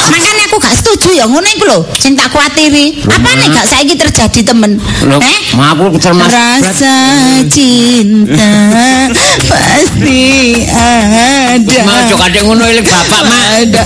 makanya 0.08 0.46
aku 0.46 0.58
gak 0.62 0.76
setuju 0.78 1.10
ya 1.14 1.26
ngono 1.26 1.48
iku 1.50 1.66
lho, 1.66 1.80
sing 1.98 2.14
tak 2.14 2.30
kuatiri. 2.30 3.02
Apa 3.02 3.30
nih 3.34 3.48
gak 3.50 3.66
saiki 3.66 3.98
terjadi 3.98 4.40
temen? 4.46 4.78
Eh? 5.04 5.40
Mak 5.58 5.68
aku 5.74 5.86
Rasa 5.98 6.94
cinta 7.50 8.52
pasti 9.48 10.64
ada. 10.72 11.80
Ojo 11.84 12.16
kadek 12.20 12.42
ngono 12.44 12.64
eling 12.68 12.86
bapak, 12.86 13.22
Mak. 13.24 13.44
Ada. 13.64 13.84